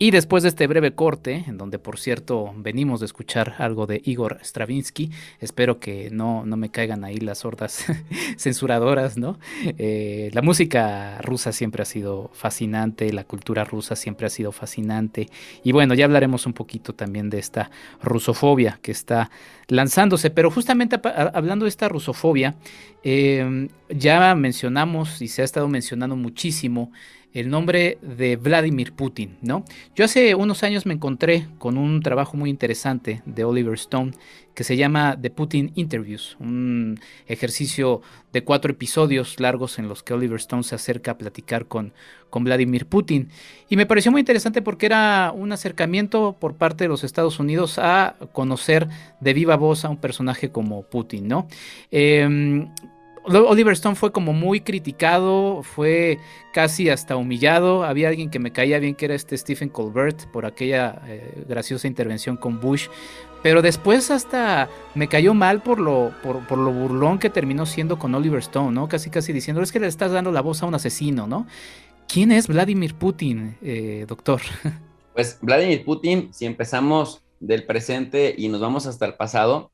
Y 0.00 0.12
después 0.12 0.44
de 0.44 0.50
este 0.50 0.68
breve 0.68 0.92
corte, 0.92 1.44
en 1.48 1.58
donde 1.58 1.80
por 1.80 1.98
cierto 1.98 2.54
venimos 2.56 3.00
de 3.00 3.06
escuchar 3.06 3.56
algo 3.58 3.86
de 3.86 4.00
Igor 4.04 4.38
Stravinsky, 4.44 5.10
espero 5.40 5.80
que 5.80 6.08
no, 6.12 6.46
no 6.46 6.56
me 6.56 6.70
caigan 6.70 7.02
ahí 7.04 7.16
las 7.16 7.44
hordas 7.44 7.84
censuradoras, 8.36 9.18
¿no? 9.18 9.40
Eh, 9.76 10.30
la 10.34 10.42
música 10.42 11.20
rusa 11.22 11.50
siempre 11.50 11.82
ha 11.82 11.84
sido 11.84 12.30
fascinante, 12.32 13.12
la 13.12 13.24
cultura 13.24 13.64
rusa 13.64 13.96
siempre 13.96 14.28
ha 14.28 14.30
sido 14.30 14.52
fascinante. 14.52 15.28
Y 15.64 15.72
bueno, 15.72 15.94
ya 15.94 16.04
hablaremos 16.04 16.46
un 16.46 16.52
poquito 16.52 16.94
también 16.94 17.28
de 17.28 17.40
esta 17.40 17.72
rusofobia 18.00 18.78
que 18.80 18.92
está 18.92 19.32
lanzándose, 19.66 20.30
pero 20.30 20.52
justamente 20.52 21.00
hablando 21.34 21.64
de 21.64 21.70
esta 21.70 21.88
rusofobia, 21.88 22.54
eh, 23.02 23.68
ya 23.88 24.32
mencionamos 24.36 25.20
y 25.20 25.26
se 25.26 25.42
ha 25.42 25.44
estado 25.44 25.66
mencionando 25.66 26.14
muchísimo 26.14 26.92
el 27.34 27.50
nombre 27.50 27.98
de 28.02 28.36
Vladimir 28.36 28.92
Putin, 28.92 29.36
¿no? 29.42 29.64
Yo 29.94 30.04
hace 30.04 30.34
unos 30.34 30.62
años 30.62 30.86
me 30.86 30.94
encontré 30.94 31.46
con 31.58 31.76
un 31.76 32.02
trabajo 32.02 32.36
muy 32.36 32.50
interesante 32.50 33.22
de 33.26 33.44
Oliver 33.44 33.74
Stone 33.74 34.12
que 34.54 34.64
se 34.64 34.76
llama 34.76 35.16
The 35.20 35.30
Putin 35.30 35.70
Interviews, 35.76 36.36
un 36.40 36.98
ejercicio 37.28 38.02
de 38.32 38.42
cuatro 38.42 38.72
episodios 38.72 39.38
largos 39.38 39.78
en 39.78 39.88
los 39.88 40.02
que 40.02 40.14
Oliver 40.14 40.38
Stone 40.38 40.64
se 40.64 40.74
acerca 40.74 41.12
a 41.12 41.18
platicar 41.18 41.66
con, 41.66 41.92
con 42.28 42.42
Vladimir 42.42 42.86
Putin. 42.86 43.28
Y 43.68 43.76
me 43.76 43.86
pareció 43.86 44.10
muy 44.10 44.20
interesante 44.20 44.60
porque 44.60 44.86
era 44.86 45.32
un 45.32 45.52
acercamiento 45.52 46.36
por 46.40 46.56
parte 46.56 46.84
de 46.84 46.88
los 46.88 47.04
Estados 47.04 47.38
Unidos 47.38 47.78
a 47.78 48.16
conocer 48.32 48.88
de 49.20 49.32
viva 49.32 49.54
voz 49.54 49.84
a 49.84 49.90
un 49.90 49.98
personaje 49.98 50.50
como 50.50 50.82
Putin, 50.82 51.28
¿no? 51.28 51.46
Em, 51.92 52.68
Oliver 53.28 53.72
Stone 53.74 53.96
fue 53.96 54.12
como 54.12 54.32
muy 54.32 54.60
criticado, 54.60 55.62
fue 55.62 56.18
casi 56.52 56.88
hasta 56.88 57.16
humillado. 57.16 57.84
Había 57.84 58.08
alguien 58.08 58.30
que 58.30 58.38
me 58.38 58.52
caía 58.52 58.78
bien 58.78 58.94
que 58.94 59.04
era 59.04 59.14
este 59.14 59.36
Stephen 59.36 59.68
Colbert 59.68 60.26
por 60.26 60.46
aquella 60.46 61.02
eh, 61.06 61.44
graciosa 61.48 61.86
intervención 61.86 62.36
con 62.36 62.60
Bush. 62.60 62.88
Pero 63.42 63.62
después 63.62 64.10
hasta 64.10 64.68
me 64.94 65.08
cayó 65.08 65.32
mal 65.34 65.62
por 65.62 65.78
lo, 65.78 66.12
por, 66.22 66.58
lo 66.58 66.72
burlón 66.72 67.18
que 67.18 67.30
terminó 67.30 67.66
siendo 67.66 67.98
con 67.98 68.14
Oliver 68.14 68.40
Stone, 68.40 68.72
¿no? 68.72 68.88
Casi 68.88 69.10
casi 69.10 69.32
diciendo, 69.32 69.62
es 69.62 69.70
que 69.70 69.78
le 69.78 69.86
estás 69.86 70.10
dando 70.10 70.32
la 70.32 70.40
voz 70.40 70.62
a 70.62 70.66
un 70.66 70.74
asesino, 70.74 71.26
¿no? 71.26 71.46
¿Quién 72.08 72.32
es 72.32 72.48
Vladimir 72.48 72.94
Putin, 72.94 73.56
eh, 73.62 74.04
doctor? 74.08 74.40
Pues 75.14 75.36
Vladimir 75.42 75.84
Putin, 75.84 76.32
si 76.32 76.46
empezamos 76.46 77.24
del 77.40 77.64
presente 77.64 78.36
y 78.38 78.46
nos 78.46 78.60
vamos 78.60 78.86
hasta 78.86 79.04
el 79.04 79.14
pasado, 79.14 79.72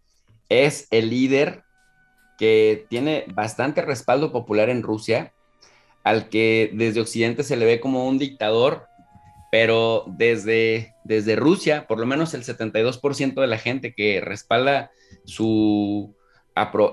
es 0.48 0.88
el 0.90 1.11
líder 1.11 1.64
que 2.39 2.87
tiene 2.89 3.24
bastante 3.35 3.82
respaldo 3.82 4.32
popular 4.32 4.68
en 4.70 4.82
Rusia, 4.82 5.32
al 6.03 6.28
que 6.28 6.70
desde 6.74 7.01
Occidente 7.01 7.43
se 7.43 7.57
le 7.57 7.64
ve 7.64 7.80
como 7.80 8.07
un 8.07 8.18
dictador, 8.18 8.87
pero 9.51 10.05
desde, 10.07 10.95
desde 11.05 11.37
Rusia, 11.37 11.87
por 11.87 11.99
lo 11.99 12.07
menos 12.07 12.35
el 12.35 12.43
72% 12.43 13.41
de 13.41 13.47
la 13.47 13.59
gente 13.59 13.95
que 13.95 14.20
respalda 14.20 14.91
su, 15.24 16.14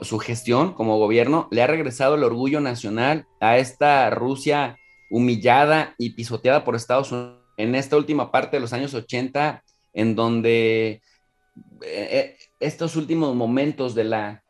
su 0.01 0.19
gestión 0.19 0.73
como 0.73 0.97
gobierno, 0.97 1.47
le 1.51 1.63
ha 1.63 1.67
regresado 1.67 2.15
el 2.15 2.23
orgullo 2.23 2.61
nacional 2.61 3.25
a 3.39 3.57
esta 3.57 4.09
Rusia 4.11 4.77
humillada 5.09 5.95
y 5.97 6.11
pisoteada 6.11 6.63
por 6.63 6.75
Estados 6.75 7.11
Unidos 7.11 7.41
en 7.57 7.75
esta 7.75 7.97
última 7.97 8.31
parte 8.31 8.57
de 8.57 8.61
los 8.61 8.73
años 8.73 8.93
80, 8.93 9.63
en 9.93 10.15
donde 10.15 10.89
eh, 10.89 11.01
eh, 11.83 12.37
estos 12.59 12.95
últimos 12.95 13.35
momentos 13.35 13.93
de 13.93 14.03
la, 14.05 14.43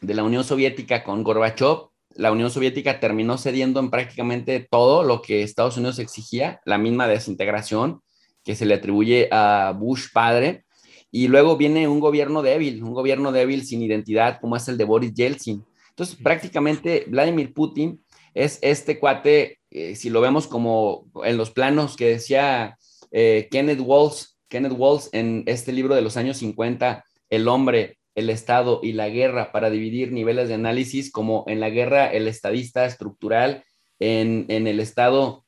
de 0.00 0.14
la 0.14 0.22
Unión 0.22 0.44
Soviética 0.44 1.04
con 1.04 1.22
Gorbachev, 1.22 1.88
la 2.14 2.32
Unión 2.32 2.50
Soviética 2.50 2.98
terminó 2.98 3.38
cediendo 3.38 3.78
en 3.80 3.90
prácticamente 3.90 4.66
todo 4.68 5.04
lo 5.04 5.22
que 5.22 5.42
Estados 5.42 5.76
Unidos 5.76 6.00
exigía, 6.00 6.60
la 6.64 6.76
misma 6.76 7.06
desintegración 7.06 8.00
que 8.44 8.56
se 8.56 8.66
le 8.66 8.74
atribuye 8.74 9.28
a 9.30 9.72
Bush 9.78 10.06
padre. 10.12 10.64
Y 11.10 11.28
luego 11.28 11.56
viene 11.56 11.86
un 11.86 12.00
gobierno 12.00 12.42
débil, 12.42 12.82
un 12.82 12.92
gobierno 12.92 13.30
débil 13.30 13.64
sin 13.64 13.82
identidad 13.82 14.40
como 14.40 14.56
es 14.56 14.66
el 14.68 14.76
de 14.76 14.84
Boris 14.84 15.14
Yeltsin. 15.14 15.64
Entonces, 15.90 16.16
prácticamente 16.16 17.04
Vladimir 17.08 17.54
Putin 17.54 18.02
es 18.34 18.58
este 18.62 18.98
cuate, 18.98 19.60
eh, 19.70 19.94
si 19.94 20.10
lo 20.10 20.20
vemos 20.20 20.46
como 20.46 21.06
en 21.24 21.36
los 21.36 21.50
planos 21.50 21.96
que 21.96 22.06
decía 22.06 22.76
eh, 23.10 23.48
Kenneth 23.50 23.80
Walls, 23.80 24.38
Kenneth 24.48 24.74
Walls 24.76 25.08
en 25.12 25.44
este 25.46 25.72
libro 25.72 25.94
de 25.94 26.02
los 26.02 26.16
años 26.16 26.38
50, 26.38 27.04
El 27.30 27.48
hombre 27.48 27.97
el 28.18 28.30
Estado 28.30 28.80
y 28.82 28.94
la 28.94 29.08
guerra 29.08 29.52
para 29.52 29.70
dividir 29.70 30.10
niveles 30.10 30.48
de 30.48 30.54
análisis, 30.54 31.12
como 31.12 31.44
en 31.46 31.60
la 31.60 31.70
guerra 31.70 32.08
el 32.08 32.26
estadista 32.26 32.84
estructural, 32.84 33.62
en, 34.00 34.46
el 34.48 34.80
Estado 34.80 35.44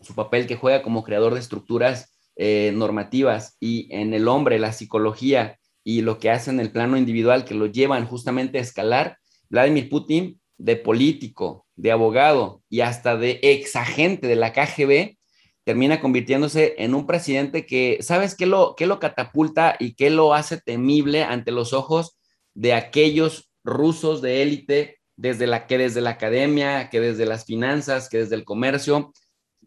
su 0.00 0.14
papel 0.14 0.46
que 0.46 0.56
juega 0.56 0.82
como 0.82 1.04
creador 1.04 1.34
de 1.34 1.40
estructuras 1.40 2.16
eh, 2.36 2.72
normativas 2.74 3.56
y 3.60 3.94
en 3.94 4.14
el 4.14 4.26
hombre 4.26 4.58
la 4.58 4.72
psicología 4.72 5.58
y 5.84 6.00
lo 6.00 6.18
que 6.18 6.30
hace 6.30 6.50
en 6.50 6.60
el 6.60 6.70
plano 6.70 6.96
individual 6.96 7.44
que 7.44 7.54
lo 7.54 7.66
llevan 7.66 8.06
justamente 8.06 8.56
a 8.56 8.62
escalar, 8.62 9.18
Vladimir 9.50 9.90
Putin 9.90 10.40
de 10.56 10.76
político, 10.76 11.66
de 11.76 11.92
abogado 11.92 12.62
y 12.70 12.80
hasta 12.80 13.16
de 13.16 13.38
ex 13.42 13.76
agente 13.76 14.28
de 14.28 14.36
la 14.36 14.54
KGB, 14.54 15.17
termina 15.68 16.00
convirtiéndose 16.00 16.76
en 16.78 16.94
un 16.94 17.06
presidente 17.06 17.66
que, 17.66 17.98
¿sabes 18.00 18.34
qué 18.34 18.46
lo, 18.46 18.74
qué 18.74 18.86
lo 18.86 18.98
catapulta 18.98 19.76
y 19.78 19.96
qué 19.96 20.08
lo 20.08 20.32
hace 20.32 20.58
temible 20.58 21.24
ante 21.24 21.52
los 21.52 21.74
ojos 21.74 22.16
de 22.54 22.72
aquellos 22.72 23.50
rusos 23.64 24.22
de 24.22 24.40
élite, 24.40 24.96
desde 25.16 25.46
la 25.46 25.66
que 25.66 25.76
desde 25.76 26.00
la 26.00 26.08
academia, 26.08 26.88
que 26.88 27.00
desde 27.00 27.26
las 27.26 27.44
finanzas, 27.44 28.08
que 28.08 28.16
desde 28.16 28.34
el 28.36 28.46
comercio 28.46 29.12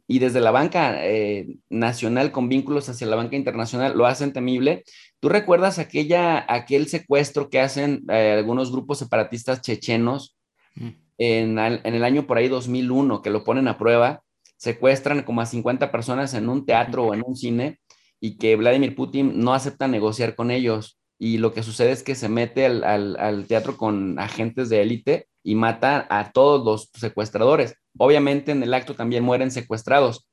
y 0.07 0.17
desde 0.17 0.41
la 0.41 0.49
banca 0.49 1.05
eh, 1.05 1.59
nacional 1.69 2.31
con 2.31 2.49
vínculos 2.49 2.89
hacia 2.89 3.05
la 3.05 3.15
banca 3.15 3.35
internacional 3.35 3.95
lo 3.95 4.07
hacen 4.07 4.33
temible. 4.33 4.83
¿Tú 5.19 5.29
recuerdas 5.29 5.77
aquella, 5.77 6.43
aquel 6.51 6.87
secuestro 6.87 7.51
que 7.51 7.59
hacen 7.59 8.05
eh, 8.09 8.33
algunos 8.39 8.71
grupos 8.71 8.97
separatistas 8.97 9.61
chechenos 9.61 10.35
mm. 10.73 10.89
en, 11.19 11.59
en, 11.59 11.93
el 11.93 12.03
año 12.03 12.25
por 12.25 12.39
ahí 12.39 12.47
2001, 12.47 13.21
que 13.21 13.29
lo 13.29 13.43
ponen 13.43 13.67
a 13.67 13.77
prueba? 13.77 14.23
Secuestran 14.61 15.23
como 15.23 15.41
a 15.41 15.47
50 15.47 15.91
personas 15.91 16.35
en 16.35 16.47
un 16.47 16.67
teatro 16.67 17.05
o 17.05 17.13
en 17.15 17.23
un 17.25 17.35
cine 17.35 17.79
y 18.19 18.37
que 18.37 18.55
Vladimir 18.55 18.95
Putin 18.95 19.39
no 19.39 19.55
acepta 19.55 19.87
negociar 19.87 20.35
con 20.35 20.51
ellos. 20.51 20.99
Y 21.17 21.39
lo 21.39 21.51
que 21.51 21.63
sucede 21.63 21.91
es 21.91 22.03
que 22.03 22.13
se 22.13 22.29
mete 22.29 22.67
al, 22.67 23.45
teatro 23.47 23.75
con 23.75 24.19
agentes 24.19 24.69
de 24.69 24.83
élite 24.83 25.27
y 25.43 25.55
mata 25.55 26.05
a 26.11 26.31
todos 26.31 26.63
los 26.63 26.91
secuestradores. 26.93 27.75
Obviamente 27.97 28.51
en 28.51 28.61
el 28.61 28.75
acto 28.75 28.93
también 28.93 29.23
mueren 29.23 29.49
secuestrados, 29.49 30.27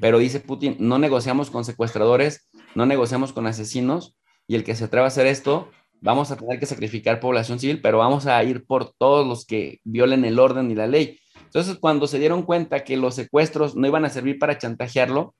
pero 0.00 0.18
dice 0.18 0.40
Putin, 0.40 0.76
no 0.78 0.98
negociamos 0.98 1.48
con 1.48 1.64
secuestradores, 1.64 2.50
no 2.74 2.84
negociamos 2.84 3.32
con 3.32 3.46
asesinos 3.46 4.16
y 4.46 4.56
el 4.56 4.64
que 4.64 4.74
se 4.74 4.84
atreva 4.84 5.06
a 5.06 5.08
hacer 5.08 5.26
esto, 5.26 5.70
vamos 6.02 6.30
a 6.30 6.36
tener 6.36 6.60
que 6.60 6.66
sacrificar 6.66 7.20
población 7.20 7.58
civil, 7.58 7.80
pero 7.80 7.96
vamos 7.98 8.26
a 8.26 8.44
ir 8.44 8.66
por 8.66 8.92
todos 8.98 9.26
los 9.26 9.46
que 9.46 9.80
violen 9.84 10.26
el 10.26 10.38
orden 10.38 10.70
y 10.70 10.74
la 10.74 10.86
ley. 10.86 11.18
Entonces, 11.46 11.78
cuando 11.80 12.06
se 12.06 12.18
dieron 12.18 12.42
cuenta 12.42 12.84
que 12.84 12.96
los 12.96 13.14
secuestros 13.14 13.74
no 13.74 13.86
iban 13.86 14.04
a 14.04 14.10
servir 14.10 14.38
para 14.38 14.58
chantajearlo, 14.58 15.34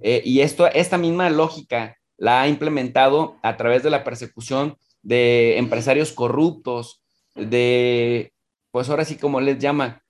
eh, 0.00 0.22
y 0.24 0.40
esto, 0.40 0.66
esta 0.68 0.96
misma 0.96 1.28
lógica 1.28 1.96
la 2.16 2.42
ha 2.42 2.48
implementado 2.48 3.36
a 3.42 3.56
través 3.56 3.82
de 3.82 3.90
la 3.90 4.04
persecución 4.04 4.76
de 5.02 5.58
empresarios 5.58 6.12
corruptos, 6.12 7.02
de, 7.34 8.32
pues 8.70 8.88
ahora 8.88 9.04
sí 9.04 9.16
como 9.16 9.40
les 9.40 9.58
llama, 9.58 10.02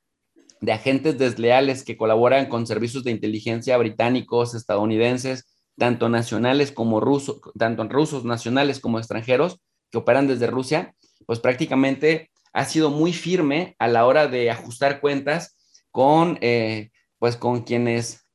de 0.60 0.72
agentes 0.72 1.18
desleales 1.18 1.84
que 1.84 1.96
colaboran 1.96 2.46
con 2.46 2.66
servicios 2.66 3.04
de 3.04 3.12
inteligencia 3.12 3.76
británicos, 3.78 4.54
estadounidenses, 4.54 5.46
tanto 5.78 6.08
nacionales 6.08 6.70
como 6.72 7.00
rusos, 7.00 7.40
tanto 7.58 7.88
rusos 7.88 8.24
nacionales 8.24 8.80
como 8.80 8.98
extranjeros 8.98 9.60
que 9.90 9.98
operan 9.98 10.28
desde 10.28 10.46
Rusia, 10.46 10.94
pues 11.26 11.40
prácticamente 11.40 12.29
ha 12.52 12.64
sido 12.64 12.90
muy 12.90 13.12
firme 13.12 13.76
a 13.78 13.88
la 13.88 14.06
hora 14.06 14.28
de 14.28 14.50
ajustar 14.50 15.00
cuentas 15.00 15.56
con, 15.90 16.38
eh, 16.40 16.90
pues 17.18 17.36
con 17.36 17.62
quienes 17.62 18.26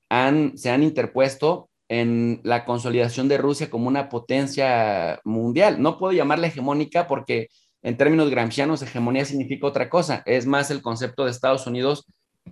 se 0.55 0.69
han 0.69 0.83
interpuesto 0.83 1.69
en 1.89 2.39
la 2.43 2.65
consolidación 2.65 3.27
de 3.27 3.37
Rusia 3.37 3.69
como 3.69 3.87
una 3.87 4.09
potencia 4.09 5.19
mundial. 5.23 5.81
No 5.81 5.97
puedo 5.97 6.13
llamarla 6.13 6.47
hegemónica 6.47 7.07
porque 7.07 7.49
en 7.81 7.97
términos 7.97 8.29
gramscianos 8.29 8.81
hegemonía 8.81 9.25
significa 9.25 9.67
otra 9.67 9.89
cosa. 9.89 10.23
Es 10.25 10.45
más 10.45 10.71
el 10.71 10.81
concepto 10.81 11.25
de 11.25 11.31
Estados 11.31 11.67
Unidos 11.67 12.05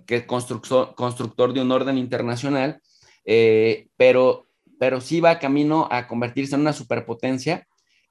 que 0.06 0.26
constructor, 0.26 0.94
constructor 0.94 1.52
de 1.52 1.62
un 1.62 1.72
orden 1.72 1.98
internacional, 1.98 2.80
eh, 3.24 3.88
pero, 3.96 4.46
pero 4.78 5.00
sí 5.00 5.20
va 5.20 5.38
camino 5.38 5.88
a 5.90 6.06
convertirse 6.06 6.54
en 6.54 6.60
una 6.60 6.72
superpotencia 6.72 7.66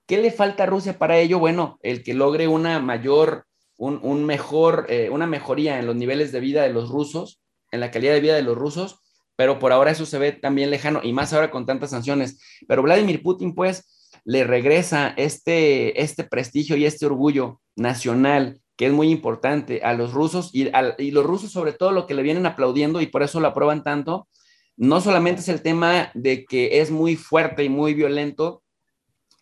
¿Qué 0.05 0.17
le 0.17 0.31
falta 0.31 0.63
a 0.63 0.65
Rusia 0.67 0.97
para 0.97 1.17
ello? 1.17 1.39
Bueno, 1.39 1.79
el 1.81 2.03
que 2.03 2.13
logre 2.13 2.47
una 2.47 2.79
mayor, 2.79 3.45
un, 3.77 4.25
mejor, 4.25 4.85
eh, 4.89 5.09
una 5.09 5.27
mejoría 5.27 5.79
en 5.79 5.85
los 5.85 5.95
niveles 5.95 6.31
de 6.31 6.41
vida 6.41 6.63
de 6.63 6.73
los 6.73 6.89
rusos, 6.89 7.41
en 7.71 7.79
la 7.79 7.89
calidad 7.89 8.13
de 8.13 8.21
vida 8.21 8.35
de 8.35 8.43
los 8.43 8.57
rusos, 8.57 8.99
pero 9.35 9.59
por 9.59 9.71
ahora 9.71 9.91
eso 9.91 10.05
se 10.05 10.19
ve 10.19 10.31
también 10.33 10.69
lejano 10.69 11.01
y 11.03 11.13
más 11.13 11.33
ahora 11.33 11.51
con 11.51 11.65
tantas 11.65 11.91
sanciones. 11.91 12.39
Pero 12.67 12.83
Vladimir 12.83 13.23
Putin, 13.23 13.55
pues, 13.55 14.11
le 14.25 14.43
regresa 14.43 15.13
este, 15.17 16.01
este 16.01 16.23
prestigio 16.23 16.75
y 16.75 16.85
este 16.85 17.05
orgullo 17.05 17.61
nacional 17.75 18.59
que 18.75 18.87
es 18.87 18.91
muy 18.91 19.09
importante 19.09 19.81
a 19.83 19.93
los 19.93 20.13
rusos 20.13 20.49
y, 20.53 20.69
y 20.97 21.11
los 21.11 21.25
rusos 21.25 21.51
sobre 21.51 21.73
todo 21.73 21.91
lo 21.91 22.07
que 22.07 22.13
le 22.13 22.23
vienen 22.23 22.45
aplaudiendo 22.45 23.01
y 23.01 23.07
por 23.07 23.23
eso 23.23 23.39
lo 23.39 23.47
aprueban 23.47 23.83
tanto, 23.83 24.27
no 24.75 24.99
solamente 25.01 25.41
es 25.41 25.49
el 25.49 25.61
tema 25.61 26.11
de 26.15 26.45
que 26.45 26.81
es 26.81 26.89
muy 26.89 27.15
fuerte 27.15 27.63
y 27.63 27.69
muy 27.69 27.93
violento 27.93 28.62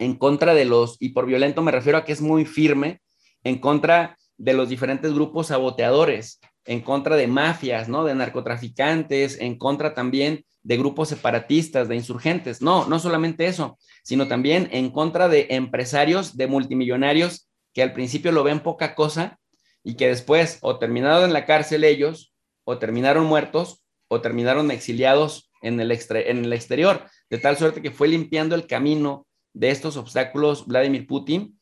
en 0.01 0.15
contra 0.15 0.55
de 0.55 0.65
los, 0.65 0.97
y 0.99 1.09
por 1.09 1.27
violento 1.27 1.61
me 1.61 1.71
refiero 1.71 1.99
a 1.99 2.03
que 2.03 2.11
es 2.11 2.21
muy 2.21 2.43
firme, 2.43 3.01
en 3.43 3.59
contra 3.59 4.17
de 4.35 4.53
los 4.53 4.67
diferentes 4.67 5.13
grupos 5.13 5.47
saboteadores, 5.47 6.39
en 6.65 6.81
contra 6.81 7.15
de 7.15 7.27
mafias, 7.27 7.87
¿no? 7.87 8.03
De 8.03 8.15
narcotraficantes, 8.15 9.39
en 9.39 9.59
contra 9.59 9.93
también 9.93 10.43
de 10.63 10.77
grupos 10.77 11.09
separatistas, 11.09 11.87
de 11.87 11.95
insurgentes. 11.95 12.63
No, 12.63 12.87
no 12.87 12.97
solamente 12.97 13.45
eso, 13.45 13.77
sino 14.03 14.27
también 14.27 14.69
en 14.71 14.89
contra 14.89 15.29
de 15.29 15.45
empresarios, 15.51 16.35
de 16.35 16.47
multimillonarios 16.47 17.47
que 17.71 17.83
al 17.83 17.93
principio 17.93 18.31
lo 18.31 18.43
ven 18.43 18.61
poca 18.61 18.95
cosa 18.95 19.37
y 19.83 19.97
que 19.97 20.07
después 20.07 20.57
o 20.61 20.79
terminaron 20.79 21.25
en 21.25 21.33
la 21.33 21.45
cárcel 21.45 21.83
ellos, 21.83 22.33
o 22.63 22.79
terminaron 22.79 23.27
muertos, 23.27 23.85
o 24.07 24.19
terminaron 24.19 24.71
exiliados 24.71 25.51
en 25.61 25.79
el, 25.79 25.91
en 25.91 26.45
el 26.45 26.53
exterior, 26.53 27.05
de 27.29 27.37
tal 27.37 27.55
suerte 27.57 27.83
que 27.83 27.91
fue 27.91 28.07
limpiando 28.07 28.55
el 28.55 28.65
camino 28.65 29.27
de 29.53 29.69
estos 29.69 29.97
obstáculos 29.97 30.65
Vladimir 30.65 31.07
Putin 31.07 31.59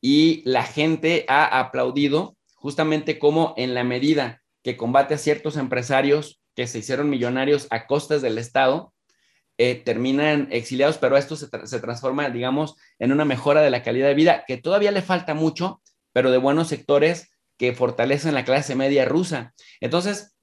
y 0.00 0.42
la 0.44 0.62
gente 0.62 1.24
ha 1.28 1.58
aplaudido 1.58 2.36
justamente 2.54 3.18
como 3.18 3.54
en 3.56 3.74
la 3.74 3.84
medida 3.84 4.42
que 4.62 4.76
combate 4.76 5.14
a 5.14 5.18
ciertos 5.18 5.56
empresarios 5.56 6.40
que 6.54 6.66
se 6.66 6.78
hicieron 6.78 7.10
millonarios 7.10 7.68
a 7.70 7.86
costas 7.86 8.22
del 8.22 8.38
Estado, 8.38 8.92
eh, 9.58 9.74
terminan 9.74 10.48
exiliados, 10.50 10.98
pero 10.98 11.16
esto 11.16 11.36
se, 11.36 11.48
transforma, 11.80 12.28
digamos, 12.30 12.76
en 12.98 13.12
una 13.12 13.24
mejora 13.24 13.62
de 13.62 13.70
la 13.70 13.82
calidad 13.82 14.08
de 14.08 14.14
vida, 14.14 14.44
que 14.46 14.56
todavía 14.56 14.90
le 14.90 15.02
falta 15.02 15.34
mucho, 15.34 15.80
pero 16.12 16.30
de 16.30 16.38
buenos 16.38 16.68
sectores 16.68 17.30
que 17.56 17.74
fortalecen 17.74 18.34
la 18.34 18.44
clase 18.44 18.74
media 18.74 19.04
rusa. 19.04 19.54
Entonces, 19.80 20.36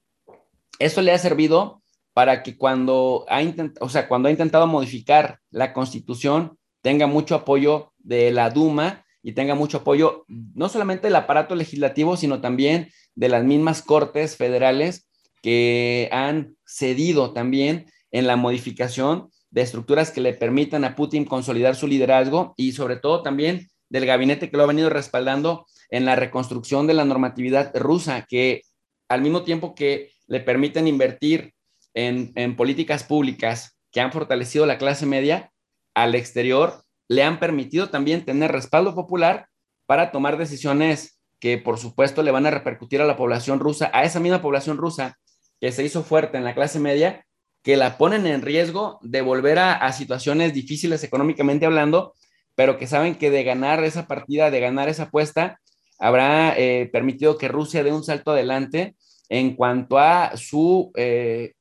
esto 0.80 1.02
le 1.02 1.12
ha 1.12 1.18
servido 1.18 1.84
para 2.14 2.44
que 2.44 2.58
cuando 2.58 3.26
ha, 3.28 3.42
o 3.82 3.90
sea, 3.90 4.08
cuando 4.08 4.30
ha 4.30 4.32
intentado 4.32 4.68
modificar 4.68 5.40
la 5.52 5.74
constitución, 5.74 6.58
tenga 6.84 7.08
mucho 7.08 7.34
apoyo 7.34 7.94
de 7.98 8.30
la 8.32 8.52
Duma 8.52 9.06
y 9.24 9.32
tenga 9.32 9.56
mucho 9.56 9.78
apoyo 9.78 10.26
no 10.28 10.70
solamente 10.70 11.08
del 11.08 11.16
aparato 11.16 11.56
legislativo, 11.56 12.18
sino 12.18 12.42
también 12.42 12.92
de 13.16 13.30
las 13.30 13.44
mismas 13.44 13.82
cortes 13.82 14.36
federales 14.36 15.10
que 15.42 16.10
han 16.12 16.56
cedido 16.66 17.34
también 17.34 17.86
en 18.12 18.28
la 18.28 18.36
modificación 18.36 19.30
de 19.50 19.62
estructuras 19.62 20.12
que 20.12 20.22
le 20.22 20.34
permitan 20.34 20.84
a 20.84 20.96
Putin 20.96 21.26
consolidar 21.26 21.76
su 21.76 21.88
liderazgo 21.88 22.54
y 22.58 22.74
sobre 22.74 22.98
todo 22.98 23.24
también 23.24 23.70
del 23.90 24.06
gabinete 24.06 24.50
que 24.50 24.58
lo 24.58 24.64
ha 24.64 24.68
venido 24.68 24.90
respaldando 24.90 25.66
en 25.90 26.06
la 26.06 26.16
reconstrucción 26.16 26.86
de 26.86 26.96
la 26.96 27.06
normatividad 27.06 27.72
rusa, 27.78 28.26
que 28.28 28.64
al 29.08 29.22
mismo 29.22 29.44
tiempo 29.44 29.74
que 29.74 30.12
le 30.28 30.42
permiten 30.42 30.88
invertir 30.88 31.54
en, 31.94 32.34
en 32.36 32.56
políticas 32.56 33.04
públicas 33.04 33.78
que 33.92 34.02
han 34.02 34.12
fortalecido 34.12 34.66
la 34.66 34.80
clase 34.80 35.06
media, 35.06 35.53
al 35.94 36.16
exterior 36.16 36.84
le 37.08 37.24
han 37.24 37.40
permitido 37.40 37.90
también 37.90 38.26
tener 38.26 38.52
respaldo 38.52 38.96
popular 38.96 39.48
para 39.86 40.12
tomar 40.12 40.38
decisiones 40.38 41.20
que 41.40 41.58
por 41.58 41.78
supuesto 41.78 42.24
le 42.24 42.32
van 42.32 42.46
a 42.46 42.52
repercutir 42.52 43.02
a 43.02 43.06
la 43.06 43.18
población 43.18 43.60
rusa, 43.60 43.92
a 43.94 44.04
esa 44.04 44.20
misma 44.20 44.42
población 44.42 44.78
rusa 44.78 45.18
que 45.60 45.72
se 45.72 45.84
hizo 45.84 46.04
fuerte 46.04 46.38
en 46.38 46.46
la 46.46 46.56
clase 46.56 46.80
media, 46.80 47.26
que 47.64 47.78
la 47.78 47.98
ponen 47.98 48.26
en 48.28 48.42
riesgo 48.42 48.98
de 49.02 49.22
volver 49.22 49.60
a, 49.60 49.92
situaciones 49.92 50.54
difíciles 50.54 51.04
económicamente 51.04 51.66
hablando, 51.66 52.14
pero 52.56 52.78
que 52.78 52.88
saben 52.88 53.16
que 53.16 53.30
de 53.30 53.44
ganar 53.44 53.84
esa 53.84 54.08
partida, 54.08 54.52
de 54.52 54.60
ganar 54.62 54.90
esa 54.90 55.04
apuesta, 55.04 55.60
habrá 56.00 56.58
eh, 56.58 56.90
permitido 56.92 57.38
que 57.38 57.50
Rusia 57.50 57.84
dé 57.84 57.92
un 57.92 58.04
salto 58.04 58.32
adelante 58.32 58.96
en 59.28 59.56
cuanto 59.56 60.00
a 60.00 60.38
su, 60.38 60.92
eh, 60.96 61.54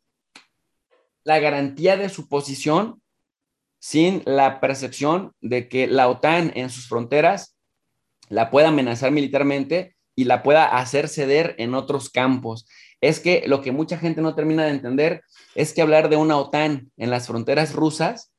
la 1.25 1.41
garantía 1.41 1.97
de 1.97 2.09
su 2.09 2.29
posición 2.29 3.02
sin 3.83 4.23
la 4.27 4.61
percepción 4.61 5.33
de 5.41 5.69
que 5.69 5.89
la 5.89 6.09
OTAN 6.09 6.53
en 6.55 6.71
sus 6.71 6.87
fronteras 6.87 7.57
la 8.29 8.49
pueda 8.49 8.69
amenazar 8.69 9.11
militarmente 9.11 9.97
y 10.15 10.23
la 10.23 10.45
pueda 10.45 10.67
hacer 10.67 11.09
ceder 11.09 11.57
en 11.59 11.75
otros 11.75 12.09
campos. 12.09 12.69
Es 13.01 13.19
que 13.19 13.43
lo 13.45 13.61
que 13.61 13.73
mucha 13.73 13.99
gente 13.99 14.23
no 14.23 14.37
termina 14.37 14.65
de 14.65 14.71
entender 14.71 15.23
es 15.57 15.73
que 15.73 15.83
hablar 15.83 16.11
de 16.11 16.17
una 16.17 16.37
OTAN 16.37 16.93
en 16.97 17.11
las 17.11 17.27
fronteras 17.27 17.75
rusas 17.75 18.33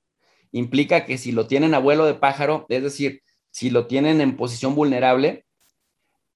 implica 0.54 1.04
que 1.04 1.18
si 1.18 1.34
lo 1.34 1.46
tienen 1.46 1.74
a 1.74 1.80
vuelo 1.80 2.06
de 2.06 2.14
pájaro, 2.14 2.66
es 2.70 2.82
decir, 2.82 3.22
si 3.52 3.70
lo 3.70 3.86
tienen 3.86 4.22
en 4.22 4.38
posición 4.38 4.76
vulnerable, 4.76 5.46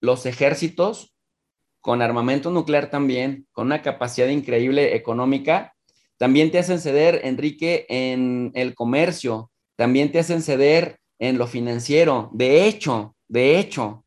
los 0.01 0.25
ejércitos 0.25 1.15
con 1.79 2.01
armamento 2.01 2.51
nuclear 2.51 2.89
también, 2.89 3.47
con 3.53 3.67
una 3.67 3.81
capacidad 3.81 4.27
increíble 4.27 4.97
económica, 4.97 5.76
también 6.17 6.51
te 6.51 6.59
hacen 6.59 6.79
ceder, 6.79 7.21
Enrique, 7.23 7.85
en 7.89 8.51
el 8.55 8.75
comercio, 8.75 9.51
también 9.75 10.11
te 10.11 10.19
hacen 10.19 10.41
ceder 10.41 10.99
en 11.19 11.37
lo 11.37 11.47
financiero. 11.47 12.29
De 12.33 12.67
hecho, 12.67 13.15
de 13.27 13.59
hecho, 13.59 14.03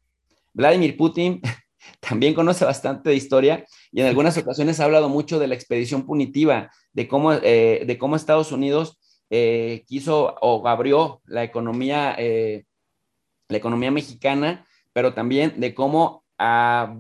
Vladimir 0.53 0.97
Putin 0.97 1.41
también 2.01 2.35
conoce 2.35 2.65
bastante 2.65 3.11
de 3.11 3.17
historia 3.17 3.65
y 3.93 4.01
en 4.01 4.07
algunas 4.07 4.37
ocasiones 4.37 4.81
ha 4.81 4.85
hablado 4.85 5.09
mucho 5.09 5.39
de 5.39 5.47
la 5.47 5.55
expedición 5.55 6.05
punitiva, 6.05 6.71
de 6.93 7.07
cómo, 7.07 7.33
eh, 7.33 7.85
de 7.87 7.99
cómo 7.99 8.17
Estados 8.17 8.53
Unidos 8.53 8.99
eh, 9.31 9.85
quiso 9.87 10.35
o 10.41 10.67
abrió 10.67 11.23
la 11.27 11.45
economía, 11.45 12.17
eh, 12.19 12.65
la 13.49 13.57
economía 13.57 13.93
mexicana, 13.93 14.67
pero 14.93 15.15
también 15.15 15.61
de 15.61 15.75
cómo 15.75 16.25
a, 16.37 16.95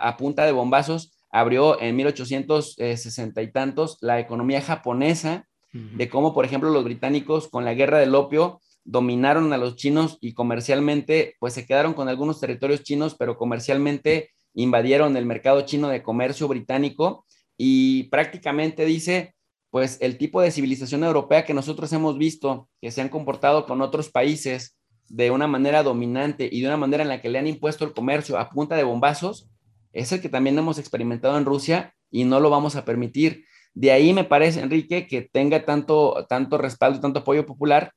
a 0.00 0.16
punta 0.16 0.46
de 0.46 0.52
bombazos 0.52 1.13
abrió 1.34 1.82
en 1.82 1.96
1860 1.96 3.42
y 3.42 3.50
tantos 3.50 3.98
la 4.00 4.20
economía 4.20 4.60
japonesa, 4.60 5.48
de 5.72 6.08
cómo, 6.08 6.32
por 6.32 6.44
ejemplo, 6.44 6.70
los 6.70 6.84
británicos 6.84 7.48
con 7.48 7.64
la 7.64 7.74
guerra 7.74 7.98
del 7.98 8.14
opio 8.14 8.60
dominaron 8.84 9.52
a 9.52 9.56
los 9.56 9.74
chinos 9.74 10.18
y 10.20 10.32
comercialmente, 10.32 11.34
pues 11.40 11.52
se 11.52 11.66
quedaron 11.66 11.94
con 11.94 12.08
algunos 12.08 12.38
territorios 12.38 12.84
chinos, 12.84 13.16
pero 13.18 13.36
comercialmente 13.36 14.30
invadieron 14.54 15.16
el 15.16 15.26
mercado 15.26 15.62
chino 15.62 15.88
de 15.88 16.04
comercio 16.04 16.46
británico 16.46 17.26
y 17.56 18.04
prácticamente 18.04 18.84
dice, 18.84 19.34
pues 19.70 19.98
el 20.00 20.16
tipo 20.18 20.40
de 20.40 20.52
civilización 20.52 21.02
europea 21.02 21.44
que 21.44 21.52
nosotros 21.52 21.92
hemos 21.92 22.16
visto, 22.16 22.68
que 22.80 22.92
se 22.92 23.00
han 23.00 23.08
comportado 23.08 23.66
con 23.66 23.82
otros 23.82 24.08
países 24.08 24.76
de 25.08 25.32
una 25.32 25.48
manera 25.48 25.82
dominante 25.82 26.48
y 26.52 26.60
de 26.60 26.68
una 26.68 26.76
manera 26.76 27.02
en 27.02 27.08
la 27.08 27.20
que 27.20 27.28
le 27.28 27.40
han 27.40 27.48
impuesto 27.48 27.84
el 27.84 27.92
comercio 27.92 28.38
a 28.38 28.50
punta 28.50 28.76
de 28.76 28.84
bombazos, 28.84 29.48
es 29.94 30.12
el 30.12 30.20
que 30.20 30.28
también 30.28 30.58
hemos 30.58 30.78
experimentado 30.78 31.38
en 31.38 31.44
Rusia 31.44 31.94
y 32.10 32.24
no 32.24 32.40
lo 32.40 32.50
vamos 32.50 32.76
a 32.76 32.84
permitir. 32.84 33.46
De 33.74 33.92
ahí 33.92 34.12
me 34.12 34.24
parece, 34.24 34.60
Enrique, 34.60 35.06
que 35.06 35.22
tenga 35.22 35.64
tanto, 35.64 36.26
tanto 36.28 36.58
respaldo 36.58 37.00
tanto 37.00 37.20
apoyo 37.20 37.46
popular. 37.46 37.92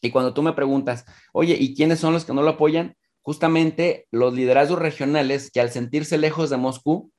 Y 0.00 0.10
cuando 0.10 0.32
tú 0.32 0.42
me 0.42 0.52
preguntas, 0.52 1.04
oye, 1.32 1.56
¿y 1.58 1.74
quiénes 1.74 1.98
son 1.98 2.12
los 2.12 2.24
que 2.24 2.32
no 2.32 2.42
lo 2.42 2.50
apoyan? 2.50 2.96
Justamente 3.22 4.06
los 4.12 4.34
liderazgos 4.34 4.78
regionales 4.78 5.50
que 5.50 5.60
al 5.60 5.70
sentirse 5.70 6.16
lejos 6.16 6.48
de 6.48 6.58
Moscú, 6.58 7.10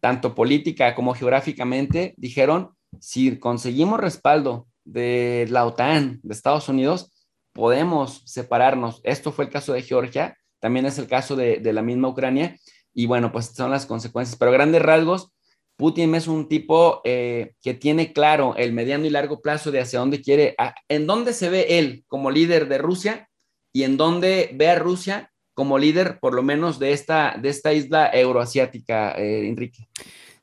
tanto 0.00 0.34
política 0.34 0.94
como 0.94 1.14
geográficamente, 1.14 2.14
dijeron, 2.16 2.70
si 3.00 3.38
conseguimos 3.38 3.98
respaldo 3.98 4.68
de 4.84 5.46
la 5.50 5.66
OTAN, 5.66 6.20
de 6.22 6.34
Estados 6.34 6.68
Unidos, 6.68 7.26
podemos 7.52 8.22
separarnos. 8.26 9.00
Esto 9.02 9.32
fue 9.32 9.46
el 9.46 9.50
caso 9.50 9.72
de 9.72 9.82
Georgia, 9.82 10.36
también 10.60 10.86
es 10.86 10.98
el 10.98 11.08
caso 11.08 11.34
de 11.34 11.72
la 11.72 11.82
misma 11.82 12.08
Ucrania, 12.08 12.56
y 12.94 13.06
bueno, 13.06 13.32
pues 13.32 13.46
son 13.46 13.70
las 13.70 13.86
consecuencias. 13.86 14.38
Pero 14.38 14.52
grandes 14.52 14.82
rasgos, 14.82 15.32
Putin 15.76 16.14
es 16.14 16.28
un 16.28 16.48
tipo 16.48 17.00
eh, 17.04 17.54
que 17.62 17.74
tiene 17.74 18.12
claro 18.12 18.54
el 18.56 18.72
mediano 18.72 19.06
y 19.06 19.10
largo 19.10 19.40
plazo 19.40 19.70
de 19.70 19.80
hacia 19.80 19.98
dónde 19.98 20.20
quiere, 20.20 20.54
en 20.88 21.06
dónde 21.06 21.32
se 21.32 21.50
ve 21.50 21.78
él 21.78 22.04
como 22.06 22.30
líder 22.30 22.68
de 22.68 22.78
Rusia 22.78 23.28
y 23.72 23.84
en 23.84 23.96
dónde 23.96 24.50
ve 24.54 24.70
a 24.70 24.78
Rusia 24.78 25.32
como 25.54 25.78
líder, 25.78 26.18
por 26.18 26.34
lo 26.34 26.42
menos, 26.42 26.78
de 26.78 26.92
esta, 26.92 27.36
de 27.40 27.48
esta 27.50 27.72
isla 27.72 28.10
euroasiática, 28.12 29.12
eh, 29.12 29.46
Enrique. 29.48 29.88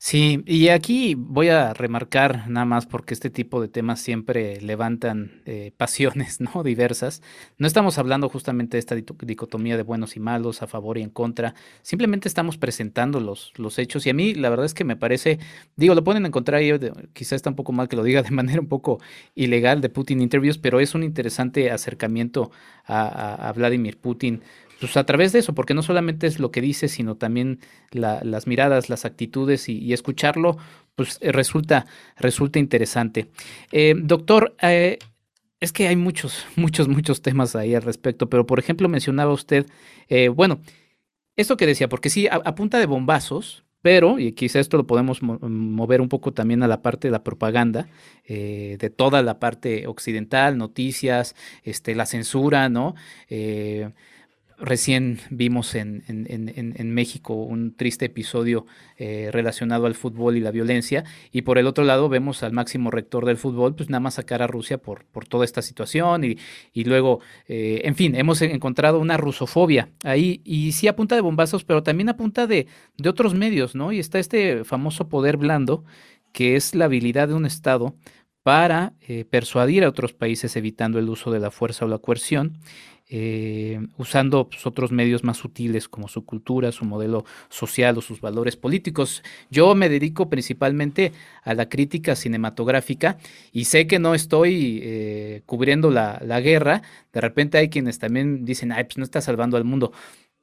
Sí, 0.02 0.44
y 0.46 0.70
aquí 0.70 1.14
voy 1.16 1.50
a 1.50 1.74
remarcar 1.74 2.50
nada 2.50 2.66
más 2.66 2.86
porque 2.86 3.14
este 3.14 3.30
tipo 3.30 3.62
de 3.62 3.68
temas 3.68 4.00
siempre 4.00 4.62
levantan 4.62 5.42
eh, 5.46 5.74
pasiones, 5.76 6.40
¿no? 6.56 6.64
Diversas. 6.64 7.22
No 7.58 7.68
estamos 7.68 7.98
hablando 7.98 8.30
justamente 8.30 8.78
de 8.78 8.80
esta 8.80 8.96
dicotomía 8.96 9.76
de 9.76 9.84
buenos 9.84 10.16
y 10.16 10.22
malos, 10.22 10.62
a 10.62 10.68
favor 10.68 10.98
y 10.98 11.02
en 11.02 11.10
contra. 11.10 11.54
Simplemente 11.82 12.30
estamos 12.30 12.58
presentando 12.58 13.20
los, 13.20 13.52
los 13.58 13.78
hechos. 13.78 14.06
Y 14.08 14.10
a 14.12 14.14
mí 14.14 14.34
la 14.34 14.50
verdad 14.50 14.66
es 14.66 14.74
que 14.74 14.86
me 14.86 14.96
parece, 14.96 15.38
digo, 15.76 15.94
lo 15.96 16.04
pueden 16.06 16.26
encontrar 16.26 16.62
ahí, 16.62 16.72
quizás 17.12 17.34
está 17.34 17.50
un 17.50 17.58
poco 17.58 17.74
mal 17.74 17.90
que 17.90 17.98
lo 17.98 18.04
diga 18.04 18.22
de 18.24 18.32
manera 18.32 18.62
un 18.62 18.70
poco 18.70 19.02
ilegal 19.36 19.82
de 19.82 19.90
Putin 19.90 20.22
Interviews, 20.22 20.58
pero 20.58 20.80
es 20.80 20.96
un 20.96 21.04
interesante 21.04 21.72
acercamiento 21.72 22.52
a, 22.86 23.50
a 23.50 23.52
Vladimir 23.52 23.98
Putin 23.98 24.44
pues 24.80 24.96
a 24.98 25.06
través 25.06 25.34
de 25.34 25.40
eso, 25.40 25.54
porque 25.54 25.74
no 25.74 25.84
solamente 25.84 26.28
es 26.28 26.40
lo 26.40 26.52
que 26.52 26.62
dice, 26.62 26.88
sino 26.88 27.16
también 27.16 27.60
las 27.92 28.48
miradas, 28.48 28.90
las 28.90 29.06
actitudes 29.06 29.68
y, 29.68 29.94
escucharlo, 29.94 30.58
pues 30.96 31.18
eh, 31.22 31.32
resulta, 31.32 31.86
resulta 32.18 32.60
interesante. 32.60 33.28
Eh, 33.72 33.96
doctor, 33.98 34.56
eh, 34.62 35.00
es 35.60 35.74
que 35.74 35.88
hay 35.88 35.96
muchos, 35.96 36.46
muchos, 36.56 36.88
muchos 36.88 37.22
temas 37.22 37.56
ahí 37.56 37.76
al 37.76 37.82
respecto, 37.82 38.30
pero 38.30 38.46
por 38.46 38.60
ejemplo 38.60 38.88
mencionaba 38.90 39.34
usted, 39.34 39.66
bueno, 40.34 40.62
esto 41.36 41.58
que 41.58 41.68
decía, 41.68 41.90
porque 41.90 42.10
sí, 42.10 42.28
a, 42.28 42.56
punta 42.56 42.80
de 42.80 42.86
bombazos, 42.86 43.64
Pero, 43.82 44.20
y 44.20 44.34
quizá 44.34 44.60
esto 44.60 44.76
lo 44.76 44.86
podemos 44.86 45.22
mover 45.22 46.02
un 46.02 46.10
poco 46.10 46.34
también 46.34 46.64
a 46.64 46.68
la 46.68 46.82
parte 46.82 47.08
de 47.08 47.14
la 47.14 47.24
propaganda, 47.24 47.88
de 48.28 48.94
toda 48.94 49.22
la 49.22 49.40
parte 49.40 49.88
occidental, 49.88 50.58
noticias, 50.58 51.34
este, 51.64 51.96
la 51.96 52.06
censura, 52.06 52.68
¿no? 52.68 52.96
Eh, 53.30 53.90
Recién 54.62 55.20
vimos 55.30 55.74
en, 55.74 56.04
México 56.94 57.34
un 57.34 57.74
triste 57.76 58.06
episodio 58.06 58.66
eh, 58.98 59.30
relacionado 59.32 59.86
al 59.86 59.96
fútbol 59.96 60.36
y 60.36 60.42
la 60.42 60.52
violencia, 60.52 61.06
y 61.32 61.44
por 61.44 61.58
el 61.58 61.66
otro 61.66 61.86
lado 61.86 62.10
vemos 62.10 62.44
al 62.44 62.52
máximo 62.52 62.92
rector 62.92 63.26
del 63.26 63.38
fútbol, 63.38 63.74
pues 63.74 63.90
nada 63.90 64.02
más 64.02 64.16
sacar 64.16 64.42
a 64.42 64.48
Rusia 64.48 64.78
por, 64.78 65.06
por 65.06 65.26
toda 65.26 65.46
esta 65.46 65.62
situación, 65.62 66.26
y, 66.26 66.38
y 66.74 66.84
luego, 66.84 67.22
eh, 67.48 67.82
en 67.86 67.96
fin, 67.96 68.16
hemos 68.16 68.42
encontrado 68.42 69.00
una 69.00 69.16
rusofobia 69.16 69.92
ahí, 70.04 70.42
y 70.44 70.74
sí 70.74 70.90
apunta 70.90 71.16
de 71.16 71.22
bombazos, 71.22 71.64
pero 71.64 71.82
también 71.82 72.10
apunta 72.10 72.46
de, 72.46 72.68
de 72.98 73.10
otros 73.10 73.34
medios, 73.36 73.76
¿no? 73.76 73.94
Y 73.94 74.00
está 74.00 74.20
este 74.20 74.66
famoso 74.66 75.08
poder 75.08 75.38
blando, 75.38 75.86
que 76.34 76.58
es 76.58 76.76
la 76.76 76.86
habilidad 76.86 77.30
de 77.30 77.34
un 77.34 77.46
Estado 77.46 77.96
para 78.44 78.94
eh, 79.02 79.26
persuadir 79.26 79.84
a 79.84 79.90
otros 79.90 80.14
países 80.14 80.56
evitando 80.56 80.98
el 80.98 81.10
uso 81.10 81.32
de 81.32 81.40
la 81.40 81.52
fuerza 81.52 81.86
o 81.86 81.88
la 81.88 81.98
coerción 82.00 82.58
eh, 83.12 83.80
usando 83.98 84.48
pues, 84.50 84.68
otros 84.68 84.92
medios 84.92 85.24
más 85.24 85.38
sutiles 85.38 85.90
como 85.90 86.08
su 86.08 86.26
cultura, 86.26 86.72
su 86.72 86.86
modelo 86.86 87.26
social 87.50 87.98
o 87.98 88.02
sus 88.02 88.22
valores 88.22 88.56
políticos. 88.56 89.24
Yo 89.50 89.74
me 89.74 89.90
dedico 89.90 90.30
principalmente 90.30 91.12
a 91.42 91.56
la 91.56 91.70
crítica 91.70 92.16
cinematográfica 92.16 93.18
y 93.52 93.66
sé 93.66 93.88
que 93.88 93.98
no 93.98 94.14
estoy 94.14 94.82
eh, 94.84 95.42
cubriendo 95.48 95.90
la, 95.90 96.20
guerra. 96.40 96.84
De 97.12 97.20
repente 97.20 97.58
hay 97.58 97.70
quienes 97.70 97.98
también 97.98 98.46
dicen, 98.46 98.72
ay, 98.72 98.84
pues 98.84 99.00
no 99.00 99.06
está 99.06 99.22
salvando 99.22 99.58
al 99.58 99.64
mundo. 99.64 99.92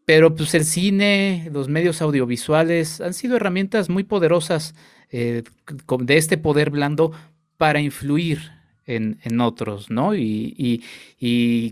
Pero 0.04 0.34
pues 0.34 0.52
el 0.54 0.64
cine, 0.64 1.48
los 1.52 1.68
medios 1.68 2.02
audiovisuales 2.02 3.00
han 3.00 3.14
sido 3.14 3.36
herramientas 3.36 3.88
muy 3.88 4.02
poderosas 4.02 4.74
eh, 5.12 5.44
de 6.00 6.16
este 6.16 6.36
poder 6.36 6.70
blando 6.70 7.12
para 7.58 7.80
influir 7.80 8.55
en, 8.86 9.40
otros, 9.40 9.90
¿no? 9.90 10.14
Y, 10.14 10.82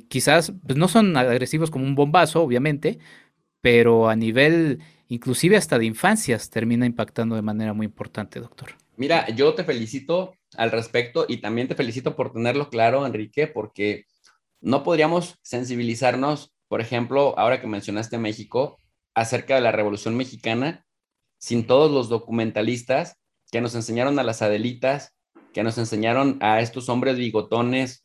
quizás 0.09 0.53
pues, 0.67 0.77
no 0.77 0.89
son 0.89 1.17
agresivos 1.17 1.71
como 1.71 1.85
un 1.85 1.95
bombazo, 1.95 2.43
obviamente, 2.43 2.99
pero 3.61 4.09
a 4.09 4.17
nivel 4.17 4.81
inclusive 5.09 5.57
hasta 5.57 5.79
de 5.79 5.85
infancias 5.85 6.51
termina 6.51 6.87
impactando 6.87 7.37
de 7.37 7.43
manera 7.43 7.73
muy 7.73 7.87
importante, 7.87 8.41
doctor. 8.41 8.71
Mira, 8.97 9.29
yo 9.31 9.55
te 9.55 9.65
felicito 9.65 10.35
al 10.57 10.71
respecto 10.71 11.27
y 11.29 11.39
también 11.39 11.69
te 11.69 11.75
felicito 11.75 12.17
por 12.17 12.33
tenerlo 12.33 12.71
claro, 12.71 13.07
Enrique, 13.07 13.47
porque 13.47 14.07
no 14.61 14.83
podríamos 14.83 15.39
sensibilizarnos, 15.43 16.53
por 16.69 16.81
ejemplo, 16.81 17.39
ahora 17.39 17.61
que 17.61 17.67
mencionaste 17.67 18.19
México, 18.19 18.79
acerca 19.15 19.55
de 19.55 19.61
la 19.61 19.73
Revolución 19.73 20.17
Mexicana, 20.17 20.87
sin 21.39 21.67
todos 21.67 21.91
los 21.91 22.09
documentalistas 22.09 23.19
que 23.51 23.61
nos 23.61 23.75
enseñaron 23.75 24.19
a 24.19 24.23
las 24.23 24.43
Adelitas, 24.43 25.14
que 25.55 25.63
nos 25.63 25.79
enseñaron 25.79 26.37
a 26.43 26.61
estos 26.61 26.91
hombres 26.91 27.17
bigotones 27.17 28.05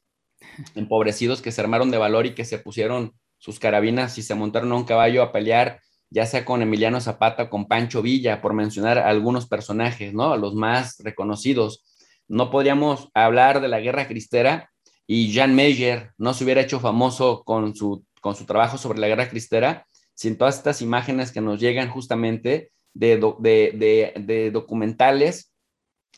empobrecidos 0.75 1.41
que 1.41 1.51
se 1.51 1.59
armaron 1.59 1.91
de 1.91 1.97
valor 1.97 2.25
y 2.25 2.35
que 2.35 2.45
se 2.45 2.59
pusieron 2.59 3.13
sus 3.37 3.59
carabinas 3.59 4.17
y 4.17 4.21
se 4.21 4.35
montaron 4.35 4.71
a 4.71 4.75
un 4.75 4.83
caballo 4.85 5.23
a 5.23 5.31
pelear, 5.31 5.81
ya 6.09 6.25
sea 6.25 6.45
con 6.45 6.61
Emiliano 6.61 7.01
Zapata 7.01 7.43
o 7.43 7.49
con 7.49 7.67
Pancho 7.67 8.01
Villa, 8.01 8.41
por 8.41 8.53
mencionar 8.53 8.99
algunos 8.99 9.47
personajes, 9.47 10.13
¿no? 10.13 10.37
Los 10.37 10.53
más 10.53 10.97
reconocidos. 10.99 11.83
No 12.27 12.51
podríamos 12.51 13.09
hablar 13.13 13.61
de 13.61 13.67
la 13.67 13.79
guerra 13.79 14.07
cristera 14.07 14.69
y 15.07 15.33
Jan 15.33 15.55
Meyer 15.55 16.11
no 16.17 16.33
se 16.33 16.43
hubiera 16.43 16.61
hecho 16.61 16.79
famoso 16.79 17.43
con 17.43 17.75
su, 17.75 18.05
con 18.21 18.35
su 18.35 18.45
trabajo 18.45 18.77
sobre 18.77 18.99
la 18.99 19.07
guerra 19.07 19.29
cristera 19.29 19.87
sin 20.13 20.37
todas 20.37 20.57
estas 20.57 20.81
imágenes 20.81 21.31
que 21.31 21.41
nos 21.41 21.59
llegan 21.59 21.89
justamente 21.89 22.71
de, 22.93 23.17
de, 23.39 24.13
de 24.19 24.51
documentales 24.51 25.48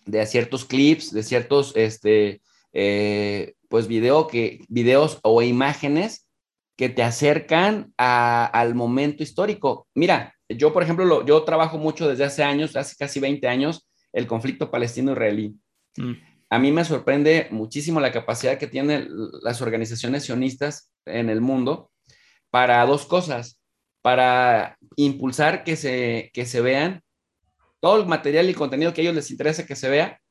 de 0.05 0.25
ciertos 0.25 0.65
clips, 0.65 1.11
de 1.11 1.23
ciertos, 1.23 1.73
este, 1.75 2.41
eh, 2.73 3.53
pues 3.69 3.87
video 3.87 4.27
que, 4.27 4.63
videos 4.67 5.19
o 5.23 5.41
imágenes 5.41 6.27
que 6.75 6.89
te 6.89 7.03
acercan 7.03 7.93
al 7.97 8.75
momento 8.75 9.23
histórico. 9.23 9.87
Mira, 9.93 10.33
yo, 10.49 10.73
por 10.73 10.83
ejemplo, 10.83 11.25
yo 11.25 11.43
trabajo 11.43 11.77
mucho 11.77 12.07
desde 12.09 12.23
hace 12.23 12.43
años, 12.43 12.75
hace 12.75 12.95
casi 12.97 13.19
20 13.19 13.47
años, 13.47 13.87
el 14.13 14.27
conflicto 14.27 14.71
palestino-israelí. 14.71 15.55
Mm. 15.97 16.13
A 16.49 16.59
mí 16.59 16.71
me 16.71 16.83
sorprende 16.83 17.47
muchísimo 17.51 17.99
la 17.99 18.11
capacidad 18.11 18.57
que 18.57 18.67
tienen 18.67 19.07
las 19.41 19.61
organizaciones 19.61 20.23
sionistas 20.23 20.91
en 21.05 21.29
el 21.29 21.39
mundo 21.39 21.91
para 22.49 22.85
dos 22.85 23.05
cosas, 23.05 23.61
para 24.01 24.77
impulsar 24.97 25.63
que 25.63 25.77
se, 25.77 26.29
que 26.33 26.45
se 26.45 26.59
vean 26.59 27.01
todo 27.81 27.99
el 27.99 28.05
material 28.07 28.49
y 28.49 28.53
contenido 28.53 28.93
que 28.93 29.01
a 29.01 29.03
ellos 29.03 29.15
les 29.15 29.31
interesa 29.31 29.65
que 29.65 29.75
se 29.75 29.89
vea 29.89 30.21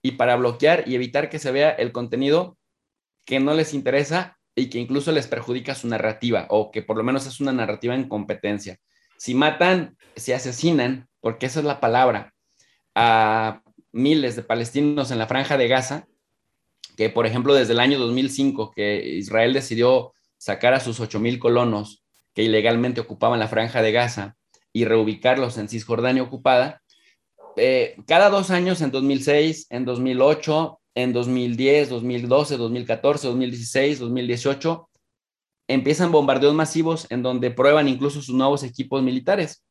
y 0.00 0.12
para 0.12 0.36
bloquear 0.36 0.84
y 0.86 0.94
evitar 0.94 1.28
que 1.28 1.38
se 1.38 1.50
vea 1.50 1.70
el 1.70 1.92
contenido 1.92 2.56
que 3.26 3.40
no 3.40 3.52
les 3.52 3.74
interesa 3.74 4.38
y 4.54 4.70
que 4.70 4.78
incluso 4.78 5.12
les 5.12 5.26
perjudica 5.26 5.74
su 5.74 5.88
narrativa 5.88 6.46
o 6.48 6.70
que 6.70 6.82
por 6.82 6.96
lo 6.96 7.02
menos 7.02 7.26
es 7.26 7.40
una 7.40 7.52
narrativa 7.52 7.94
en 7.94 8.08
competencia. 8.08 8.78
Si 9.18 9.34
matan, 9.34 9.96
si 10.16 10.32
asesinan, 10.32 11.08
porque 11.20 11.46
esa 11.46 11.60
es 11.60 11.66
la 11.66 11.80
palabra, 11.80 12.32
a 12.94 13.62
miles 13.92 14.36
de 14.36 14.42
palestinos 14.42 15.10
en 15.10 15.18
la 15.18 15.26
franja 15.26 15.56
de 15.56 15.68
Gaza, 15.68 16.06
que 16.96 17.10
por 17.10 17.26
ejemplo 17.26 17.54
desde 17.54 17.72
el 17.72 17.80
año 17.80 17.98
2005 17.98 18.70
que 18.70 19.04
Israel 19.04 19.52
decidió 19.52 20.12
sacar 20.38 20.74
a 20.74 20.80
sus 20.80 21.00
8.000 21.00 21.38
colonos 21.38 22.04
que 22.34 22.42
ilegalmente 22.42 23.00
ocupaban 23.00 23.40
la 23.40 23.48
franja 23.48 23.82
de 23.82 23.92
Gaza 23.92 24.36
y 24.72 24.84
reubicarlos 24.84 25.56
en 25.56 25.68
Cisjordania 25.68 26.22
ocupada, 26.22 26.82
eh, 27.56 27.96
cada 28.06 28.30
dos 28.30 28.50
años, 28.50 28.80
en 28.80 28.90
2006, 28.90 29.66
en 29.70 29.84
2008, 29.84 30.80
en 30.94 31.12
2010, 31.12 31.88
2012, 31.88 32.56
2014, 32.56 33.26
2016, 33.28 33.98
2018, 33.98 34.88
empiezan 35.68 36.12
bombardeos 36.12 36.54
masivos 36.54 37.06
en 37.10 37.22
donde 37.22 37.50
prueban 37.50 37.88
incluso 37.88 38.22
sus 38.22 38.34
nuevos 38.34 38.62
equipos 38.62 39.02
militares 39.02 39.64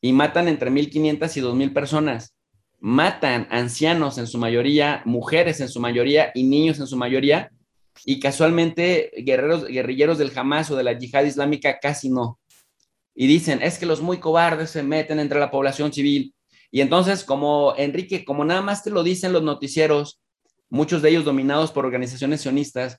y 0.00 0.12
matan 0.12 0.48
entre 0.48 0.70
1.500 0.70 1.36
y 1.36 1.40
2.000 1.40 1.72
personas. 1.72 2.34
Matan 2.78 3.48
ancianos 3.50 4.18
en 4.18 4.26
su 4.26 4.38
mayoría, 4.38 5.02
mujeres 5.04 5.60
en 5.60 5.68
su 5.68 5.80
mayoría 5.80 6.30
y 6.34 6.44
niños 6.44 6.78
en 6.78 6.86
su 6.86 6.96
mayoría. 6.96 7.50
Y 8.04 8.20
casualmente 8.20 9.10
guerreros, 9.16 9.64
guerrilleros 9.66 10.18
del 10.18 10.32
Hamas 10.36 10.70
o 10.70 10.76
de 10.76 10.84
la 10.84 10.92
yihad 10.92 11.24
islámica 11.24 11.78
casi 11.80 12.10
no. 12.10 12.38
Y 13.14 13.26
dicen, 13.26 13.62
es 13.62 13.78
que 13.78 13.86
los 13.86 14.02
muy 14.02 14.18
cobardes 14.18 14.70
se 14.70 14.82
meten 14.82 15.18
entre 15.18 15.40
la 15.40 15.50
población 15.50 15.92
civil. 15.92 16.34
Y 16.70 16.80
entonces, 16.80 17.24
como 17.24 17.74
Enrique, 17.76 18.24
como 18.24 18.44
nada 18.44 18.62
más 18.62 18.82
te 18.82 18.90
lo 18.90 19.02
dicen 19.02 19.32
los 19.32 19.42
noticieros, 19.42 20.20
muchos 20.68 21.02
de 21.02 21.10
ellos 21.10 21.24
dominados 21.24 21.72
por 21.72 21.86
organizaciones 21.86 22.40
sionistas, 22.40 22.98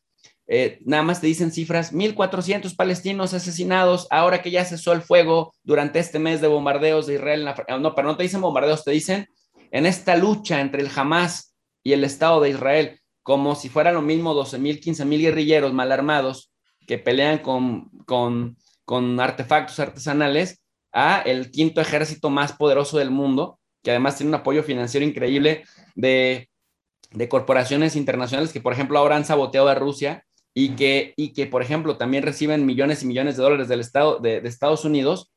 eh, 0.49 0.79
nada 0.85 1.03
más 1.03 1.19
te 1.19 1.27
dicen 1.27 1.51
cifras, 1.51 1.93
1.400 1.93 2.75
palestinos 2.75 3.33
asesinados 3.33 4.07
ahora 4.09 4.41
que 4.41 4.49
ya 4.49 4.63
cesó 4.63 4.93
el 4.93 5.01
fuego 5.01 5.53
durante 5.63 5.99
este 5.99 6.19
mes 6.19 6.39
de 6.39 6.47
bombardeos 6.47 7.05
de 7.05 7.15
Israel. 7.15 7.45
no, 7.81 7.93
pero 7.93 8.07
no 8.07 8.15
te 8.15 8.23
dicen 8.23 8.41
bombardeos, 8.41 8.85
te 8.85 8.91
dicen 8.91 9.27
en 9.71 9.85
esta 9.85 10.15
lucha 10.15 10.61
entre 10.61 10.81
el 10.81 10.89
Hamas 10.95 11.53
y 11.83 11.91
el 11.91 12.05
Estado 12.05 12.39
de 12.39 12.51
Israel, 12.51 12.99
como 13.23 13.55
si 13.55 13.67
fuera 13.67 13.91
lo 13.91 14.01
mismo 14.01 14.33
12.000, 14.33 14.79
15.000 14.81 15.21
guerrilleros 15.21 15.73
mal 15.73 15.91
armados 15.91 16.51
que 16.87 16.97
pelean 16.97 17.39
con, 17.39 17.89
con, 18.05 18.55
con 18.85 19.19
artefactos 19.19 19.79
artesanales 19.79 20.61
a 20.91 21.19
el 21.19 21.51
quinto 21.51 21.81
ejército 21.81 22.29
más 22.29 22.53
poderoso 22.53 22.97
del 22.97 23.11
mundo 23.11 23.59
que 23.87 23.91
además 23.91 24.17
tiene 24.17 24.31
un 24.31 24.35
apoyo 24.35 24.63
financiero 24.63 25.05
increíble 25.05 25.63
de, 25.95 26.49
corporaciones 27.29 27.95
internacionales 27.95 28.51
que, 28.51 28.59
por 28.59 28.73
ejemplo, 28.73 28.99
ahora 28.99 29.15
han 29.15 29.23
saboteado 29.23 29.69
a 29.69 29.75
Rusia 29.75 30.25
y 30.53 30.71
que, 30.71 31.13
y 31.15 31.31
que, 31.31 31.45
por 31.45 31.61
ejemplo, 31.61 31.95
también 31.95 32.23
reciben 32.23 32.65
millones 32.65 33.01
y 33.01 33.05
millones 33.05 33.37
de 33.37 33.43
dólares 33.43 33.69
del 33.69 33.79
Estado, 33.79 34.19
de, 34.19 34.39
Estados 34.39 34.83
Unidos. 34.83 35.31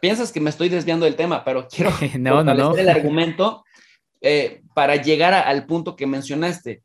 piensas 0.00 0.30
que 0.30 0.40
me 0.40 0.50
estoy 0.50 0.68
desviando 0.68 1.04
del 1.04 1.16
tema, 1.16 1.42
pero 1.42 1.66
quiero 1.74 1.90
no, 2.16 2.44
no, 2.44 2.76
el 2.76 2.88
argumento 2.88 3.64
eh, 4.20 4.62
para 4.72 4.94
llegar 4.94 5.34
al 5.34 5.66
punto 5.66 5.96
que 5.96 6.06
mencionaste. 6.06 6.84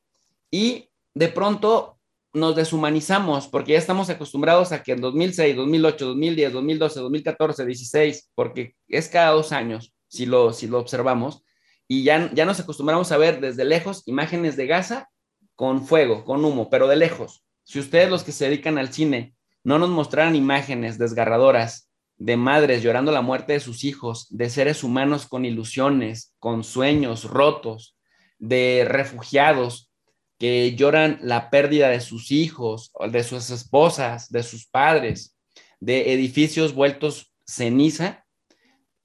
Y 0.50 0.90
de 1.14 1.28
pronto 1.28 1.95
nos 2.36 2.56
deshumanizamos 2.56 3.48
porque 3.48 3.72
ya 3.74 3.80
estamos 3.80 4.10
acostumbrados 4.10 4.72
a 4.72 4.84
que 4.84 4.92
en 4.92 5.02
2006, 5.02 5.56
2008, 5.56 6.06
2010, 6.06 6.54
2012, 6.54 7.00
2014, 7.00 7.64
2016, 7.64 8.32
porque 8.36 8.76
es 8.88 9.08
cada 9.08 9.32
dos 9.32 9.52
años, 9.52 9.94
si 10.08 10.26
lo, 10.26 10.54
si 10.54 10.68
lo 10.68 10.80
observamos, 10.80 11.44
y 11.88 12.04
ya, 12.04 12.32
ya 12.34 12.46
nos 12.46 12.60
acostumbramos 12.60 13.12
a 13.12 13.18
ver 13.18 13.40
desde 13.40 13.66
lejos 13.66 14.04
imágenes 14.08 14.58
de 14.58 14.68
Gaza 14.68 15.10
con 15.56 15.86
fuego, 15.86 16.26
con 16.26 16.44
humo, 16.44 16.70
pero 16.70 16.88
de 16.88 16.96
lejos. 16.96 17.44
Si 17.64 17.80
ustedes 17.80 18.10
los 18.10 18.24
que 18.24 18.32
se 18.32 18.46
dedican 18.46 18.78
al 18.78 18.94
cine 18.94 19.34
no 19.64 19.80
nos 19.80 19.90
mostraran 19.90 20.36
imágenes 20.36 21.00
desgarradoras 21.00 21.90
de 22.18 22.38
madres 22.38 22.84
llorando 22.84 23.12
la 23.12 23.22
muerte 23.22 23.54
de 23.54 23.60
sus 23.60 23.84
hijos, 23.84 24.28
de 24.30 24.50
seres 24.50 24.84
humanos 24.84 25.28
con 25.28 25.44
ilusiones, 25.44 26.34
con 26.40 26.64
sueños 26.64 27.26
rotos, 27.26 27.98
de 28.38 28.86
refugiados 28.88 29.92
que 30.38 30.76
lloran 30.76 31.20
la 31.22 31.50
pérdida 31.50 31.90
de 31.90 32.02
sus 32.02 32.32
hijos, 32.32 32.92
de 33.12 33.24
sus 33.24 33.50
esposas, 33.50 34.30
de 34.30 34.44
sus 34.44 34.68
padres, 34.68 35.36
de 35.80 36.14
edificios 36.14 36.74
vueltos 36.74 37.32
ceniza, 37.48 38.26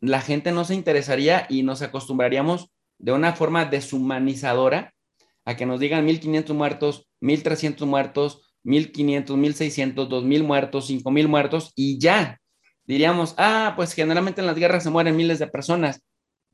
la 0.01 0.21
gente 0.21 0.51
no 0.53 0.65
se 0.65 0.75
interesaría 0.75 1.47
y 1.49 1.63
nos 1.63 1.83
acostumbraríamos 1.83 2.71
de 2.99 3.13
una 3.13 3.35
forma 3.35 3.67
deshumanizadora 3.67 4.95
a 5.45 5.57
que 5.57 5.67
nos 5.67 5.81
digan 5.81 6.07
1.500 6.07 6.55
muertos, 6.55 7.09
1.300 7.21 7.87
muertos, 7.87 8.43
1.500, 8.65 9.27
1.600, 9.27 10.09
2.000 10.09 10.43
muertos, 10.43 10.91
5.000 10.91 11.29
muertos 11.29 11.73
y 11.75 11.99
ya. 11.99 12.41
Diríamos, 12.85 13.35
ah, 13.39 13.75
pues 13.77 13.93
generalmente 13.93 14.41
en 14.41 14.47
las 14.47 14.57
guerras 14.57 14.83
se 14.83 14.91
mueren 14.91 15.17
miles 15.17 15.39
de 15.39 15.47
personas. 15.47 16.03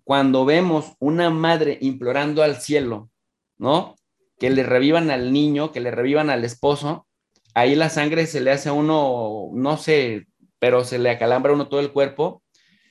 Cuando 0.05 0.45
vemos 0.45 0.93
una 0.99 1.31
madre 1.31 1.79
implorando 1.81 2.43
al 2.43 2.61
cielo, 2.61 3.11
¿no? 3.59 3.96
Que 4.39 4.51
le 4.51 4.63
revivan 4.63 5.11
al 5.11 5.33
niño, 5.33 5.73
que 5.73 5.81
le 5.81 5.91
revivan 5.91 6.31
al 6.31 6.45
esposo, 6.45 7.07
ahí 7.55 7.75
la 7.75 7.89
sangre 7.89 8.27
se 8.27 8.41
le 8.41 8.51
hace 8.51 8.69
a 8.69 8.73
uno, 8.73 9.49
no 9.53 9.77
sé, 9.79 10.27
pero 10.59 10.85
se 10.85 10.99
le 10.99 11.11
acalambra 11.11 11.53
a 11.53 11.55
uno 11.55 11.69
todo 11.69 11.81
el 11.81 11.93
cuerpo 11.93 12.43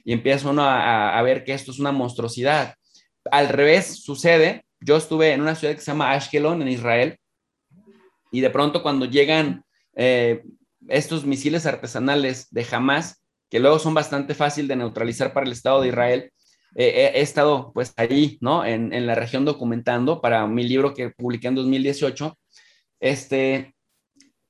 y 0.04 0.14
empieza 0.14 0.50
uno 0.50 0.64
a, 0.66 1.22
ver 1.24 1.44
que 1.44 1.54
esto 1.54 1.72
es 1.72 1.80
una 1.80 1.92
monstruosidad. 1.92 2.76
Al 3.32 3.50
revés 3.50 4.04
sucede, 4.04 4.66
yo 4.80 4.98
estuve 4.98 5.34
en 5.34 5.42
una 5.42 5.56
ciudad 5.56 5.74
que 5.74 5.82
se 5.82 5.92
llama 5.92 6.12
Ashkelon, 6.14 6.62
en 6.62 6.68
Israel, 6.68 7.18
y 8.32 8.42
de 8.42 8.50
pronto 8.50 8.84
cuando 8.84 9.06
llegan 9.06 9.64
eh, 9.96 10.44
estos 10.88 11.26
misiles 11.26 11.66
artesanales 11.66 12.48
de 12.52 12.68
Hamas, 12.72 13.24
que 13.50 13.60
luego 13.60 13.80
son 13.80 13.94
bastante 13.94 14.36
fácil 14.36 14.68
de 14.68 14.76
neutralizar 14.76 15.34
para 15.34 15.46
el 15.46 15.52
Estado 15.52 15.82
de 15.82 15.90
Israel, 15.90 16.32
he 16.76 17.22
estado 17.22 17.72
pues 17.74 17.94
ahí, 17.96 18.38
¿no? 18.42 18.66
En, 18.66 19.06
la 19.08 19.16
región 19.16 19.46
documentando 19.46 20.22
para 20.22 20.46
mi 20.46 20.68
libro 20.68 20.94
que 20.94 21.10
publiqué 21.10 21.48
en 21.48 21.56
2018. 21.56 22.38
Este, 23.00 23.74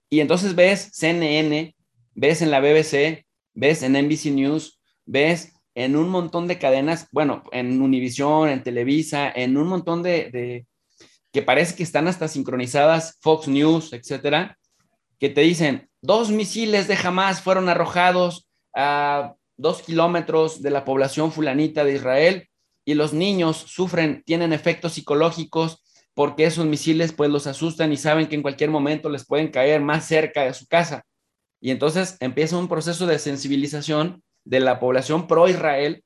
y 0.09 0.19
entonces 0.19 0.55
ves 0.55 0.89
CNN, 0.93 1.75
ves 2.13 2.41
en 2.41 2.51
la 2.51 2.59
BBC, 2.59 3.25
ves 3.53 3.83
en 3.83 3.93
NBC 3.93 4.25
News, 4.31 4.79
ves 5.05 5.53
en 5.75 5.95
un 5.95 6.09
montón 6.09 6.47
de 6.47 6.57
cadenas, 6.57 7.07
bueno, 7.11 7.43
en 7.51 7.81
Univision, 7.81 8.49
en 8.49 8.63
Televisa, 8.63 9.29
en 9.29 9.57
un 9.57 9.67
montón 9.67 10.01
de, 10.03 10.65
que 11.31 11.41
parece 11.41 11.75
que 11.75 11.83
están 11.83 12.07
hasta 12.07 12.27
sincronizadas, 12.27 13.17
Fox 13.21 13.47
News, 13.47 13.91
etcétera, 13.91 14.57
que 15.19 15.29
te 15.29 15.41
dicen, 15.41 15.89
dos 16.01 16.31
misiles 16.31 16.87
de 16.87 16.95
Hamas 16.95 17.41
fueron 17.41 17.67
arrojados 17.67 18.47
a 18.73 19.35
dos 19.57 19.81
kilómetros 19.81 20.61
de 20.61 20.71
la 20.71 20.85
población 20.85 21.31
fulanita 21.31 21.83
de 21.83 21.93
Israel 21.93 22.49
y 22.83 22.93
los 22.93 23.13
niños 23.13 23.57
sufren, 23.57 24.23
tienen 24.25 24.53
efectos 24.53 24.93
psicológicos 24.93 25.83
porque 26.13 26.45
esos 26.45 26.65
misiles 26.65 27.11
pues 27.11 27.29
los 27.29 27.47
asustan 27.47 27.91
y 27.91 27.97
saben 27.97 28.27
que 28.27 28.35
en 28.35 28.41
cualquier 28.41 28.69
momento 28.69 29.09
les 29.09 29.25
pueden 29.25 29.49
caer 29.49 29.81
más 29.81 30.05
cerca 30.07 30.43
de 30.43 30.53
su 30.53 30.65
casa. 30.67 31.03
Y 31.59 31.71
entonces 31.71 32.15
empieza 32.19 32.57
un 32.57 32.67
proceso 32.67 33.05
de 33.05 33.19
sensibilización 33.19 34.23
de 34.45 34.59
la 34.59 34.79
población 34.79 35.27
pro-Israel 35.27 36.03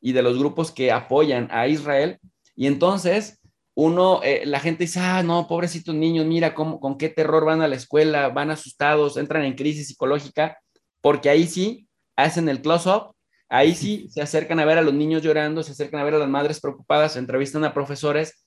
y 0.00 0.12
de 0.12 0.22
los 0.22 0.38
grupos 0.38 0.70
que 0.70 0.92
apoyan 0.92 1.48
a 1.50 1.68
Israel. 1.68 2.18
Y 2.56 2.66
entonces 2.66 3.40
uno, 3.74 4.20
eh, 4.22 4.42
la 4.46 4.60
gente 4.60 4.84
dice, 4.84 5.00
ah, 5.00 5.22
no, 5.22 5.46
pobrecitos 5.46 5.94
niños, 5.94 6.26
mira 6.26 6.54
cómo, 6.54 6.80
con 6.80 6.96
qué 6.96 7.08
terror 7.08 7.44
van 7.44 7.60
a 7.60 7.68
la 7.68 7.76
escuela, 7.76 8.28
van 8.28 8.50
asustados, 8.50 9.16
entran 9.16 9.44
en 9.44 9.54
crisis 9.54 9.88
psicológica, 9.88 10.58
porque 11.00 11.28
ahí 11.28 11.46
sí 11.46 11.88
hacen 12.24 12.48
el 12.48 12.62
close-up, 12.62 13.14
ahí 13.48 13.74
sí 13.74 14.08
se 14.10 14.22
acercan 14.22 14.60
a 14.60 14.64
ver 14.64 14.78
a 14.78 14.82
los 14.82 14.94
niños 14.94 15.22
llorando, 15.22 15.62
se 15.62 15.72
acercan 15.72 16.00
a 16.00 16.04
ver 16.04 16.14
a 16.14 16.18
las 16.18 16.28
madres 16.28 16.60
preocupadas, 16.60 17.16
entrevistan 17.16 17.64
a 17.64 17.74
profesores, 17.74 18.46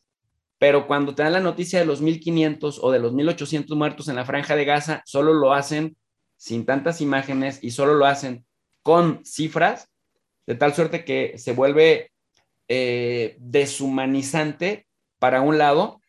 pero 0.60 0.88
cuando 0.88 1.14
te 1.14 1.24
dan 1.24 1.34
la 1.34 1.40
noticia 1.40 1.80
de 1.80 1.86
los 1.86 2.02
1.500 2.02 2.80
o 2.82 2.92
de 2.92 3.00
los 3.00 3.14
1.800 3.14 3.76
muertos 3.76 4.08
en 4.08 4.16
la 4.16 4.26
franja 4.26 4.56
de 4.56 4.66
Gaza, 4.66 5.02
solo 5.06 5.34
lo 5.34 5.54
hacen 5.54 5.98
sin 6.38 6.66
tantas 6.66 7.02
imágenes 7.02 7.60
y 7.62 7.72
solo 7.72 7.96
lo 7.96 8.06
hacen 8.06 8.46
con 8.82 9.26
cifras, 9.26 9.90
de 10.46 10.56
tal 10.56 10.74
suerte 10.74 11.06
que 11.06 11.38
se 11.38 11.54
vuelve 11.54 12.12
eh, 12.68 13.38
deshumanizante 13.40 14.88
para 15.20 15.42
un 15.42 15.58
lado 15.58 16.02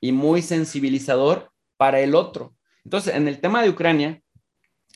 y 0.00 0.12
muy 0.12 0.42
sensibilizador 0.42 1.50
para 1.76 2.00
el 2.00 2.14
otro. 2.14 2.54
Entonces, 2.84 3.14
en 3.14 3.28
el 3.28 3.40
tema 3.40 3.62
de 3.62 3.70
Ucrania, 3.70 4.22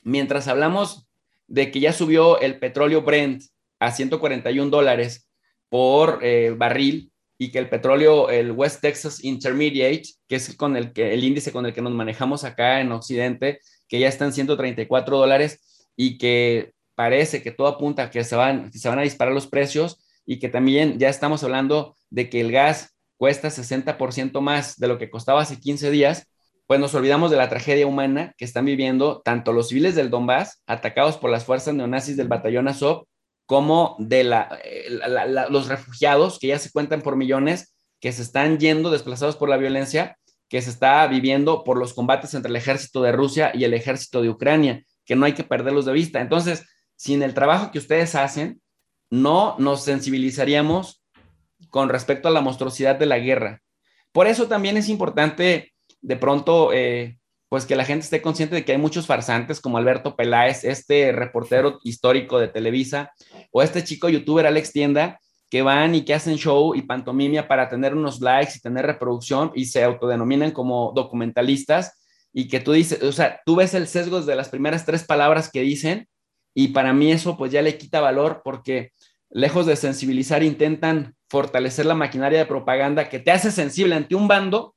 mientras 0.02 0.48
hablamos 0.48 1.08
de 1.46 1.70
que 1.70 1.80
ya 1.80 1.92
subió 1.92 2.40
el 2.40 2.58
petróleo 2.58 3.02
Brent 3.02 3.42
a 3.78 3.92
141 3.92 4.70
dólares 4.70 5.28
por 5.68 6.20
eh, 6.22 6.54
barril 6.56 7.12
y 7.38 7.50
que 7.50 7.58
el 7.58 7.68
petróleo, 7.68 8.30
el 8.30 8.52
West 8.52 8.80
Texas 8.80 9.22
Intermediate, 9.24 10.04
que 10.28 10.36
es 10.36 10.56
con 10.56 10.76
el, 10.76 10.92
que, 10.92 11.12
el 11.12 11.24
índice 11.24 11.52
con 11.52 11.66
el 11.66 11.74
que 11.74 11.82
nos 11.82 11.92
manejamos 11.92 12.44
acá 12.44 12.80
en 12.80 12.92
Occidente, 12.92 13.60
que 13.88 13.98
ya 13.98 14.08
está 14.08 14.24
en 14.24 14.32
134 14.32 15.18
dólares 15.18 15.88
y 15.96 16.16
que 16.18 16.72
parece 16.94 17.42
que 17.42 17.50
todo 17.50 17.66
apunta 17.66 18.04
a 18.04 18.10
que 18.10 18.24
se 18.24 18.36
van, 18.36 18.72
se 18.72 18.88
van 18.88 18.98
a 18.98 19.02
disparar 19.02 19.34
los 19.34 19.46
precios 19.46 19.98
y 20.24 20.38
que 20.38 20.48
también 20.48 20.98
ya 20.98 21.08
estamos 21.08 21.42
hablando 21.42 21.96
de 22.10 22.30
que 22.30 22.40
el 22.40 22.52
gas 22.52 22.94
cuesta 23.16 23.48
60% 23.48 24.40
más 24.40 24.78
de 24.78 24.88
lo 24.88 24.98
que 24.98 25.10
costaba 25.10 25.42
hace 25.42 25.60
15 25.60 25.90
días, 25.90 26.28
pues 26.66 26.80
nos 26.80 26.94
olvidamos 26.94 27.30
de 27.30 27.36
la 27.36 27.48
tragedia 27.48 27.86
humana 27.86 28.34
que 28.38 28.44
están 28.44 28.64
viviendo 28.64 29.20
tanto 29.22 29.52
los 29.52 29.68
civiles 29.68 29.94
del 29.94 30.10
Donbass, 30.10 30.62
atacados 30.66 31.16
por 31.16 31.30
las 31.30 31.44
fuerzas 31.44 31.74
neonazis 31.74 32.16
del 32.16 32.28
batallón 32.28 32.68
Azov, 32.68 33.04
como 33.46 33.96
de 33.98 34.24
la, 34.24 34.58
eh, 34.64 34.88
los 35.50 35.68
refugiados, 35.68 36.38
que 36.38 36.48
ya 36.48 36.58
se 36.58 36.70
cuentan 36.70 37.02
por 37.02 37.16
millones, 37.16 37.74
que 38.00 38.12
se 38.12 38.22
están 38.22 38.58
yendo 38.58 38.90
desplazados 38.90 39.36
por 39.36 39.48
la 39.48 39.56
violencia 39.56 40.16
que 40.54 40.62
se 40.62 40.70
está 40.70 41.04
viviendo 41.08 41.64
por 41.64 41.76
los 41.76 41.94
combates 41.94 42.32
entre 42.32 42.50
el 42.50 42.54
ejército 42.54 43.02
de 43.02 43.10
Rusia 43.10 43.50
y 43.54 43.64
el 43.64 43.74
ejército 43.74 44.22
de 44.22 44.28
Ucrania, 44.28 44.84
que 45.04 45.16
no 45.16 45.26
hay 45.26 45.32
que 45.32 45.42
perderlos 45.42 45.84
de 45.84 45.92
vista. 45.92 46.20
Entonces, 46.20 46.64
sin 46.94 47.24
el 47.24 47.34
trabajo 47.34 47.72
que 47.72 47.78
ustedes 47.78 48.14
hacen, 48.14 48.62
no 49.10 49.56
nos 49.58 49.82
sensibilizaríamos 49.82 51.02
con 51.70 51.88
respecto 51.88 52.28
a 52.28 52.30
la 52.30 52.40
monstruosidad 52.40 52.94
de 52.94 53.06
la 53.06 53.18
guerra. 53.18 53.62
Por 54.12 54.28
eso 54.28 54.46
también 54.46 54.76
es 54.76 54.88
importante 54.88 55.73
de 56.04 56.16
pronto, 56.16 56.72
eh, 56.72 57.18
pues 57.48 57.64
que 57.64 57.76
la 57.76 57.84
gente 57.84 58.04
esté 58.04 58.20
consciente 58.20 58.54
de 58.54 58.64
que 58.64 58.72
hay 58.72 58.78
muchos 58.78 59.06
farsantes 59.06 59.60
como 59.60 59.78
Alberto 59.78 60.16
Peláez, 60.16 60.64
este 60.64 61.12
reportero 61.12 61.78
histórico 61.82 62.38
de 62.38 62.48
Televisa, 62.48 63.12
o 63.50 63.62
este 63.62 63.82
chico 63.82 64.08
youtuber 64.08 64.46
Alex 64.46 64.72
Tienda, 64.72 65.18
que 65.50 65.62
van 65.62 65.94
y 65.94 66.04
que 66.04 66.14
hacen 66.14 66.36
show 66.36 66.74
y 66.74 66.82
pantomimia 66.82 67.48
para 67.48 67.68
tener 67.68 67.94
unos 67.94 68.20
likes 68.20 68.52
y 68.56 68.60
tener 68.60 68.84
reproducción 68.84 69.50
y 69.54 69.66
se 69.66 69.82
autodenominan 69.82 70.50
como 70.50 70.92
documentalistas. 70.94 72.04
Y 72.32 72.48
que 72.48 72.60
tú 72.60 72.72
dices, 72.72 73.02
o 73.02 73.12
sea, 73.12 73.40
tú 73.46 73.56
ves 73.56 73.72
el 73.74 73.86
sesgo 73.86 74.20
de 74.20 74.34
las 74.34 74.48
primeras 74.48 74.84
tres 74.84 75.04
palabras 75.04 75.50
que 75.50 75.60
dicen 75.60 76.08
y 76.54 76.68
para 76.68 76.92
mí 76.92 77.12
eso 77.12 77.36
pues 77.36 77.52
ya 77.52 77.62
le 77.62 77.78
quita 77.78 78.00
valor 78.00 78.42
porque 78.44 78.92
lejos 79.30 79.66
de 79.66 79.76
sensibilizar 79.76 80.42
intentan 80.42 81.14
fortalecer 81.28 81.86
la 81.86 81.94
maquinaria 81.94 82.40
de 82.40 82.46
propaganda 82.46 83.08
que 83.08 83.20
te 83.20 83.30
hace 83.30 83.50
sensible 83.50 83.94
ante 83.94 84.14
un 84.16 84.28
bando, 84.28 84.73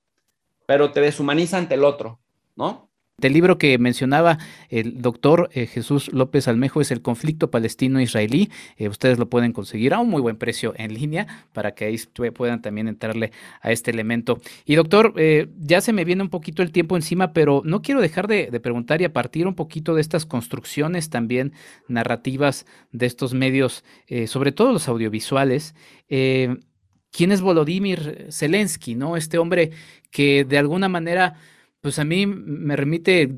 pero 0.67 0.91
te 0.91 1.01
deshumaniza 1.01 1.57
ante 1.57 1.73
el 1.73 1.83
otro, 1.83 2.19
¿no? 2.55 2.87
Del 3.19 3.33
libro 3.33 3.57
que 3.57 3.79
mencionaba 3.79 4.37
el 4.69 5.01
doctor 5.01 5.49
eh, 5.51 5.65
Jesús 5.65 6.13
López 6.13 6.47
Almejo 6.47 6.81
es 6.81 6.91
el 6.91 7.01
conflicto 7.01 7.49
palestino-israelí. 7.49 8.51
Eh, 8.77 8.89
ustedes 8.89 9.17
lo 9.17 9.27
pueden 9.27 9.53
conseguir 9.53 9.95
a 9.95 9.99
un 9.99 10.07
muy 10.07 10.21
buen 10.21 10.37
precio 10.37 10.75
en 10.77 10.93
línea 10.93 11.25
para 11.51 11.73
que 11.73 11.85
ahí 11.85 11.97
puedan 12.31 12.61
también 12.61 12.87
entrarle 12.87 13.31
a 13.61 13.71
este 13.71 13.89
elemento. 13.89 14.39
Y 14.65 14.75
doctor, 14.75 15.15
eh, 15.17 15.47
ya 15.57 15.81
se 15.81 15.93
me 15.93 16.05
viene 16.05 16.21
un 16.21 16.29
poquito 16.29 16.61
el 16.61 16.71
tiempo 16.71 16.95
encima, 16.95 17.33
pero 17.33 17.63
no 17.65 17.81
quiero 17.81 18.01
dejar 18.01 18.27
de, 18.27 18.51
de, 18.51 18.59
preguntar 18.59 19.01
y 19.01 19.05
a 19.05 19.13
partir 19.13 19.47
un 19.47 19.55
poquito 19.55 19.95
de 19.95 20.01
estas 20.01 20.27
construcciones 20.27 21.09
también 21.09 21.53
narrativas 21.87 22.67
de 22.91 23.07
estos 23.07 23.33
medios, 23.33 23.83
sobre 24.27 24.51
todo 24.51 24.71
los 24.73 24.87
audiovisuales. 24.87 25.73
¿Quién 27.11 27.31
es 27.31 27.41
Volodymyr 27.41 28.27
Zelensky? 28.31 28.95
¿no? 28.95 29.17
Este 29.17 29.37
hombre 29.37 29.71
que 30.11 30.45
de 30.45 30.57
alguna 30.57 30.89
manera 30.89 31.35
pues 31.81 31.99
a 31.99 32.05
mí 32.05 32.25
me 32.25 32.75
remite, 32.75 33.37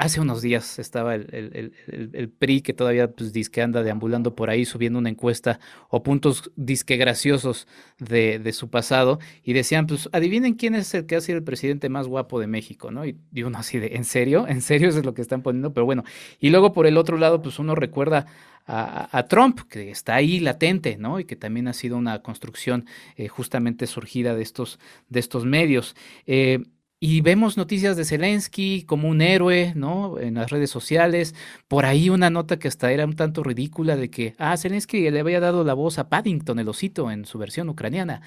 hace 0.00 0.18
unos 0.18 0.40
días 0.40 0.78
estaba 0.78 1.14
el, 1.14 2.32
PRI 2.38 2.62
que 2.62 2.72
todavía 2.72 3.10
pues 3.10 3.34
disque 3.34 3.60
anda 3.60 3.82
deambulando 3.82 4.34
por 4.34 4.48
ahí 4.48 4.64
subiendo 4.64 4.98
una 4.98 5.10
encuesta 5.10 5.60
o 5.90 6.02
puntos 6.02 6.50
disque 6.56 6.96
graciosos 6.96 7.68
de, 7.98 8.50
su 8.52 8.70
pasado 8.70 9.20
y 9.44 9.52
decían, 9.52 9.86
pues 9.86 10.08
adivinen 10.12 10.54
quién 10.54 10.74
es 10.74 10.94
el 10.94 11.04
que 11.04 11.16
ha 11.16 11.20
sido 11.20 11.36
el 11.36 11.44
presidente 11.44 11.90
más 11.90 12.08
guapo 12.08 12.40
de 12.40 12.46
México, 12.46 12.90
¿no? 12.90 13.04
Y, 13.04 13.18
uno 13.42 13.58
así 13.58 13.78
de, 13.78 13.96
¿en 13.96 14.04
serio? 14.04 14.48
¿En 14.48 14.62
serio 14.62 14.88
eso 14.88 14.98
es 14.98 15.04
lo 15.04 15.12
que 15.12 15.20
están 15.20 15.42
poniendo? 15.42 15.74
Pero 15.74 15.84
bueno, 15.84 16.02
y 16.40 16.48
luego 16.48 16.72
por 16.72 16.86
el 16.86 16.96
otro 16.96 17.18
lado, 17.18 17.42
pues 17.42 17.58
uno 17.58 17.74
recuerda 17.74 18.26
a, 18.66 19.26
Trump, 19.28 19.60
que 19.68 19.90
está 19.90 20.14
ahí 20.14 20.40
latente, 20.40 20.96
¿no? 20.96 21.20
Y 21.20 21.24
que 21.24 21.36
también 21.36 21.68
ha 21.68 21.72
sido 21.72 21.96
una 21.96 22.22
construcción 22.22 22.86
eh, 23.16 23.28
justamente 23.28 23.86
surgida 23.86 24.34
de 24.34 24.42
estos, 24.42 24.78
de 25.08 25.20
estos 25.20 25.44
medios. 25.44 25.96
Eh, 26.26 26.62
y 27.00 27.22
vemos 27.22 27.56
noticias 27.56 27.96
de 27.96 28.04
Zelensky 28.04 28.84
como 28.84 29.08
un 29.08 29.22
héroe, 29.22 29.72
¿no? 29.74 30.18
En 30.20 30.34
las 30.34 30.50
redes 30.50 30.70
sociales. 30.70 31.34
Por 31.66 31.86
ahí 31.86 32.10
una 32.10 32.28
nota 32.28 32.58
que 32.58 32.68
hasta 32.68 32.92
era 32.92 33.06
un 33.06 33.16
tanto 33.16 33.42
ridícula 33.42 33.96
de 33.96 34.10
que, 34.10 34.34
ah, 34.38 34.56
Zelensky 34.58 35.10
le 35.10 35.20
había 35.20 35.40
dado 35.40 35.64
la 35.64 35.72
voz 35.74 35.98
a 35.98 36.10
Paddington, 36.10 36.58
el 36.58 36.68
osito, 36.68 37.10
en 37.10 37.24
su 37.24 37.38
versión 37.38 37.70
ucraniana. 37.70 38.20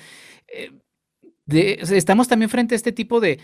Eh, 0.47 0.71
estamos 1.91 2.28
también 2.28 2.49
frente 2.49 2.76
a 2.76 2.78
este 2.78 2.91
tipo 2.91 3.19
de, 3.19 3.39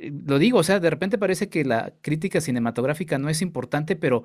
eh, 0.00 0.12
lo 0.26 0.38
digo, 0.38 0.58
o 0.58 0.62
sea, 0.64 0.80
de 0.80 0.90
repente 0.90 1.18
parece 1.18 1.48
que 1.48 1.64
la 1.64 1.94
crítica 2.02 2.40
cinematográfica 2.40 3.18
no 3.18 3.28
es 3.28 3.42
importante, 3.42 3.96
pero 3.96 4.24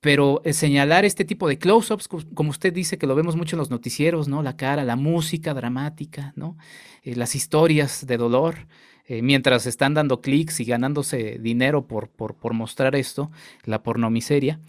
pero 0.00 0.42
eh, 0.44 0.52
señalar 0.52 1.04
este 1.04 1.24
tipo 1.24 1.48
de 1.48 1.58
close-ups, 1.58 2.08
como 2.08 2.50
usted 2.50 2.72
dice, 2.72 2.98
que 2.98 3.06
lo 3.06 3.14
vemos 3.16 3.36
mucho 3.36 3.56
en 3.56 3.60
los 3.60 3.70
noticieros, 3.70 4.28
¿no? 4.28 4.42
La 4.42 4.56
cara, 4.56 4.84
la 4.84 4.96
música 4.96 5.54
dramática, 5.54 6.32
¿no? 6.36 6.56
Las 7.04 7.34
historias 7.36 8.06
de 8.06 8.16
dolor, 8.16 8.68
eh, 9.06 9.22
mientras 9.22 9.66
están 9.66 9.94
dando 9.94 10.20
clics 10.20 10.60
y 10.60 10.64
ganándose 10.64 11.38
dinero 11.40 11.86
por, 11.86 12.08
por, 12.08 12.54
mostrar 12.54 12.96
esto, 12.96 13.30
la 13.64 13.82
pornomiseria. 13.82 14.60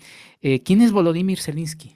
¿Quién 0.66 0.82
es 0.82 0.92
Volodymyr 0.92 1.40
Zelensky? 1.40 1.96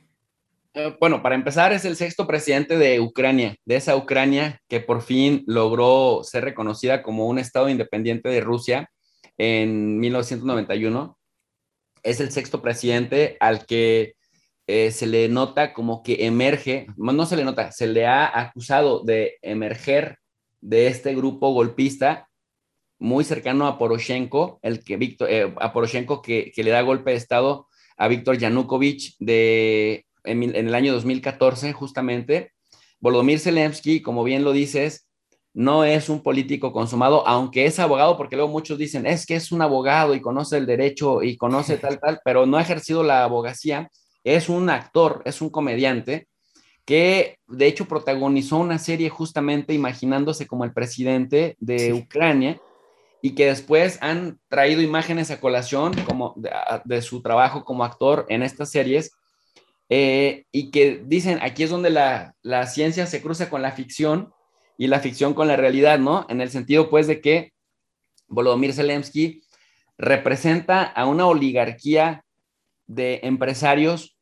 Bueno, 1.01 1.21
para 1.21 1.35
empezar, 1.35 1.73
es 1.73 1.83
el 1.83 1.97
sexto 1.97 2.25
presidente 2.25 2.77
de 2.77 3.01
Ucrania, 3.01 3.57
de 3.65 3.75
esa 3.75 3.97
Ucrania 3.97 4.61
que 4.69 4.79
por 4.79 5.01
fin 5.01 5.43
logró 5.47 6.21
ser 6.23 6.45
reconocida 6.45 7.03
como 7.03 7.27
un 7.27 7.39
estado 7.39 7.67
independiente 7.67 8.29
de 8.29 8.39
Rusia 8.39 8.89
en 9.37 9.99
1991 9.99 11.17
es 12.03 12.19
el 12.19 12.31
sexto 12.31 12.61
presidente 12.61 13.37
al 13.39 13.65
que 13.65 14.15
eh, 14.65 14.91
se 14.91 15.07
le 15.07 15.29
nota 15.29 15.73
como 15.73 16.03
que 16.03 16.25
emerge, 16.25 16.87
no 16.97 17.25
se 17.25 17.37
le 17.37 17.45
nota, 17.45 17.71
se 17.71 17.87
le 17.87 18.05
ha 18.05 18.39
acusado 18.39 19.03
de 19.03 19.37
emerger 19.41 20.17
de 20.61 20.87
este 20.87 21.15
grupo 21.15 21.53
golpista 21.53 22.26
muy 22.99 23.23
cercano 23.23 23.67
a 23.67 23.77
Poroshenko, 23.77 24.59
el 24.61 24.83
que 24.83 24.97
Víctor, 24.97 25.29
eh, 25.29 25.53
a 25.59 25.73
Poroshenko 25.73 26.21
que, 26.21 26.51
le 26.55 26.71
da 26.71 26.81
golpe 26.81 27.11
de 27.11 27.17
estado 27.17 27.67
a 27.97 28.07
Víctor 28.07 28.37
Yanukovych 28.37 29.15
de, 29.19 30.05
en, 30.23 30.43
en, 30.43 30.67
el 30.67 30.75
año 30.75 30.93
2014 30.93 31.73
justamente. 31.73 32.51
Volodymyr 32.99 33.39
Zelensky, 33.39 34.01
como 34.01 34.23
bien 34.23 34.43
lo 34.43 34.51
dices, 34.51 35.07
no 35.53 35.83
es 35.83 36.09
un 36.09 36.21
político 36.21 36.71
consumado, 36.71 37.27
aunque 37.27 37.65
es 37.65 37.79
abogado, 37.79 38.15
porque 38.17 38.35
luego 38.35 38.51
muchos 38.51 38.77
dicen, 38.77 39.05
es 39.07 39.25
que 39.25 39.35
es 39.35 39.51
un 39.51 39.61
abogado 39.61 40.13
y 40.13 40.21
conoce 40.21 40.57
el 40.57 40.65
derecho 40.65 41.23
y 41.23 41.35
conoce 41.35 41.77
tal, 41.77 41.99
tal, 41.99 42.19
pero 42.25 42.45
no 42.45 42.57
ha 42.57 42.61
ejercido 42.61 43.03
la 43.03 43.23
abogacía, 43.23 43.89
es 44.23 44.49
un 44.49 44.69
actor, 44.69 45.21
es 45.25 45.41
un 45.41 45.49
comediante 45.49 46.27
que 46.85 47.39
de 47.47 47.67
hecho 47.67 47.85
protagonizó 47.85 48.57
una 48.57 48.77
serie 48.77 49.09
justamente 49.09 49.73
imaginándose 49.73 50.47
como 50.47 50.63
el 50.63 50.73
presidente 50.73 51.57
de 51.59 51.91
Ucrania 51.91 52.61
y 53.21 53.35
que 53.35 53.47
después 53.47 53.97
han 54.01 54.39
traído 54.47 54.81
imágenes 54.81 55.31
a 55.31 55.39
colación 55.39 55.93
como 56.05 56.35
de, 56.85 57.01
su 57.01 57.21
trabajo 57.21 57.65
como 57.65 57.83
actor 57.83 58.25
en 58.29 58.43
estas 58.43 58.69
series 58.69 59.11
eh, 59.89 60.45
y 60.51 60.71
que 60.71 61.03
dicen, 61.05 61.39
aquí 61.41 61.63
es 61.63 61.69
donde 61.69 61.89
la, 61.89 62.35
la 62.41 62.67
ciencia 62.67 63.07
se 63.07 63.21
cruza 63.21 63.49
con 63.49 63.61
la 63.61 63.71
ficción 63.71 64.33
y 64.77 64.87
la 64.87 64.99
ficción 64.99 65.33
con 65.33 65.47
la 65.47 65.55
realidad, 65.55 65.97
¿no? 65.97 66.25
En 66.29 66.41
el 66.41 66.49
sentido, 66.49 66.89
pues, 66.89 67.07
de 67.07 67.19
que 67.19 67.53
Volodymyr 68.27 68.73
Zelensky 68.73 69.41
representa 69.97 70.83
a 70.83 71.05
una 71.05 71.25
oligarquía 71.25 72.23
de 72.85 73.21
empresarios 73.23 74.17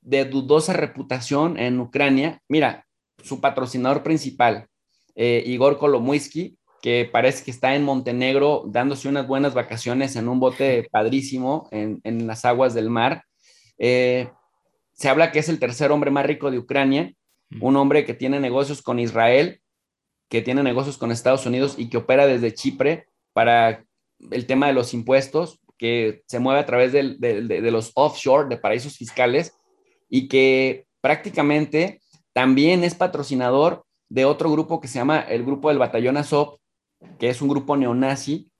de 0.00 0.24
dudosa 0.24 0.72
reputación 0.72 1.58
en 1.58 1.78
Ucrania. 1.80 2.42
Mira, 2.48 2.86
su 3.22 3.40
patrocinador 3.40 4.02
principal, 4.02 4.66
eh, 5.14 5.42
Igor 5.46 5.78
Kolomoisky, 5.78 6.57
que 6.80 7.08
parece 7.10 7.44
que 7.44 7.50
está 7.50 7.74
en 7.74 7.84
Montenegro 7.84 8.64
dándose 8.66 9.08
unas 9.08 9.26
buenas 9.26 9.54
vacaciones 9.54 10.16
en 10.16 10.28
un 10.28 10.40
bote 10.40 10.88
padrísimo 10.92 11.68
en, 11.70 12.26
las 12.26 12.44
aguas 12.44 12.74
del 12.74 12.90
mar. 12.90 13.24
Eh, 13.78 14.30
se 14.92 15.08
habla 15.08 15.32
que 15.32 15.38
es 15.38 15.48
el 15.48 15.58
tercer 15.58 15.92
hombre 15.92 16.10
más 16.10 16.26
rico 16.26 16.50
de 16.50 16.58
Ucrania, 16.58 17.12
un 17.60 17.76
hombre 17.76 18.04
que 18.04 18.14
tiene 18.14 18.40
negocios 18.40 18.82
con 18.82 18.98
Israel 18.98 19.60
que 20.28 20.42
tiene 20.42 20.62
negocios 20.62 20.98
con 20.98 21.10
Estados 21.10 21.46
Unidos 21.46 21.74
y 21.78 21.88
que 21.88 21.96
opera 21.96 22.26
desde 22.26 22.54
Chipre 22.54 23.06
para 23.32 23.84
el 24.30 24.46
tema 24.46 24.66
de 24.66 24.72
los 24.72 24.94
impuestos, 24.94 25.60
que 25.78 26.22
se 26.26 26.38
mueve 26.38 26.60
a 26.60 26.66
través 26.66 26.92
de, 26.92 27.70
los 27.70 27.92
offshore, 27.94 28.48
de 28.48 28.58
paraísos 28.58 28.96
fiscales, 28.96 29.54
y 30.08 30.28
que 30.28 30.86
prácticamente 31.00 32.00
también 32.32 32.84
es 32.84 32.94
patrocinador 32.94 33.84
de 34.08 34.24
otro 34.24 34.50
grupo 34.50 34.80
que 34.80 34.88
se 34.88 34.98
llama 34.98 35.20
el 35.20 35.44
Grupo 35.44 35.68
del 35.68 35.78
Batallón 35.78 36.16
Azov, 36.16 36.58
que 37.18 37.28
es 37.28 37.42
un 37.42 37.48
grupo 37.48 37.76
neonazi 37.76 38.50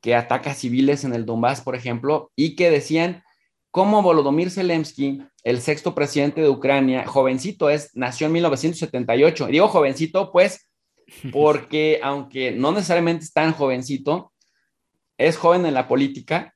que 0.00 0.14
ataca 0.14 0.54
civiles 0.54 1.04
en 1.04 1.14
el 1.14 1.26
Donbass, 1.26 1.60
por 1.60 1.74
ejemplo, 1.74 2.30
y 2.36 2.56
que 2.56 2.70
decían 2.70 3.22
cómo 3.70 4.02
Volodymyr 4.02 4.50
Zelensky, 4.50 5.22
el 5.44 5.60
sexto 5.60 5.94
presidente 5.94 6.40
de 6.40 6.48
Ucrania, 6.48 7.06
jovencito 7.06 7.70
es, 7.70 7.90
nació 7.94 8.26
en 8.26 8.34
1978. 8.34 9.46
digo 9.46 9.68
jovencito, 9.68 10.32
pues 10.32 10.68
porque 11.32 12.00
aunque 12.02 12.52
no 12.52 12.72
necesariamente 12.72 13.24
es 13.24 13.32
tan 13.32 13.52
jovencito, 13.52 14.32
es 15.16 15.36
joven 15.36 15.66
en 15.66 15.74
la 15.74 15.88
política, 15.88 16.54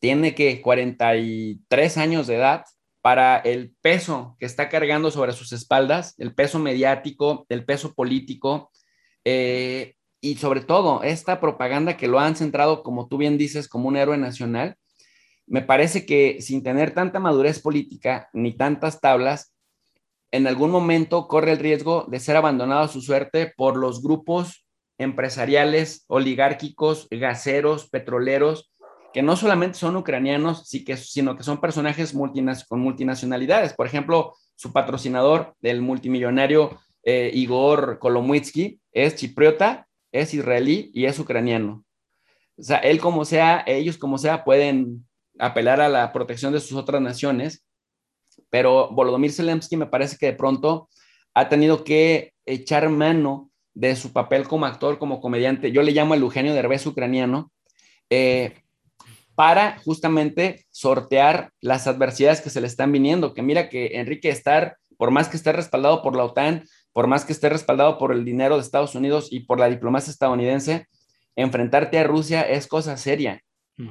tiene 0.00 0.34
que 0.34 0.60
43 0.60 1.96
años 1.96 2.26
de 2.26 2.36
edad 2.36 2.64
para 3.00 3.38
el 3.38 3.74
peso 3.80 4.36
que 4.38 4.46
está 4.46 4.68
cargando 4.68 5.10
sobre 5.10 5.32
sus 5.32 5.52
espaldas, 5.52 6.14
el 6.18 6.34
peso 6.34 6.58
mediático, 6.58 7.46
el 7.48 7.64
peso 7.64 7.94
político, 7.94 8.70
eh, 9.24 9.94
y 10.20 10.36
sobre 10.36 10.60
todo 10.60 11.02
esta 11.02 11.40
propaganda 11.40 11.96
que 11.96 12.08
lo 12.08 12.18
han 12.18 12.36
centrado, 12.36 12.82
como 12.82 13.08
tú 13.08 13.18
bien 13.18 13.36
dices, 13.36 13.68
como 13.68 13.88
un 13.88 13.96
héroe 13.96 14.16
nacional, 14.16 14.76
me 15.46 15.62
parece 15.62 16.06
que 16.06 16.40
sin 16.40 16.62
tener 16.62 16.94
tanta 16.94 17.20
madurez 17.20 17.60
política 17.60 18.30
ni 18.32 18.56
tantas 18.56 19.00
tablas, 19.00 19.54
en 20.30 20.46
algún 20.46 20.70
momento 20.70 21.28
corre 21.28 21.52
el 21.52 21.58
riesgo 21.58 22.06
de 22.08 22.20
ser 22.20 22.36
abandonado 22.36 22.82
a 22.82 22.88
su 22.88 23.00
suerte 23.00 23.52
por 23.56 23.76
los 23.76 24.02
grupos 24.02 24.66
empresariales, 24.98 26.04
oligárquicos, 26.08 27.06
gaseros, 27.10 27.88
petroleros, 27.88 28.70
que 29.12 29.22
no 29.22 29.36
solamente 29.36 29.78
son 29.78 29.96
ucranianos, 29.96 30.66
sino 30.66 31.36
que 31.36 31.44
son 31.44 31.60
personajes 31.60 32.12
con 32.68 32.80
multinacionalidades. 32.80 33.74
Por 33.74 33.86
ejemplo, 33.86 34.34
su 34.56 34.72
patrocinador, 34.72 35.54
el 35.62 35.82
multimillonario 35.82 36.80
eh, 37.04 37.30
Igor 37.34 37.98
Kolomwitsky, 37.98 38.80
es 38.92 39.16
chipriota, 39.16 39.86
es 40.12 40.34
israelí 40.34 40.90
y 40.94 41.06
es 41.06 41.18
ucraniano. 41.18 41.84
O 42.56 42.62
sea, 42.62 42.78
él 42.78 43.00
como 43.00 43.24
sea, 43.24 43.64
ellos 43.66 43.98
como 43.98 44.18
sea, 44.18 44.44
pueden 44.44 45.06
apelar 45.38 45.80
a 45.80 45.88
la 45.88 46.12
protección 46.12 46.52
de 46.52 46.60
sus 46.60 46.78
otras 46.78 47.02
naciones 47.02 47.64
pero 48.50 48.90
Volodymyr 48.90 49.32
Zelensky 49.32 49.76
me 49.76 49.86
parece 49.86 50.16
que 50.16 50.26
de 50.26 50.32
pronto 50.34 50.88
ha 51.34 51.48
tenido 51.48 51.84
que 51.84 52.32
echar 52.46 52.88
mano 52.88 53.50
de 53.74 53.96
su 53.96 54.12
papel 54.12 54.46
como 54.46 54.66
actor, 54.66 54.98
como 54.98 55.20
comediante, 55.20 55.72
yo 55.72 55.82
le 55.82 55.92
llamo 55.92 56.14
el 56.14 56.22
Eugenio 56.22 56.54
Derbez 56.54 56.86
ucraniano, 56.86 57.50
eh, 58.10 58.54
para 59.34 59.78
justamente 59.78 60.64
sortear 60.70 61.50
las 61.60 61.88
adversidades 61.88 62.40
que 62.40 62.50
se 62.50 62.60
le 62.60 62.68
están 62.68 62.92
viniendo, 62.92 63.34
que 63.34 63.42
mira 63.42 63.68
que 63.68 63.98
Enrique 63.98 64.28
estar, 64.28 64.76
por 64.96 65.10
más 65.10 65.28
que 65.28 65.36
esté 65.36 65.52
respaldado 65.52 66.02
por 66.02 66.14
la 66.14 66.24
OTAN, 66.24 66.64
por 66.94 67.08
más 67.08 67.26
que 67.26 67.32
esté 67.32 67.50
respaldado 67.50 67.98
por 67.98 68.12
el 68.12 68.24
dinero 68.24 68.54
de 68.54 68.62
Estados 68.62 68.94
Unidos 68.94 69.28
y 69.30 69.40
por 69.40 69.58
la 69.58 69.68
diplomacia 69.68 70.10
estadounidense, 70.10 70.86
enfrentarte 71.36 71.98
a 71.98 72.04
Rusia 72.04 72.42
es 72.42 72.66
cosa 72.66 72.96
seria. 72.96 73.42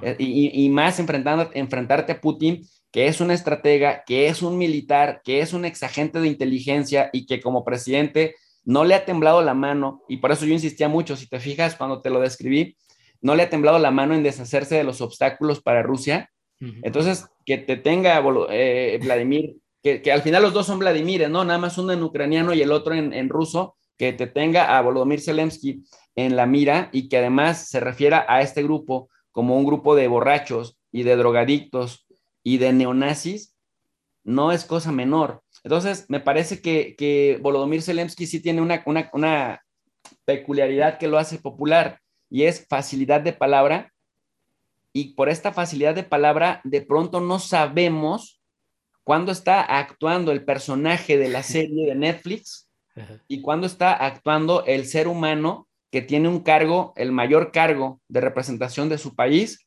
Eh, 0.02 0.16
y, 0.18 0.66
y, 0.66 0.70
más 0.70 0.98
enfrentando, 1.00 1.52
enfrentarte 1.54 2.14
a 2.14 2.22
Putin, 2.22 2.66
que 2.90 3.08
es 3.08 3.20
un 3.20 3.30
estratega, 3.30 4.04
que 4.06 4.28
es 4.28 4.42
un 4.42 4.58
militar, 4.58 5.22
que 5.26 5.42
es 5.42 5.52
un 5.52 5.66
exagente 5.66 6.22
de 6.22 6.30
inteligencia 6.30 7.10
y 7.12 7.26
que 7.26 7.42
como 7.42 7.66
presidente 7.66 8.36
no 8.64 8.86
le 8.86 8.96
ha 8.96 9.04
temblado 9.04 9.42
la 9.42 9.54
mano, 9.54 10.04
y 10.08 10.18
por 10.18 10.32
eso 10.32 10.46
yo 10.46 10.54
insistía 10.54 10.88
mucho, 10.88 11.18
si 11.18 11.28
te 11.28 11.42
fijas 11.42 11.76
cuando 11.76 12.02
te 12.02 12.10
lo 12.10 12.22
describí, 12.22 12.78
no 13.20 13.36
le 13.36 13.44
ha 13.44 13.50
temblado 13.50 13.78
la 13.80 13.92
mano 13.92 14.14
en 14.14 14.24
deshacerse 14.24 14.76
de 14.76 14.86
los 14.86 15.02
obstáculos 15.02 15.62
para 15.62 15.84
Rusia. 15.84 16.30
Entonces, 16.82 17.28
que 17.46 17.58
te 17.58 17.76
tenga 17.76 18.24
eh, 18.50 18.98
Vladimir, 19.04 19.58
que, 19.84 20.12
al 20.12 20.22
final 20.22 20.42
los 20.42 20.54
dos 20.54 20.66
son 20.66 20.80
Vladimir, 20.80 21.30
¿no? 21.30 21.44
Nada 21.44 21.60
más 21.60 21.78
uno 21.78 21.94
en 21.94 22.02
ucraniano 22.02 22.54
y 22.54 22.62
el 22.62 22.72
otro 22.72 22.94
en, 22.94 23.14
en 23.14 23.30
ruso, 23.30 23.76
que 23.98 24.14
te 24.14 24.28
tenga 24.28 24.78
a 24.78 24.82
Volodymyr 24.82 25.22
Zelensky 25.22 25.84
en 26.16 26.36
la 26.36 26.46
mira 26.46 26.90
y 26.92 27.10
que 27.10 27.18
además 27.18 27.70
se 27.70 27.80
refiera 27.80 28.26
a 28.28 28.42
este 28.42 28.64
grupo 28.64 29.10
como 29.32 29.58
un 29.58 29.66
grupo 29.66 29.96
de 29.96 30.08
borrachos 30.08 30.78
y 30.92 31.04
de 31.04 31.16
drogadictos 31.16 32.08
y 32.44 32.58
de 32.58 32.74
neonazis 32.74 33.56
no 34.24 34.52
es 34.52 34.66
cosa 34.66 34.92
menor. 34.92 35.44
Entonces, 35.64 36.06
me 36.10 36.20
parece 36.20 36.62
que, 36.62 36.96
que 36.96 37.40
Volodymyr 37.42 37.82
Zelensky 37.82 38.26
sí 38.26 38.42
tiene 38.42 38.62
una, 38.62 38.84
una, 39.14 39.62
peculiaridad 40.26 40.98
que 40.98 41.08
lo 41.08 41.18
hace 41.18 41.38
popular 41.38 42.00
y 42.30 42.44
es 42.44 42.66
facilidad 42.68 43.22
de 43.22 43.34
palabra. 43.34 43.94
Y 44.94 45.16
por 45.16 45.30
esta 45.30 45.52
facilidad 45.52 45.96
de 45.96 46.04
palabra, 46.04 46.62
de 46.64 46.82
pronto 46.82 47.20
no 47.20 47.40
sabemos 47.40 48.43
cuándo 49.04 49.32
está 49.32 49.62
actuando 49.62 50.32
el 50.32 50.44
personaje 50.44 51.18
de 51.18 51.30
la 51.30 51.44
serie 51.44 51.88
de 51.88 51.96
Netflix 51.96 52.70
y 53.28 53.42
cuándo 53.42 53.66
está 53.66 53.94
actuando 53.94 54.66
el 54.66 54.86
ser 54.86 55.08
humano 55.08 55.68
que 55.92 56.02
tiene 56.02 56.28
un 56.28 56.40
cargo, 56.42 56.94
el 56.96 57.12
mayor 57.12 57.52
cargo 57.52 58.02
de 58.08 58.22
representación 58.22 58.90
de 58.90 58.98
su 58.98 59.16
país 59.16 59.66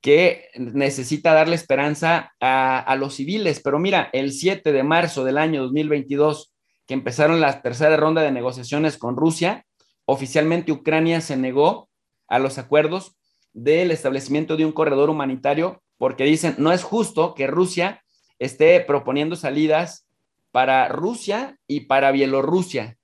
que 0.00 0.48
necesita 0.54 1.34
darle 1.34 1.56
esperanza 1.56 2.32
a, 2.40 2.96
los 2.96 3.14
civiles. 3.14 3.60
Pero 3.60 3.78
mira, 3.78 4.08
el 4.12 4.32
7 4.32 4.72
de 4.72 4.82
marzo 4.84 5.24
del 5.24 5.38
año 5.38 5.62
2022, 5.62 6.52
que 6.86 6.94
empezaron 6.94 7.40
la 7.40 7.62
tercera 7.62 7.96
ronda 7.96 8.22
de 8.22 8.30
negociaciones 8.30 8.98
con 8.98 9.16
Rusia, 9.16 9.64
oficialmente 10.04 10.70
Ucrania 10.70 11.20
se 11.20 11.36
negó 11.36 11.88
a 12.28 12.38
los 12.38 12.58
acuerdos 12.58 13.16
del 13.52 13.90
establecimiento 13.90 14.56
de 14.56 14.64
un 14.64 14.72
corredor 14.72 15.10
humanitario 15.10 15.82
porque 15.98 16.24
dicen, 16.24 16.54
no 16.58 16.72
es 16.72 16.84
justo 16.84 17.34
que 17.34 17.46
Rusia 17.46 18.02
esté 18.38 18.80
proponiendo 18.80 19.36
salidas 19.36 20.06
para 20.50 20.88
Rusia 20.88 21.58
y 21.66 21.80
para 21.80 22.12
Bielorrusia. 22.12 22.96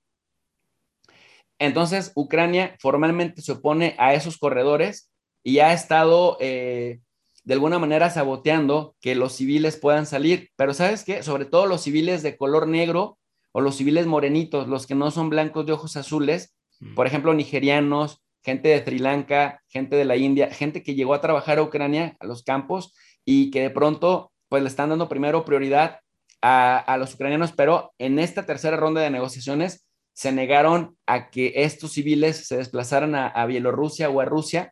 Entonces, 1.59 2.11
Ucrania 2.15 2.75
formalmente 2.79 3.41
se 3.41 3.53
opone 3.53 3.95
a 3.97 4.13
esos 4.13 4.37
corredores 4.37 5.11
y 5.43 5.59
ha 5.59 5.73
estado 5.73 6.37
eh, 6.39 6.99
de 7.43 7.53
alguna 7.53 7.79
manera 7.79 8.09
saboteando 8.09 8.95
que 8.99 9.15
los 9.15 9.33
civiles 9.33 9.77
puedan 9.77 10.05
salir. 10.05 10.49
Pero 10.55 10.73
sabes 10.73 11.03
qué? 11.03 11.23
Sobre 11.23 11.45
todo 11.45 11.65
los 11.65 11.81
civiles 11.81 12.23
de 12.23 12.37
color 12.37 12.67
negro 12.67 13.17
o 13.51 13.61
los 13.61 13.75
civiles 13.75 14.07
morenitos, 14.07 14.67
los 14.67 14.87
que 14.87 14.95
no 14.95 15.11
son 15.11 15.29
blancos 15.29 15.65
de 15.65 15.73
ojos 15.73 15.95
azules, 15.95 16.55
mm. 16.79 16.95
por 16.95 17.07
ejemplo, 17.07 17.33
nigerianos, 17.33 18.21
gente 18.41 18.69
de 18.69 18.83
Sri 18.83 18.99
Lanka, 18.99 19.61
gente 19.69 19.95
de 19.95 20.05
la 20.05 20.17
India, 20.17 20.49
gente 20.49 20.83
que 20.83 20.95
llegó 20.95 21.13
a 21.13 21.21
trabajar 21.21 21.59
a 21.59 21.63
Ucrania, 21.63 22.17
a 22.19 22.25
los 22.25 22.43
campos, 22.43 22.93
y 23.23 23.51
que 23.51 23.61
de 23.61 23.69
pronto, 23.69 24.32
pues 24.53 24.61
le 24.61 24.69
están 24.69 24.89
dando 24.89 25.09
primero 25.09 25.45
prioridad 25.45 26.01
a, 26.39 26.95
los 26.99 27.15
ucranianos, 27.15 27.53
pero 27.53 27.91
en 27.97 28.19
esta 28.19 28.45
tercera 28.45 28.77
ronda 28.77 29.01
de 29.01 29.09
negociaciones 29.09 29.87
se 30.13 30.31
negaron 30.31 30.95
a 31.07 31.31
que 31.31 31.53
estos 31.55 31.93
civiles 31.93 32.45
se 32.45 32.57
desplazaran 32.57 33.15
a, 33.15 33.29
a 33.29 33.47
Bielorrusia 33.47 34.11
o 34.11 34.21
a 34.21 34.25
Rusia, 34.25 34.71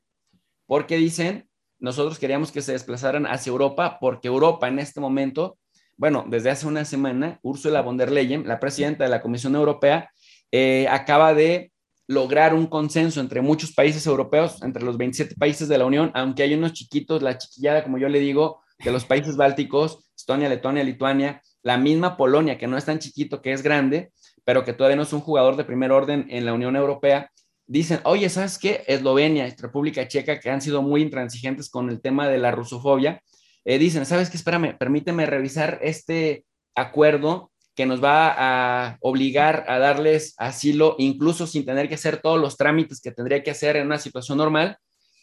porque 0.67 0.97
dicen, 0.97 1.49
nosotros 1.79 2.19
queríamos 2.19 2.51
que 2.51 2.61
se 2.61 2.73
desplazaran 2.73 3.25
hacia 3.25 3.49
Europa, 3.49 3.97
porque 3.99 4.27
Europa 4.27 4.67
en 4.67 4.77
este 4.77 4.99
momento, 4.99 5.57
bueno, 5.97 6.25
desde 6.27 6.51
hace 6.51 6.67
una 6.67 6.85
semana, 6.85 7.39
Ursula 7.41 7.81
von 7.81 7.97
der 7.97 8.11
Leyen, 8.11 8.47
la 8.47 8.59
presidenta 8.59 9.05
de 9.05 9.09
la 9.09 9.23
Comisión 9.23 9.55
Europea, 9.55 10.11
eh, 10.51 10.85
acaba 10.91 11.33
de 11.33 11.71
lograr 12.05 12.53
un 12.53 12.67
consenso 12.67 13.19
entre 13.19 13.41
muchos 13.41 13.73
países 13.73 14.05
europeos, 14.05 14.61
entre 14.61 14.83
los 14.83 14.95
27 14.95 15.33
países 15.39 15.67
de 15.67 15.79
la 15.79 15.85
Unión, 15.87 16.11
aunque 16.13 16.43
hay 16.43 16.53
unos 16.53 16.73
chiquitos, 16.73 17.23
la 17.23 17.39
chiquillada, 17.39 17.83
como 17.83 17.97
yo 17.97 18.09
le 18.09 18.19
digo, 18.19 18.61
de 18.83 18.91
los 18.91 19.05
países 19.05 19.35
bálticos, 19.35 20.11
Estonia, 20.15 20.49
Letonia, 20.49 20.83
Lituania, 20.83 21.41
la 21.63 21.77
misma 21.77 22.17
Polonia, 22.17 22.57
que 22.57 22.67
no 22.67 22.77
es 22.77 22.85
tan 22.85 22.99
chiquito, 22.99 23.41
que 23.41 23.53
es 23.53 23.61
grande, 23.61 24.11
pero 24.43 24.63
que 24.63 24.73
todavía 24.73 24.95
no 24.95 25.03
es 25.03 25.13
un 25.13 25.21
jugador 25.21 25.55
de 25.55 25.63
primer 25.63 25.91
orden 25.91 26.25
en 26.29 26.45
la 26.45 26.53
Unión 26.53 26.75
Europea, 26.75 27.31
dicen, 27.67 27.99
oye, 28.03 28.29
¿sabes 28.29 28.57
qué? 28.57 28.83
Eslovenia, 28.87 29.53
República 29.57 30.07
Checa, 30.07 30.39
que 30.39 30.49
han 30.49 30.61
sido 30.61 30.81
muy 30.81 31.01
intransigentes 31.01 31.69
con 31.69 31.89
el 31.89 32.01
tema 32.01 32.27
de 32.27 32.37
la 32.37 32.51
rusofobia, 32.51 33.21
eh, 33.63 33.77
dicen, 33.77 34.05
¿sabes 34.05 34.29
qué? 34.29 34.37
Espérame, 34.37 34.77
permíteme 34.77 35.25
revisar 35.25 35.79
este 35.81 36.45
acuerdo 36.75 37.51
que 37.75 37.85
nos 37.85 38.03
va 38.03 38.35
a 38.37 38.97
obligar 38.99 39.65
a 39.67 39.79
darles 39.79 40.33
asilo, 40.37 40.95
incluso 40.97 41.47
sin 41.47 41.65
tener 41.65 41.87
que 41.87 41.95
hacer 41.95 42.17
todos 42.17 42.39
los 42.39 42.57
trámites 42.57 42.99
que 43.01 43.11
tendría 43.11 43.43
que 43.43 43.51
hacer 43.51 43.77
en 43.77 43.85
una 43.85 43.99
situación 43.99 44.37
normal 44.37 44.77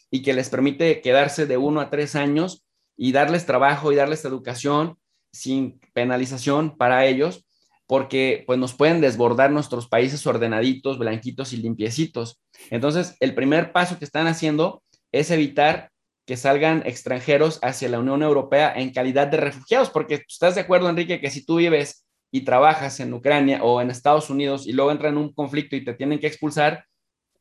y 0.09 0.21
que 0.23 0.33
les 0.33 0.49
permite 0.49 1.01
quedarse 1.01 1.45
de 1.45 1.57
uno 1.57 1.81
a 1.81 1.89
tres 1.89 2.15
años 2.15 2.65
y 3.01 3.13
darles 3.13 3.45
trabajo 3.45 3.93
y 3.93 3.95
darles 3.95 4.25
educación 4.25 4.97
sin 5.31 5.79
penalización 5.93 6.75
para 6.75 7.05
ellos, 7.05 7.45
porque 7.87 8.43
pues 8.45 8.59
nos 8.59 8.73
pueden 8.73 8.99
desbordar 8.99 9.51
nuestros 9.51 9.87
países 9.87 10.27
ordenaditos, 10.27 10.99
blanquitos 10.99 11.53
y 11.53 11.57
limpiecitos. 11.57 12.41
Entonces, 12.69 13.15
el 13.21 13.33
primer 13.35 13.71
paso 13.71 13.97
que 13.97 14.03
están 14.03 14.27
haciendo 14.27 14.83
es 15.13 15.31
evitar 15.31 15.91
que 16.25 16.35
salgan 16.35 16.83
extranjeros 16.85 17.59
hacia 17.63 17.87
la 17.87 17.99
Unión 17.99 18.21
Europea 18.21 18.73
en 18.75 18.91
calidad 18.91 19.27
de 19.27 19.37
refugiados, 19.37 19.89
porque 19.89 20.25
estás 20.27 20.55
de 20.55 20.61
acuerdo, 20.61 20.89
Enrique, 20.89 21.21
que 21.21 21.31
si 21.31 21.45
tú 21.45 21.55
vives 21.55 22.05
y 22.31 22.41
trabajas 22.41 22.99
en 22.99 23.13
Ucrania 23.13 23.63
o 23.63 23.79
en 23.81 23.91
Estados 23.91 24.29
Unidos 24.29 24.67
y 24.67 24.73
luego 24.73 24.91
entra 24.91 25.07
en 25.07 25.17
un 25.17 25.33
conflicto 25.33 25.77
y 25.77 25.85
te 25.85 25.93
tienen 25.93 26.19
que 26.19 26.27
expulsar, 26.27 26.83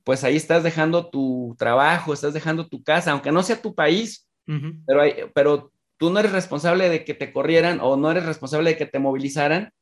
pues 0.04 0.22
ahí 0.22 0.36
estás 0.36 0.62
dejando 0.62 1.10
tu 1.10 1.56
trabajo, 1.58 2.12
estás 2.12 2.32
dejando 2.32 2.68
tu 2.68 2.84
casa, 2.84 3.10
aunque 3.10 3.32
no 3.32 3.42
sea 3.42 3.60
tu 3.60 3.74
país, 3.74 4.27
pero, 4.86 5.02
pero 5.34 5.72
tú 5.96 6.10
no 6.10 6.20
eres 6.20 6.32
responsable 6.32 6.88
de 6.88 7.04
que 7.04 7.14
te 7.14 7.32
corrieran 7.32 7.80
o 7.80 7.96
no 7.96 8.10
eres 8.10 8.24
responsable 8.24 8.70
de 8.70 8.76
que 8.76 8.86
te 8.86 8.98
movilizaran, 8.98 9.72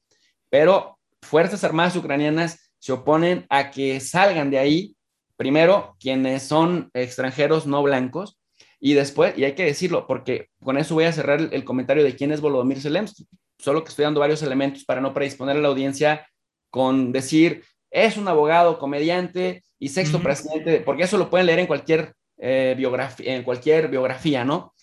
pero 0.50 0.98
Fuerzas 1.22 1.64
Armadas 1.64 1.96
Ucranianas 1.96 2.70
se 2.78 2.92
oponen 2.92 3.46
a 3.48 3.70
que 3.70 4.00
salgan 4.00 4.50
de 4.50 4.58
ahí, 4.58 4.96
primero, 5.36 5.96
quienes 5.98 6.42
son 6.42 6.90
extranjeros 6.94 7.66
no 7.66 7.82
blancos, 7.82 8.38
y 8.78 8.94
después, 8.94 9.36
y 9.38 9.44
hay 9.44 9.54
que 9.54 9.64
decirlo, 9.64 10.06
porque 10.06 10.50
con 10.62 10.76
eso 10.78 10.94
voy 10.94 11.04
a 11.04 11.12
cerrar 11.12 11.40
el, 11.40 11.48
el 11.52 11.64
comentario 11.64 12.04
de 12.04 12.14
quién 12.14 12.30
es 12.30 12.40
Volodymyr 12.40 12.80
Zelensky. 12.80 13.26
Solo 13.58 13.82
que 13.82 13.88
estoy 13.88 14.04
dando 14.04 14.20
varios 14.20 14.42
elementos 14.42 14.84
para 14.84 15.00
no 15.00 15.14
predisponer 15.14 15.56
a 15.56 15.60
la 15.60 15.68
audiencia 15.68 16.28
con 16.70 17.10
decir, 17.10 17.64
es 17.90 18.18
un 18.18 18.28
abogado, 18.28 18.78
comediante 18.78 19.62
y 19.78 19.88
sexto 19.88 20.22
presidente, 20.22 20.80
porque 20.80 21.04
eso 21.04 21.16
lo 21.16 21.30
pueden 21.30 21.46
leer 21.46 21.60
en 21.60 21.66
cualquier, 21.66 22.14
eh, 22.38 22.74
biografía, 22.76 23.34
en 23.34 23.42
cualquier 23.42 23.88
biografía, 23.88 24.44
¿no? 24.44 24.74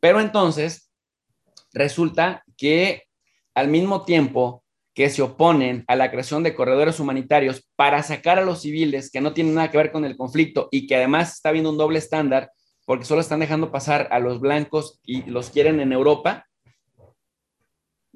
Pero 0.00 0.20
entonces, 0.20 0.90
resulta 1.72 2.42
que 2.56 3.04
al 3.54 3.68
mismo 3.68 4.04
tiempo 4.04 4.64
que 4.94 5.10
se 5.10 5.22
oponen 5.22 5.84
a 5.86 5.94
la 5.94 6.10
creación 6.10 6.42
de 6.42 6.56
corredores 6.56 6.98
humanitarios 6.98 7.68
para 7.76 8.02
sacar 8.02 8.38
a 8.38 8.44
los 8.44 8.62
civiles 8.62 9.12
que 9.12 9.20
no 9.20 9.32
tienen 9.32 9.54
nada 9.54 9.70
que 9.70 9.78
ver 9.78 9.92
con 9.92 10.04
el 10.04 10.16
conflicto 10.16 10.68
y 10.72 10.88
que 10.88 10.96
además 10.96 11.34
está 11.34 11.50
habiendo 11.50 11.70
un 11.70 11.78
doble 11.78 12.00
estándar 12.00 12.50
porque 12.84 13.04
solo 13.04 13.20
están 13.20 13.38
dejando 13.38 13.70
pasar 13.70 14.08
a 14.10 14.18
los 14.18 14.40
blancos 14.40 14.98
y 15.04 15.22
los 15.30 15.50
quieren 15.50 15.78
en 15.78 15.92
Europa, 15.92 16.47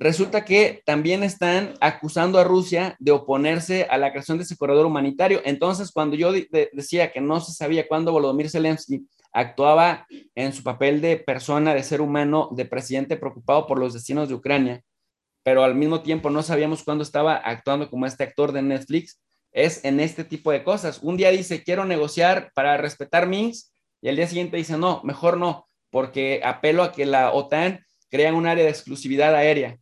resulta 0.02 0.44
que 0.44 0.82
también 0.84 1.22
están 1.22 1.74
acusando 1.80 2.38
a 2.40 2.44
Rusia 2.44 2.96
de 2.98 3.12
oponerse 3.12 3.86
a 3.88 3.96
la 3.98 4.10
creación 4.10 4.36
de 4.36 4.44
ese 4.44 4.56
corredor 4.56 4.84
humanitario. 4.84 5.40
Entonces, 5.44 5.92
cuando 5.92 6.16
yo 6.16 6.32
decía 6.72 7.12
que 7.12 7.20
no 7.20 7.40
se 7.40 7.52
sabía 7.52 7.86
cuándo 7.86 8.10
Volodymyr 8.10 8.50
Zelensky 8.50 9.06
actuaba 9.32 10.06
en 10.34 10.52
su 10.52 10.64
papel 10.64 11.00
de 11.00 11.16
persona, 11.18 11.72
de 11.72 11.84
ser 11.84 12.00
humano, 12.00 12.48
de 12.50 12.64
presidente 12.64 13.16
preocupado 13.16 13.66
por 13.68 13.78
los 13.78 13.94
destinos 13.94 14.28
de 14.28 14.34
Ucrania, 14.34 14.82
pero 15.44 15.62
al 15.62 15.76
mismo 15.76 16.02
tiempo 16.02 16.30
no 16.30 16.42
sabíamos 16.42 16.82
cuándo 16.82 17.04
estaba 17.04 17.36
actuando 17.36 17.88
como 17.88 18.04
este 18.04 18.24
actor 18.24 18.50
de 18.50 18.62
Netflix, 18.62 19.20
es 19.52 19.84
en 19.84 20.00
este 20.00 20.24
tipo 20.24 20.50
de 20.50 20.64
cosas. 20.64 20.98
Un 21.02 21.16
día 21.16 21.30
dice, 21.30 21.62
quiero 21.62 21.84
negociar 21.84 22.50
para 22.54 22.76
respetar 22.76 23.28
Minsk, 23.28 23.68
y 24.00 24.08
al 24.08 24.16
día 24.16 24.26
siguiente 24.26 24.56
dice, 24.56 24.76
no, 24.76 25.00
mejor 25.04 25.36
no, 25.36 25.66
porque 25.90 26.40
apelo 26.44 26.82
a 26.82 26.92
que 26.92 27.06
la 27.06 27.32
OTAN 27.32 27.86
crea 28.10 28.34
un 28.34 28.46
área 28.46 28.64
de 28.64 28.70
exclusividad 28.70 29.34
aérea 29.34 29.78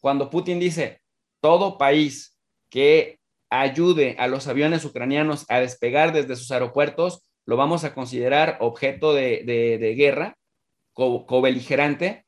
cuando 0.00 0.30
Putin 0.30 0.60
dice, 0.60 1.00
todo 1.40 1.78
país 1.78 2.36
que 2.70 3.18
ayude 3.50 4.16
a 4.18 4.26
los 4.26 4.46
aviones 4.46 4.84
ucranianos 4.84 5.46
a 5.48 5.60
despegar 5.60 6.12
desde 6.12 6.36
sus 6.36 6.50
aeropuertos, 6.50 7.22
lo 7.46 7.56
vamos 7.56 7.84
a 7.84 7.94
considerar 7.94 8.58
objeto 8.60 9.14
de, 9.14 9.94
guerra, 9.96 10.36
co-beligerante. 10.92 12.24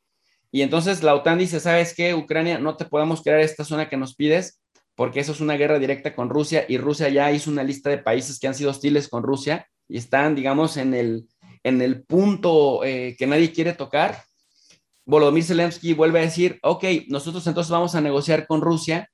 Y 0.51 0.63
entonces 0.63 1.03
la 1.03 1.15
OTAN 1.15 1.39
dice, 1.39 1.61
¿sabes 1.61 1.95
qué, 1.95 2.15
Ucrania? 2.15 2.59
No 2.59 2.77
te 2.77 2.87
podemos 2.87 3.23
crear 3.23 3.41
esta 3.41 3.65
zona 3.65 3.89
que 3.89 3.97
nos 3.97 4.15
pides 4.15 4.61
porque 5.01 5.21
eso 5.21 5.33
es 5.33 5.41
una 5.41 5.57
guerra 5.57 5.79
directa 5.79 6.15
con 6.15 6.29
Rusia 6.29 6.67
y 6.69 6.77
Rusia 6.77 7.09
ya 7.09 7.33
hizo 7.33 7.51
una 7.51 7.63
lista 7.63 7.89
de 7.89 7.97
países 7.97 8.39
que 8.39 8.49
han 8.49 8.55
sido 8.55 8.71
hostiles 8.71 9.09
con 9.09 9.23
Rusia 9.23 9.67
y 9.89 9.97
están, 9.97 10.35
digamos, 10.35 10.77
en 10.77 10.93
el, 10.93 11.27
en 11.63 11.81
el 11.81 12.03
punto 12.03 12.85
eh, 12.85 13.17
que 13.19 13.27
nadie 13.27 13.51
quiere 13.51 13.73
tocar 13.73 14.23
Volodymyr 15.11 15.43
Zelensky 15.43 15.93
vuelve 15.93 16.21
a 16.21 16.23
decir, 16.23 16.59
ok, 16.63 16.85
nosotros 17.09 17.45
entonces 17.47 17.71
vamos 17.71 17.97
a 17.97 18.01
negociar 18.01 18.47
con 18.47 18.61
Rusia. 18.61 19.11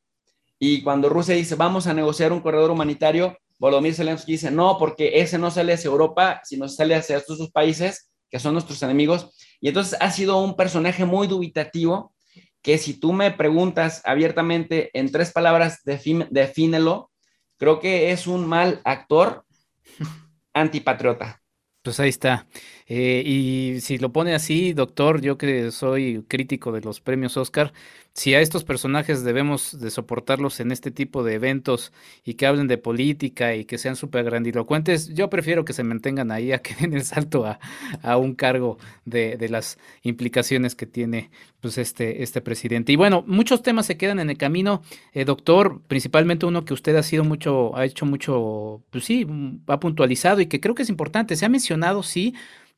Y 0.59 0.83
cuando 0.83 1.09
Rusia 1.09 1.35
dice, 1.35 1.55
vamos 1.55 1.87
a 1.87 1.95
negociar 1.95 2.33
un 2.33 2.41
corredor 2.41 2.71
humanitario, 2.71 3.37
Volodymyr 3.59 3.95
Zelensky 3.95 4.33
dice, 4.33 4.51
no, 4.51 4.77
porque 4.79 5.21
ese 5.21 5.39
no 5.39 5.51
sale 5.51 5.73
hacia 5.73 5.89
Europa, 5.89 6.43
sino 6.45 6.69
sale 6.69 6.95
hacia 6.95 7.17
estos 7.17 7.39
dos 7.39 7.51
países 7.51 8.11
que 8.31 8.39
son 8.39 8.53
nuestros 8.53 8.83
enemigos. 8.83 9.35
Y 9.61 9.69
entonces 9.69 9.97
ha 10.01 10.11
sido 10.11 10.37
un 10.39 10.55
personaje 10.55 11.07
muy 11.07 11.29
dubitativo 11.29 12.15
que 12.61 12.77
si 12.77 12.95
tú 12.95 13.13
me 13.13 13.31
preguntas 13.31 14.03
abiertamente 14.05 14.91
en 14.93 15.11
tres 15.11 15.33
palabras, 15.33 15.81
defínelo, 15.85 17.11
creo 17.57 17.81
que 17.81 18.11
es 18.11 18.27
un 18.27 18.47
mal 18.47 18.83
actor 18.85 19.47
antipatriota. 20.53 21.41
Pues 21.83 22.01
ahí 22.01 22.09
está. 22.09 22.47
Eh, 22.89 23.23
y 23.27 23.81
si 23.81 23.99
lo 23.99 24.13
pone 24.13 24.35
así, 24.35 24.73
doctor, 24.73 25.21
yo 25.21 25.37
que 25.37 25.73
soy 25.73 26.25
crítico 26.29 26.71
de 26.71 26.81
los 26.81 27.01
premios 27.01 27.37
Oscar, 27.37 27.73
si 28.13 28.35
a 28.35 28.41
estos 28.41 28.65
personajes 28.65 29.25
debemos 29.25 29.79
de 29.79 29.91
soportarlos 29.91 30.61
en 30.61 30.73
este 30.73 30.91
tipo 30.91 31.23
de 31.23 31.35
eventos 31.35 31.93
y 32.25 32.35
que 32.35 32.47
hablen 32.47 32.67
de 32.67 32.79
política 32.79 33.55
y 33.55 33.67
que 33.67 33.77
sean 33.77 33.95
súper 33.95 34.25
grandilocuentes, 34.25 35.09
yo 35.09 35.29
prefiero 35.29 35.65
que 35.65 35.75
se 35.75 35.83
mantengan 35.85 36.31
ahí 36.31 36.53
a 36.53 36.61
que 36.61 36.75
den 36.81 36.95
el 36.95 37.05
salto 37.05 37.45
a, 37.45 37.59
a 38.03 38.17
un 38.17 38.35
cargo 38.35 38.79
de, 39.05 39.37
de, 39.37 39.49
las 39.49 39.79
implicaciones 40.03 40.75
que 40.75 40.87
tiene 40.87 41.31
pues 41.61 41.77
este, 41.79 42.23
este 42.23 42.41
presidente. 42.41 42.93
Y 42.93 42.97
bueno, 42.97 43.23
muchos 43.27 43.63
temas 43.63 43.87
se 43.87 43.99
quedan 43.99 44.21
en 44.21 44.31
el 44.31 44.39
camino, 44.39 44.83
eh, 45.13 45.25
doctor, 45.25 45.83
principalmente 45.87 46.47
uno 46.47 46.65
que 46.65 46.73
usted 46.73 46.97
ha 46.97 47.03
sido 47.03 47.25
mucho, 47.25 47.77
ha 47.77 47.85
hecho 47.85 48.07
mucho, 48.07 48.83
pues 48.91 49.05
sí, 49.05 49.27
ha 49.67 49.81
puntualizado 49.81 50.41
y 50.41 50.47
que 50.47 50.61
creo 50.61 50.75
que 50.75 50.85
es 50.85 50.89
importante. 50.89 51.37
Se 51.37 51.45
ha 51.45 51.51
mencionado, 51.51 52.03
sí, 52.03 52.35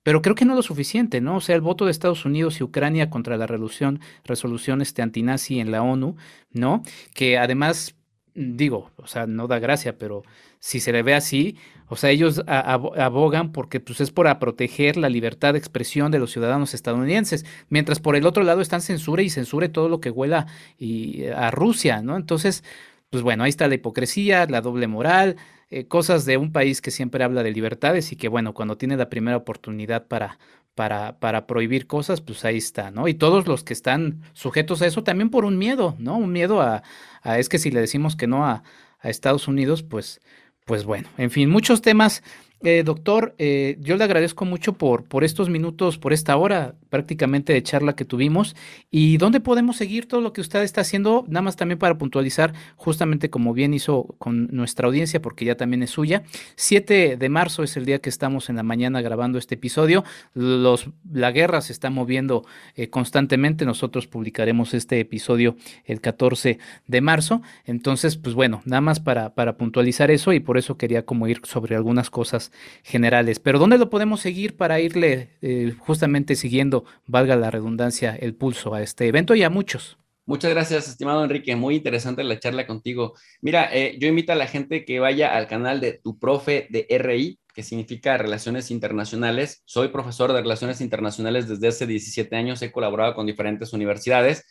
pero 0.09 0.23
creo 0.23 0.35
que 0.35 0.47
no 0.47 0.55
lo 0.55 0.63
suficiente, 0.63 1.21
¿no? 1.21 1.37
O 1.37 1.41
sea, 1.43 1.55
el 1.55 1.61
voto 1.61 1.85
de 1.85 1.91
Estados 1.91 2.25
Unidos 2.25 2.59
y 2.61 2.65
Ucrania 2.65 3.11
contra 3.11 3.37
la 3.37 3.47
resolución, 3.47 4.01
resolución 4.25 4.81
este, 4.81 5.03
antinazi 5.03 5.61
en 5.61 5.71
la 5.71 5.83
ONU, 5.83 6.17
¿no? 6.51 6.83
Que 7.13 7.37
además 7.37 7.95
digo, 8.35 8.91
o 8.97 9.07
sea, 9.07 9.27
no 9.27 9.49
da 9.49 9.59
gracia, 9.59 9.99
pero 9.99 10.23
si 10.61 10.81
se 10.81 10.93
le 10.93 11.03
ve 11.03 11.13
así, 11.13 11.59
o 11.89 11.97
sea, 11.97 12.09
ellos 12.09 12.43
abogan 12.47 13.53
porque 13.53 13.81
pues 13.81 14.01
es 14.01 14.11
para 14.11 14.39
proteger 14.39 14.97
la 14.97 15.11
libertad 15.11 15.53
de 15.53 15.59
expresión 15.59 16.11
de 16.11 16.21
los 16.21 16.33
ciudadanos 16.33 16.73
estadounidenses, 16.73 17.45
mientras 17.69 18.01
por 18.01 18.17
el 18.17 18.25
otro 18.25 18.45
lado 18.45 18.63
están 18.63 18.81
censura 18.81 19.21
y 19.21 19.29
censure 19.29 19.69
todo 19.69 19.91
lo 19.91 20.01
que 20.01 20.09
huela 20.09 20.47
y, 20.79 21.27
a 21.27 21.51
Rusia, 21.51 22.01
¿no? 22.01 22.17
Entonces, 22.17 22.65
pues 23.11 23.23
bueno, 23.23 23.45
ahí 23.45 23.51
está 23.51 23.69
la 23.69 23.75
hipocresía, 23.75 24.47
la 24.47 24.63
doble 24.63 24.87
moral, 24.87 25.37
eh, 25.71 25.87
cosas 25.87 26.25
de 26.25 26.37
un 26.37 26.53
país 26.53 26.81
que 26.81 26.91
siempre 26.91 27.25
habla 27.25 27.43
de 27.43 27.53
libertades 27.53 28.13
y 28.13 28.17
que 28.17 28.29
bueno, 28.29 28.55
cuando 28.55 28.79
tiene 28.79 28.97
la 28.97 29.11
primera 29.11 29.37
oportunidad 29.37 30.07
para, 30.07 30.39
para, 30.75 31.19
para 31.19 31.47
prohibir 31.47 31.87
cosas, 31.87 32.21
pues 32.21 32.45
ahí 32.45 32.57
está, 32.57 32.91
¿no? 32.91 33.09
Y 33.09 33.15
todos 33.15 33.47
los 33.47 33.65
que 33.65 33.73
están 33.73 34.23
sujetos 34.33 34.81
a 34.81 34.87
eso 34.87 35.03
también 35.05 35.31
por 35.31 35.45
un 35.45 35.59
miedo, 35.59 35.97
¿no? 35.99 36.17
Un 36.17 36.33
miedo 36.33 36.61
a, 36.61 36.83
a 37.23 37.39
es 37.39 37.49
que 37.49 37.59
si 37.59 37.71
le 37.71 37.81
decimos 37.81 38.17
que 38.17 38.27
no 38.27 38.47
a, 38.47 38.63
a 39.01 39.11
Estados 39.11 39.49
Unidos, 39.49 39.83
pues, 39.83 40.21
pues 40.65 40.85
bueno, 40.85 41.09
en 41.19 41.31
fin, 41.31 41.51
muchos 41.51 41.83
temas 41.83 42.23
eh, 42.65 42.83
doctor, 42.85 43.37
eh, 43.39 43.77
yo 43.81 43.97
le 43.97 44.03
agradezco 44.03 44.45
mucho 44.45 44.73
por, 44.73 45.05
por 45.05 45.23
estos 45.23 45.49
minutos, 45.49 45.97
por 45.97 46.13
esta 46.13 46.37
hora 46.37 46.75
prácticamente 46.91 47.53
de 47.53 47.63
charla 47.63 47.95
que 47.95 48.05
tuvimos. 48.05 48.57
¿Y 48.91 49.17
dónde 49.17 49.39
podemos 49.39 49.77
seguir 49.77 50.09
todo 50.09 50.21
lo 50.21 50.33
que 50.33 50.41
usted 50.41 50.63
está 50.63 50.81
haciendo? 50.81 51.25
Nada 51.29 51.43
más 51.43 51.55
también 51.55 51.79
para 51.79 51.99
puntualizar, 51.99 52.55
justamente 52.75 53.31
como 53.31 53.53
bien 53.53 53.75
hizo 53.75 54.17
con 54.19 54.49
nuestra 54.51 54.89
audiencia, 54.89 55.23
porque 55.23 55.45
ya 55.45 55.57
también 55.57 55.85
es 55.85 55.91
suya. 55.91 56.25
7 56.57 57.17
de 57.17 57.29
marzo 57.29 57.63
es 57.63 57.77
el 57.77 57.85
día 57.85 58.01
que 58.01 58.09
estamos 58.09 58.51
en 58.51 58.57
la 58.57 58.65
mañana 58.65 59.03
grabando 59.03 59.39
este 59.39 59.55
episodio. 59.55 60.03
Los, 60.35 60.91
la 61.13 61.31
guerra 61.31 61.61
se 61.61 61.73
está 61.73 61.91
moviendo 61.91 62.45
eh, 62.75 62.91
constantemente. 62.91 63.67
Nosotros 63.67 64.09
publicaremos 64.09 64.75
este 64.75 64.99
episodio 64.99 65.57
el 65.85 66.01
14 66.01 66.59
de 66.89 67.01
marzo. 67.01 67.41
Entonces, 67.67 68.17
pues 68.17 68.35
bueno, 68.35 68.63
nada 68.65 68.81
más 68.81 68.99
para, 68.99 69.35
para 69.35 69.57
puntualizar 69.57 70.11
eso 70.11 70.33
y 70.33 70.41
por 70.41 70.59
eso 70.59 70.77
quería 70.77 71.05
como 71.05 71.29
ir 71.29 71.41
sobre 71.45 71.77
algunas 71.77 72.11
cosas 72.11 72.48
generales. 72.83 73.39
Pero 73.41 73.59
¿dónde 73.59 73.79
lo 73.79 73.91
podemos 73.91 74.21
seguir 74.21 74.57
para 74.57 74.81
irle 74.81 75.31
eh, 75.43 75.75
justamente 75.79 76.35
siguiendo, 76.35 76.85
valga 77.07 77.37
la 77.37 77.51
redundancia, 77.51 78.17
el 78.17 78.35
pulso 78.35 78.75
a 78.75 78.83
este 78.83 79.07
evento 79.07 79.35
y 79.35 79.43
a 79.43 79.51
muchos? 79.51 79.99
Muchas 80.29 80.51
gracias, 80.51 80.89
estimado 80.89 81.25
Enrique. 81.25 81.57
Muy 81.57 81.77
interesante 81.77 82.23
la 82.23 82.39
charla 82.39 82.67
contigo. 82.67 83.15
Mira, 83.41 83.71
eh, 83.73 83.97
yo 83.99 84.09
invito 84.09 84.31
a 84.31 84.37
la 84.37 84.47
gente 84.47 84.85
que 84.85 85.01
vaya 85.01 85.35
al 85.35 85.47
canal 85.47 85.81
de 85.81 85.95
tu 85.95 86.19
profe 86.19 86.67
de 86.69 86.87
RI, 86.99 87.39
que 87.55 87.63
significa 87.63 88.19
Relaciones 88.19 88.71
Internacionales. 88.71 89.63
Soy 89.65 89.89
profesor 89.89 90.35
de 90.35 90.43
Relaciones 90.43 90.83
Internacionales 90.83 91.49
desde 91.49 91.69
hace 91.69 91.87
17 91.87 92.37
años. 92.37 92.61
He 92.61 92.71
colaborado 92.71 93.15
con 93.15 93.25
diferentes 93.25 93.73
universidades. 93.73 94.45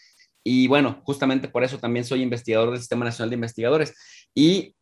Y 0.44 0.68
bueno, 0.68 1.00
justamente 1.04 1.48
por 1.48 1.64
eso 1.64 1.78
también 1.78 2.06
soy 2.06 2.24
investigador 2.24 2.72
del 2.72 2.80
Sistema 2.80 3.06
Nacional 3.06 3.30
de 3.30 3.36
Investigadores. 3.36 3.94
Y 4.34 4.76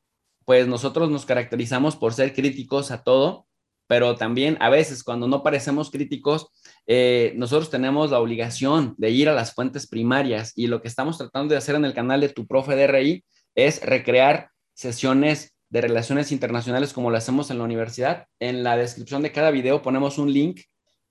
pues 0.45 0.67
nosotros 0.67 1.09
nos 1.09 1.25
caracterizamos 1.25 1.95
por 1.95 2.13
ser 2.13 2.33
críticos 2.33 2.91
a 2.91 3.03
todo, 3.03 3.47
pero 3.87 4.15
también 4.15 4.57
a 4.61 4.69
veces 4.69 5.03
cuando 5.03 5.27
no 5.27 5.43
parecemos 5.43 5.91
críticos, 5.91 6.47
eh, 6.87 7.33
nosotros 7.35 7.69
tenemos 7.69 8.11
la 8.11 8.19
obligación 8.19 8.95
de 8.97 9.11
ir 9.11 9.29
a 9.29 9.33
las 9.33 9.53
fuentes 9.53 9.87
primarias 9.87 10.53
y 10.55 10.67
lo 10.67 10.81
que 10.81 10.87
estamos 10.87 11.17
tratando 11.17 11.51
de 11.51 11.57
hacer 11.57 11.75
en 11.75 11.85
el 11.85 11.93
canal 11.93 12.21
de 12.21 12.29
tu 12.29 12.47
profe 12.47 12.75
de 12.75 12.87
RI 12.87 13.25
es 13.55 13.83
recrear 13.83 14.49
sesiones 14.73 15.55
de 15.69 15.81
relaciones 15.81 16.31
internacionales 16.31 16.93
como 16.93 17.11
lo 17.11 17.17
hacemos 17.17 17.51
en 17.51 17.57
la 17.57 17.63
universidad. 17.63 18.27
En 18.39 18.63
la 18.63 18.77
descripción 18.77 19.21
de 19.21 19.31
cada 19.31 19.51
video 19.51 19.81
ponemos 19.81 20.17
un 20.17 20.31
link 20.31 20.61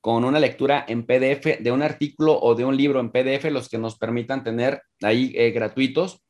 con 0.00 0.24
una 0.24 0.38
lectura 0.38 0.84
en 0.86 1.06
PDF 1.06 1.60
de 1.60 1.72
un 1.72 1.82
artículo 1.82 2.38
o 2.38 2.54
de 2.54 2.64
un 2.64 2.76
libro 2.76 3.00
en 3.00 3.10
PDF, 3.10 3.44
los 3.50 3.68
que 3.68 3.78
nos 3.78 3.96
permitan 3.96 4.44
tener 4.44 4.82
ahí 5.00 5.32
eh, 5.34 5.50
gratuitos, 5.50 6.22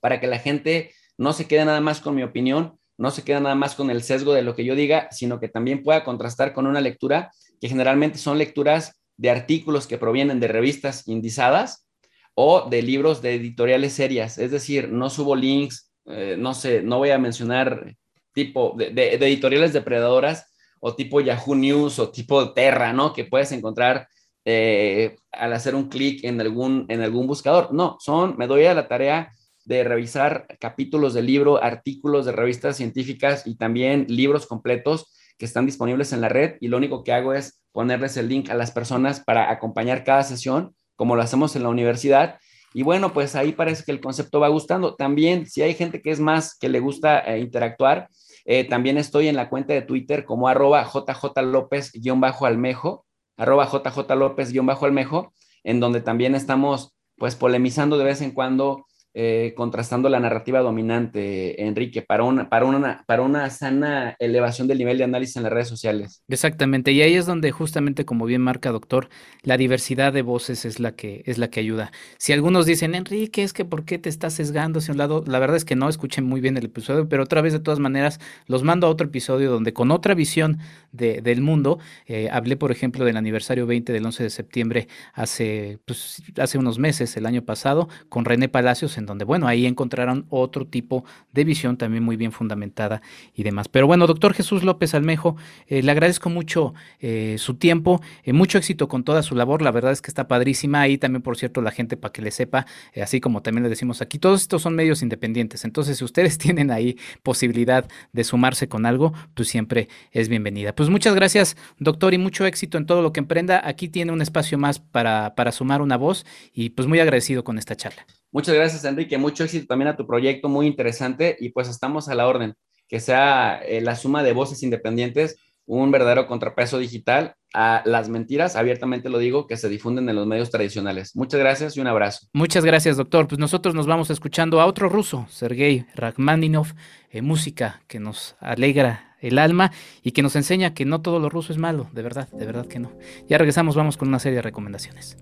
para 0.00 0.20
que 0.20 0.26
la 0.26 0.38
gente 0.38 0.92
no 1.18 1.32
se 1.32 1.46
queda 1.46 1.64
nada 1.64 1.80
más 1.80 2.00
con 2.00 2.14
mi 2.14 2.22
opinión, 2.22 2.78
no 2.96 3.10
se 3.10 3.22
queda 3.22 3.40
nada 3.40 3.54
más 3.54 3.74
con 3.74 3.90
el 3.90 4.02
sesgo 4.02 4.32
de 4.32 4.42
lo 4.42 4.54
que 4.54 4.64
yo 4.64 4.74
diga, 4.74 5.08
sino 5.10 5.38
que 5.38 5.48
también 5.48 5.82
pueda 5.82 6.04
contrastar 6.04 6.52
con 6.52 6.66
una 6.66 6.80
lectura 6.80 7.30
que 7.60 7.68
generalmente 7.68 8.18
son 8.18 8.38
lecturas 8.38 9.00
de 9.16 9.30
artículos 9.30 9.86
que 9.86 9.98
provienen 9.98 10.40
de 10.40 10.48
revistas 10.48 11.06
indizadas 11.06 11.86
o 12.34 12.68
de 12.68 12.82
libros 12.82 13.20
de 13.20 13.34
editoriales 13.34 13.92
serias. 13.92 14.38
Es 14.38 14.52
decir, 14.52 14.88
no 14.88 15.10
subo 15.10 15.34
links, 15.34 15.92
eh, 16.06 16.36
no 16.38 16.54
sé, 16.54 16.82
no 16.82 16.98
voy 16.98 17.10
a 17.10 17.18
mencionar 17.18 17.96
tipo 18.32 18.74
de, 18.76 19.14
editoriales 19.14 19.72
depredadoras 19.72 20.46
o 20.80 20.94
tipo 20.94 21.20
Yahoo 21.20 21.56
News 21.56 21.98
o 21.98 22.10
tipo 22.10 22.52
Terra, 22.52 22.92
¿no? 22.92 23.12
Que 23.12 23.24
puedes 23.24 23.50
encontrar 23.50 24.08
eh, 24.44 25.16
al 25.32 25.52
hacer 25.52 25.74
un 25.74 25.88
clic 25.88 26.24
en 26.24 26.40
algún, 26.40 26.86
en 26.88 27.02
algún 27.02 27.26
buscador. 27.26 27.72
No, 27.72 27.96
son, 27.98 28.36
me 28.38 28.46
doy 28.46 28.64
a 28.66 28.74
la 28.74 28.86
tarea 28.86 29.32
de 29.68 29.84
revisar 29.84 30.48
capítulos 30.58 31.12
de 31.12 31.20
libro, 31.20 31.62
artículos 31.62 32.24
de 32.24 32.32
revistas 32.32 32.78
científicas 32.78 33.46
y 33.46 33.56
también 33.56 34.06
libros 34.08 34.46
completos 34.46 35.14
que 35.36 35.44
están 35.44 35.66
disponibles 35.66 36.14
en 36.14 36.22
la 36.22 36.30
red 36.30 36.54
y 36.60 36.68
lo 36.68 36.78
único 36.78 37.04
que 37.04 37.12
hago 37.12 37.34
es 37.34 37.60
ponerles 37.70 38.16
el 38.16 38.28
link 38.28 38.48
a 38.48 38.54
las 38.54 38.70
personas 38.70 39.20
para 39.20 39.50
acompañar 39.50 40.04
cada 40.04 40.22
sesión, 40.22 40.74
como 40.96 41.16
lo 41.16 41.22
hacemos 41.22 41.54
en 41.54 41.64
la 41.64 41.68
universidad. 41.68 42.38
Y 42.72 42.82
bueno, 42.82 43.12
pues 43.12 43.34
ahí 43.34 43.52
parece 43.52 43.84
que 43.84 43.92
el 43.92 44.00
concepto 44.00 44.40
va 44.40 44.48
gustando. 44.48 44.94
También, 44.94 45.46
si 45.46 45.60
hay 45.60 45.74
gente 45.74 46.00
que 46.00 46.12
es 46.12 46.18
más, 46.18 46.56
que 46.58 46.70
le 46.70 46.80
gusta 46.80 47.20
eh, 47.20 47.40
interactuar, 47.40 48.08
eh, 48.46 48.64
también 48.64 48.96
estoy 48.96 49.28
en 49.28 49.36
la 49.36 49.50
cuenta 49.50 49.74
de 49.74 49.82
Twitter 49.82 50.24
como 50.24 50.48
arroba 50.48 50.82
jjlópez-almejo, 50.82 53.04
arroba 53.36 53.66
jjlópez-almejo, 53.66 55.34
en 55.62 55.80
donde 55.80 56.00
también 56.00 56.34
estamos 56.34 56.94
pues 57.18 57.34
polemizando 57.34 57.98
de 57.98 58.04
vez 58.04 58.22
en 58.22 58.30
cuando 58.30 58.86
eh, 59.20 59.52
contrastando 59.56 60.08
la 60.08 60.20
narrativa 60.20 60.60
dominante, 60.60 61.64
Enrique, 61.64 62.02
para 62.02 62.22
una, 62.22 62.48
para, 62.48 62.66
una, 62.66 63.02
para 63.04 63.22
una 63.22 63.50
sana 63.50 64.14
elevación 64.20 64.68
del 64.68 64.78
nivel 64.78 64.96
de 64.96 65.02
análisis 65.02 65.34
en 65.34 65.42
las 65.42 65.50
redes 65.50 65.66
sociales. 65.66 66.22
Exactamente, 66.28 66.92
y 66.92 67.02
ahí 67.02 67.14
es 67.14 67.26
donde 67.26 67.50
justamente, 67.50 68.04
como 68.04 68.26
bien 68.26 68.42
marca 68.42 68.70
doctor, 68.70 69.08
la 69.42 69.56
diversidad 69.56 70.12
de 70.12 70.22
voces 70.22 70.64
es 70.64 70.78
la 70.78 70.92
que, 70.92 71.24
es 71.26 71.36
la 71.36 71.50
que 71.50 71.58
ayuda. 71.58 71.90
Si 72.16 72.32
algunos 72.32 72.64
dicen, 72.64 72.94
Enrique, 72.94 73.42
es 73.42 73.52
que 73.52 73.64
¿por 73.64 73.84
qué 73.84 73.98
te 73.98 74.08
estás 74.08 74.34
sesgando 74.34 74.78
hacia 74.78 74.92
un 74.92 74.98
lado? 74.98 75.24
La 75.26 75.40
verdad 75.40 75.56
es 75.56 75.64
que 75.64 75.74
no 75.74 75.88
escuchen 75.88 76.24
muy 76.24 76.40
bien 76.40 76.56
el 76.56 76.66
episodio, 76.66 77.08
pero 77.08 77.24
otra 77.24 77.42
vez, 77.42 77.52
de 77.52 77.58
todas 77.58 77.80
maneras, 77.80 78.20
los 78.46 78.62
mando 78.62 78.86
a 78.86 78.90
otro 78.90 79.08
episodio 79.08 79.50
donde 79.50 79.72
con 79.72 79.90
otra 79.90 80.14
visión 80.14 80.58
de, 80.92 81.20
del 81.20 81.40
mundo, 81.40 81.78
eh, 82.06 82.28
hablé, 82.30 82.56
por 82.56 82.70
ejemplo, 82.70 83.04
del 83.04 83.16
aniversario 83.16 83.66
20 83.66 83.92
del 83.92 84.04
11 84.04 84.22
de 84.22 84.30
septiembre 84.30 84.88
hace, 85.12 85.78
pues, 85.84 86.22
hace 86.38 86.58
unos 86.58 86.78
meses, 86.78 87.16
el 87.16 87.26
año 87.26 87.42
pasado, 87.42 87.88
con 88.08 88.24
René 88.24 88.48
Palacios, 88.48 88.98
en 88.98 89.06
donde, 89.06 89.24
bueno, 89.24 89.46
ahí 89.46 89.66
encontrarán 89.66 90.26
otro 90.30 90.66
tipo 90.66 91.04
de 91.32 91.44
visión 91.44 91.76
también 91.76 92.02
muy 92.02 92.16
bien 92.16 92.32
fundamentada 92.32 93.02
y 93.34 93.42
demás. 93.42 93.68
Pero 93.68 93.86
bueno, 93.86 94.06
doctor 94.06 94.34
Jesús 94.34 94.62
López 94.62 94.94
Almejo, 94.94 95.36
eh, 95.66 95.82
le 95.82 95.90
agradezco 95.90 96.30
mucho 96.30 96.74
eh, 97.00 97.36
su 97.38 97.54
tiempo, 97.54 98.00
mucho 98.26 98.58
éxito 98.58 98.88
con 98.88 99.04
toda 99.04 99.22
su 99.22 99.34
labor, 99.34 99.62
la 99.62 99.70
verdad 99.70 99.92
es 99.92 100.02
que 100.02 100.10
está 100.10 100.28
padrísima. 100.28 100.80
Ahí 100.80 100.98
también, 100.98 101.22
por 101.22 101.36
cierto, 101.36 101.60
la 101.62 101.70
gente 101.70 101.96
para 101.96 102.12
que 102.12 102.22
le 102.22 102.30
sepa, 102.30 102.66
así 103.00 103.20
como 103.20 103.42
también 103.42 103.62
le 103.62 103.68
decimos 103.68 104.00
aquí, 104.02 104.18
todos 104.18 104.42
estos 104.42 104.62
son 104.62 104.74
medios 104.74 105.02
independientes, 105.02 105.64
entonces 105.64 105.98
si 105.98 106.04
ustedes 106.04 106.38
tienen 106.48 106.70
ahí 106.70 106.96
posibilidad 107.22 107.86
de 108.12 108.24
sumarse 108.24 108.68
con 108.68 108.86
algo, 108.86 109.12
pues 109.34 109.48
siempre 109.48 109.88
es 110.12 110.28
bienvenida. 110.28 110.74
Pues 110.74 110.87
muchas 110.90 111.14
gracias, 111.14 111.56
doctor, 111.78 112.14
y 112.14 112.18
mucho 112.18 112.46
éxito 112.46 112.78
en 112.78 112.86
todo 112.86 113.02
lo 113.02 113.12
que 113.12 113.20
emprenda. 113.20 113.60
Aquí 113.64 113.88
tiene 113.88 114.12
un 114.12 114.22
espacio 114.22 114.58
más 114.58 114.78
para, 114.78 115.34
para 115.34 115.52
sumar 115.52 115.82
una 115.82 115.96
voz 115.96 116.24
y 116.52 116.70
pues 116.70 116.88
muy 116.88 117.00
agradecido 117.00 117.44
con 117.44 117.58
esta 117.58 117.76
charla. 117.76 118.06
Muchas 118.30 118.54
gracias, 118.54 118.84
Enrique. 118.84 119.18
Mucho 119.18 119.44
éxito 119.44 119.66
también 119.66 119.88
a 119.88 119.96
tu 119.96 120.06
proyecto, 120.06 120.48
muy 120.48 120.66
interesante. 120.66 121.36
Y 121.40 121.50
pues 121.50 121.68
estamos 121.68 122.08
a 122.08 122.14
la 122.14 122.26
orden, 122.26 122.54
que 122.88 123.00
sea 123.00 123.60
eh, 123.64 123.80
la 123.80 123.96
suma 123.96 124.22
de 124.22 124.32
voces 124.32 124.62
independientes 124.62 125.36
un 125.68 125.90
verdadero 125.90 126.26
contrapeso 126.26 126.78
digital 126.78 127.34
a 127.52 127.82
las 127.84 128.08
mentiras, 128.08 128.56
abiertamente 128.56 129.10
lo 129.10 129.18
digo, 129.18 129.46
que 129.46 129.58
se 129.58 129.68
difunden 129.68 130.08
en 130.08 130.16
los 130.16 130.26
medios 130.26 130.50
tradicionales. 130.50 131.14
Muchas 131.14 131.38
gracias 131.38 131.76
y 131.76 131.80
un 131.80 131.86
abrazo. 131.86 132.26
Muchas 132.32 132.64
gracias, 132.64 132.96
doctor. 132.96 133.28
Pues 133.28 133.38
nosotros 133.38 133.74
nos 133.74 133.86
vamos 133.86 134.08
escuchando 134.08 134.62
a 134.62 134.66
otro 134.66 134.88
ruso, 134.88 135.26
Sergei 135.28 135.84
Rachmaninov, 135.94 136.68
eh, 137.10 137.20
música 137.20 137.82
que 137.86 138.00
nos 138.00 138.34
alegra 138.40 139.07
el 139.20 139.38
alma 139.38 139.72
y 140.02 140.12
que 140.12 140.22
nos 140.22 140.36
enseña 140.36 140.74
que 140.74 140.84
no 140.84 141.00
todo 141.00 141.18
lo 141.18 141.28
ruso 141.28 141.52
es 141.52 141.58
malo, 141.58 141.88
de 141.92 142.02
verdad, 142.02 142.28
de 142.30 142.46
verdad 142.46 142.66
que 142.66 142.78
no. 142.78 142.92
Ya 143.28 143.38
regresamos, 143.38 143.76
vamos 143.76 143.96
con 143.96 144.08
una 144.08 144.18
serie 144.18 144.36
de 144.36 144.42
recomendaciones. 144.42 145.16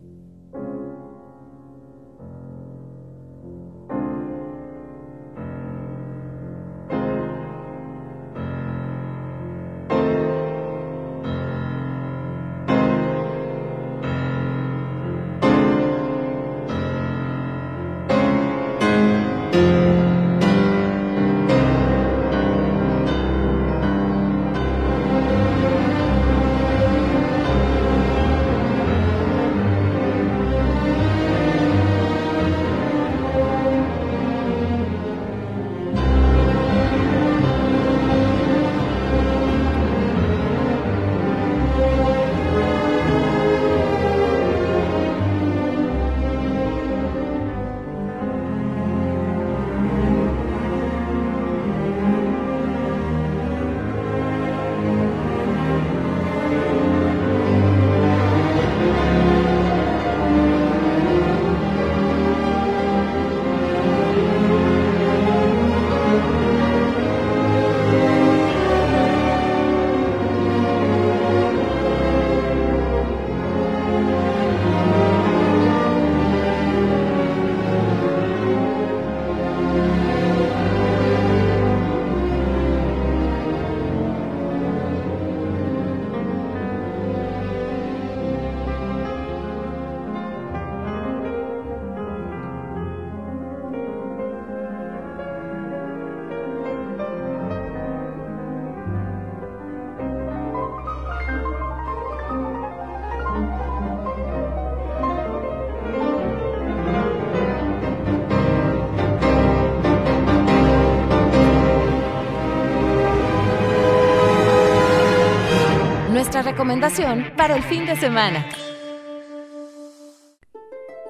Recomendación 116.66 117.26
para 117.36 117.54
el 117.54 117.62
fin 117.62 117.86
de 117.86 117.94
semana. 117.94 118.44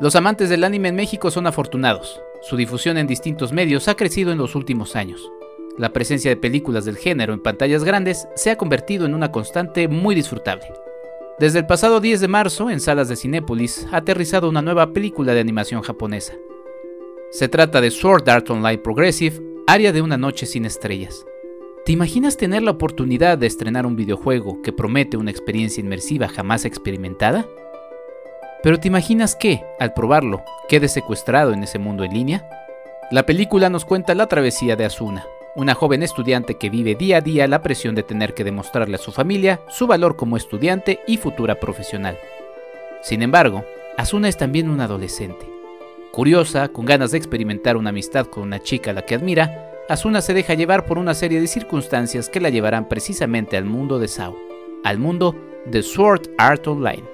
Los 0.01 0.15
amantes 0.15 0.51
del 0.51 0.65
anime 0.65 0.89
en 0.89 0.97
México 0.97 1.31
son 1.31 1.47
afortunados. 1.47 2.21
Su 2.43 2.59
difusión 2.59 2.99
en 2.99 3.07
distintos 3.07 3.55
medios 3.55 3.89
ha 3.89 3.95
crecido 3.95 4.33
en 4.33 4.37
los 4.37 4.55
últimos 4.55 4.97
años. 4.97 5.33
La 5.79 5.95
presencia 5.95 6.31
de 6.31 6.37
películas 6.37 6.85
del 6.85 6.99
género 6.99 7.33
en 7.33 7.43
pantallas 7.43 7.85
grandes 7.85 8.29
se 8.35 8.51
ha 8.51 8.59
convertido 8.59 9.07
en 9.07 9.15
una 9.15 9.33
constante 9.33 9.89
muy 9.89 10.15
disfrutable. 10.15 10.67
Desde 11.39 11.61
el 11.61 11.67
pasado 11.67 12.01
10 12.01 12.21
de 12.21 12.29
marzo, 12.29 12.69
en 12.69 12.81
salas 12.81 13.09
de 13.09 13.17
Cinépolis, 13.17 13.87
ha 13.93 13.99
aterrizado 13.99 14.51
una 14.51 14.61
nueva 14.61 14.93
película 14.93 15.33
de 15.33 15.41
animación 15.41 15.81
japonesa. 15.81 16.35
Se 17.31 17.49
trata 17.49 17.81
de 17.81 17.91
Sword 17.91 18.29
Art 18.29 18.51
Online 18.51 18.77
Progressive, 18.77 19.41
Área 19.67 19.93
de 19.93 20.03
una 20.03 20.19
noche 20.19 20.45
sin 20.45 20.67
estrellas. 20.67 21.25
¿Te 21.87 21.93
imaginas 21.93 22.37
tener 22.37 22.65
la 22.65 22.73
oportunidad 22.73 23.39
de 23.39 23.47
estrenar 23.47 23.87
un 23.87 23.95
videojuego 23.95 24.61
que 24.61 24.73
promete 24.73 25.17
una 25.17 25.31
experiencia 25.31 25.81
inmersiva 25.81 26.27
jamás 26.27 26.65
experimentada? 26.65 27.47
Pero 28.65 28.81
¿te 28.81 28.89
imaginas 28.89 29.37
que, 29.37 29.63
al 29.79 29.95
probarlo, 29.95 30.43
quede 30.69 30.89
secuestrado 30.89 31.53
en 31.53 31.63
ese 31.63 31.79
mundo 31.79 32.03
en 32.03 32.13
línea? 32.13 32.45
La 33.13 33.25
película 33.25 33.71
nos 33.71 33.85
cuenta 33.85 34.17
la 34.17 34.27
travesía 34.27 34.75
de 34.75 34.85
Asuna, 34.85 35.27
una 35.55 35.75
joven 35.75 36.03
estudiante 36.03 36.57
que 36.59 36.71
vive 36.71 36.97
día 36.97 37.19
a 37.19 37.21
día 37.21 37.47
la 37.47 37.63
presión 37.63 37.95
de 37.95 38.03
tener 38.03 38.35
que 38.35 38.43
demostrarle 38.43 38.97
a 38.97 38.99
su 38.99 39.13
familia 39.13 39.61
su 39.69 39.87
valor 39.87 40.17
como 40.17 40.37
estudiante 40.37 40.99
y 41.07 41.19
futura 41.19 41.61
profesional. 41.61 42.19
Sin 43.01 43.23
embargo, 43.23 43.65
Asuna 43.97 44.29
es 44.29 44.37
también 44.37 44.71
una 44.71 44.87
adolescente. 44.87 45.47
Curiosa, 46.11 46.67
con 46.67 46.85
ganas 46.85 47.13
de 47.13 47.19
experimentar 47.19 47.77
una 47.77 47.91
amistad 47.91 48.27
con 48.27 48.43
una 48.43 48.59
chica 48.59 48.91
a 48.91 48.95
la 48.95 49.03
que 49.03 49.15
admira, 49.15 49.76
Asuna 49.89 50.21
se 50.21 50.35
deja 50.35 50.55
llevar 50.55 50.85
por 50.85 50.99
una 50.99 51.15
serie 51.15 51.41
de 51.41 51.47
circunstancias 51.47 52.29
que 52.29 52.41
la 52.41 52.51
llevarán 52.51 52.89
precisamente 52.89 53.57
al 53.57 53.65
mundo 53.65 54.01
de 54.01 54.09
Sao, 54.09 54.37
al 54.83 54.99
mundo 54.99 55.37
de 55.65 55.81
Sword 55.85 56.23
Art 56.39 56.67
Online. 56.67 57.05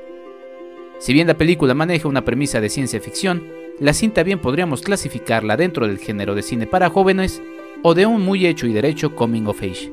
Si 0.98 1.12
bien 1.12 1.26
la 1.26 1.36
película 1.36 1.74
maneja 1.74 2.08
una 2.08 2.24
premisa 2.24 2.62
de 2.62 2.70
ciencia 2.70 2.98
ficción, 2.98 3.46
la 3.78 3.92
cinta 3.92 4.22
bien 4.22 4.38
podríamos 4.38 4.80
clasificarla 4.80 5.58
dentro 5.58 5.86
del 5.86 5.98
género 5.98 6.34
de 6.34 6.42
cine 6.42 6.66
para 6.66 6.88
jóvenes 6.88 7.42
o 7.82 7.92
de 7.92 8.06
un 8.06 8.22
muy 8.22 8.46
hecho 8.46 8.66
y 8.66 8.72
derecho 8.72 9.14
coming 9.14 9.46
of 9.46 9.62
age. 9.62 9.90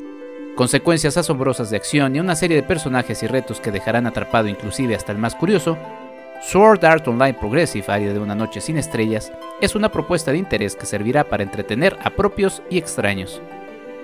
Consecuencias 0.56 1.18
asombrosas 1.18 1.70
de 1.70 1.78
acción 1.78 2.16
y 2.16 2.22
una 2.22 2.36
serie 2.36 2.56
de 2.56 2.64
personajes 2.64 3.22
y 3.24 3.28
retos 3.28 3.60
que 3.60 3.72
dejarán 3.72 4.08
atrapado 4.08 4.48
inclusive 4.48 4.96
hasta 4.96 5.12
el 5.12 5.18
más 5.18 5.36
curioso, 5.36 5.78
Sword 6.42 6.86
Art 6.86 7.06
Online 7.08 7.34
Progressive 7.34 7.86
Área 7.90 8.14
de 8.14 8.20
una 8.20 8.34
noche 8.34 8.62
sin 8.62 8.78
estrellas 8.78 9.32
es 9.60 9.76
una 9.76 9.90
propuesta 9.90 10.32
de 10.32 10.38
interés 10.38 10.76
que 10.76 10.86
servirá 10.86 11.26
para 11.26 11.44
entretener 11.44 11.98
a 12.02 12.12
propios 12.12 12.64
y 12.70 12.78
extraños. 12.78 13.42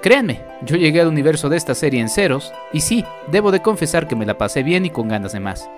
Créanme, 0.01 0.41
yo 0.61 0.75
llegué 0.75 0.99
al 0.99 1.07
universo 1.07 1.47
de 1.47 1.57
esta 1.57 1.73
serie 1.73 2.01
en 2.01 2.09
ceros 2.09 2.51
y 2.73 2.81
sí, 2.81 3.05
debo 3.31 3.51
de 3.51 3.61
confesar 3.61 4.07
que 4.07 4.17
me 4.17 4.25
la 4.25 4.37
pasé 4.37 4.63
bien 4.63 4.85
y 4.85 4.89
con 4.89 5.07
ganas 5.07 5.31
de 5.31 5.39
más. 5.39 5.69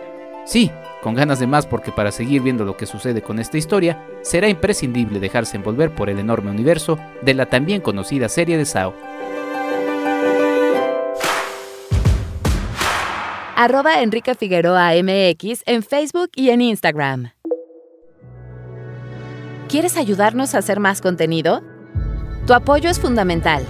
Sí, 0.46 0.72
con 1.04 1.14
ganas 1.14 1.40
de 1.40 1.48
más 1.48 1.68
porque 1.68 1.92
para 1.92 2.12
seguir 2.12 2.42
viendo 2.42 2.66
lo 2.66 2.76
que 2.76 2.88
sucede 2.88 3.22
con 3.22 3.38
esta 3.38 3.58
historia, 3.58 4.04
será 4.24 4.50
imprescindible 4.50 5.20
dejarse 5.20 5.58
envolver 5.58 5.92
por 5.94 6.10
el 6.10 6.18
enorme 6.18 6.50
universo 6.50 6.98
de 7.22 7.36
la 7.36 7.46
también 7.46 7.82
conocida 7.82 8.30
serie 8.30 8.58
de 8.58 8.66
Sao. 8.66 8.94
Arroba 13.60 14.04
Enrique 14.04 14.36
Figueroa 14.36 14.92
MX 15.02 15.64
en 15.66 15.82
Facebook 15.82 16.30
y 16.36 16.52
en 16.52 16.62
Instagram. 16.62 17.32
¿Quieres 19.68 19.98
ayudarnos 19.98 20.54
a 20.54 20.60
hacer 20.60 20.80
más 20.80 21.02
contenido? 21.02 21.64
Tu 22.46 22.54
apoyo 22.54 22.88
es 22.88 23.00
fundamental. 23.00 23.66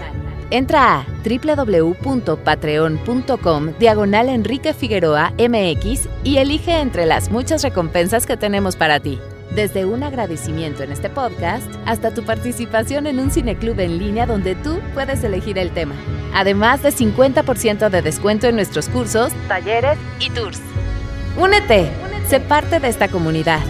Entra 0.50 1.00
a 1.00 1.06
www.patreon.com 1.24 3.74
diagonal 3.80 4.28
Enrique 4.28 4.74
Figueroa 4.74 5.32
MX 5.38 6.10
y 6.26 6.36
elige 6.36 6.82
entre 6.82 7.06
las 7.06 7.32
muchas 7.32 7.64
recompensas 7.64 8.26
que 8.26 8.36
tenemos 8.36 8.76
para 8.76 9.00
ti. 9.00 9.18
Desde 9.56 9.86
un 9.86 10.04
agradecimiento 10.04 10.84
en 10.84 10.92
este 10.92 11.10
podcast 11.10 11.68
hasta 11.86 12.14
tu 12.14 12.24
participación 12.24 13.08
en 13.08 13.20
un 13.20 13.32
cineclub 13.32 13.80
en 13.80 13.98
línea 13.98 14.26
donde 14.26 14.56
tú 14.56 14.80
puedes 14.94 15.24
elegir 15.24 15.58
el 15.58 15.72
tema. 15.72 15.96
Además 16.34 16.84
de 16.84 16.90
50% 16.90 17.90
de 17.90 18.02
descuento 18.02 18.48
en 18.48 18.56
nuestros 18.56 18.90
cursos, 18.90 19.32
talleres 19.48 19.98
y 20.20 20.30
tours. 20.30 20.62
Únete, 21.40 21.90
sé 22.28 22.40
parte 22.40 22.80
de 22.80 22.90
esta 22.90 23.08
comunidad. 23.08 23.62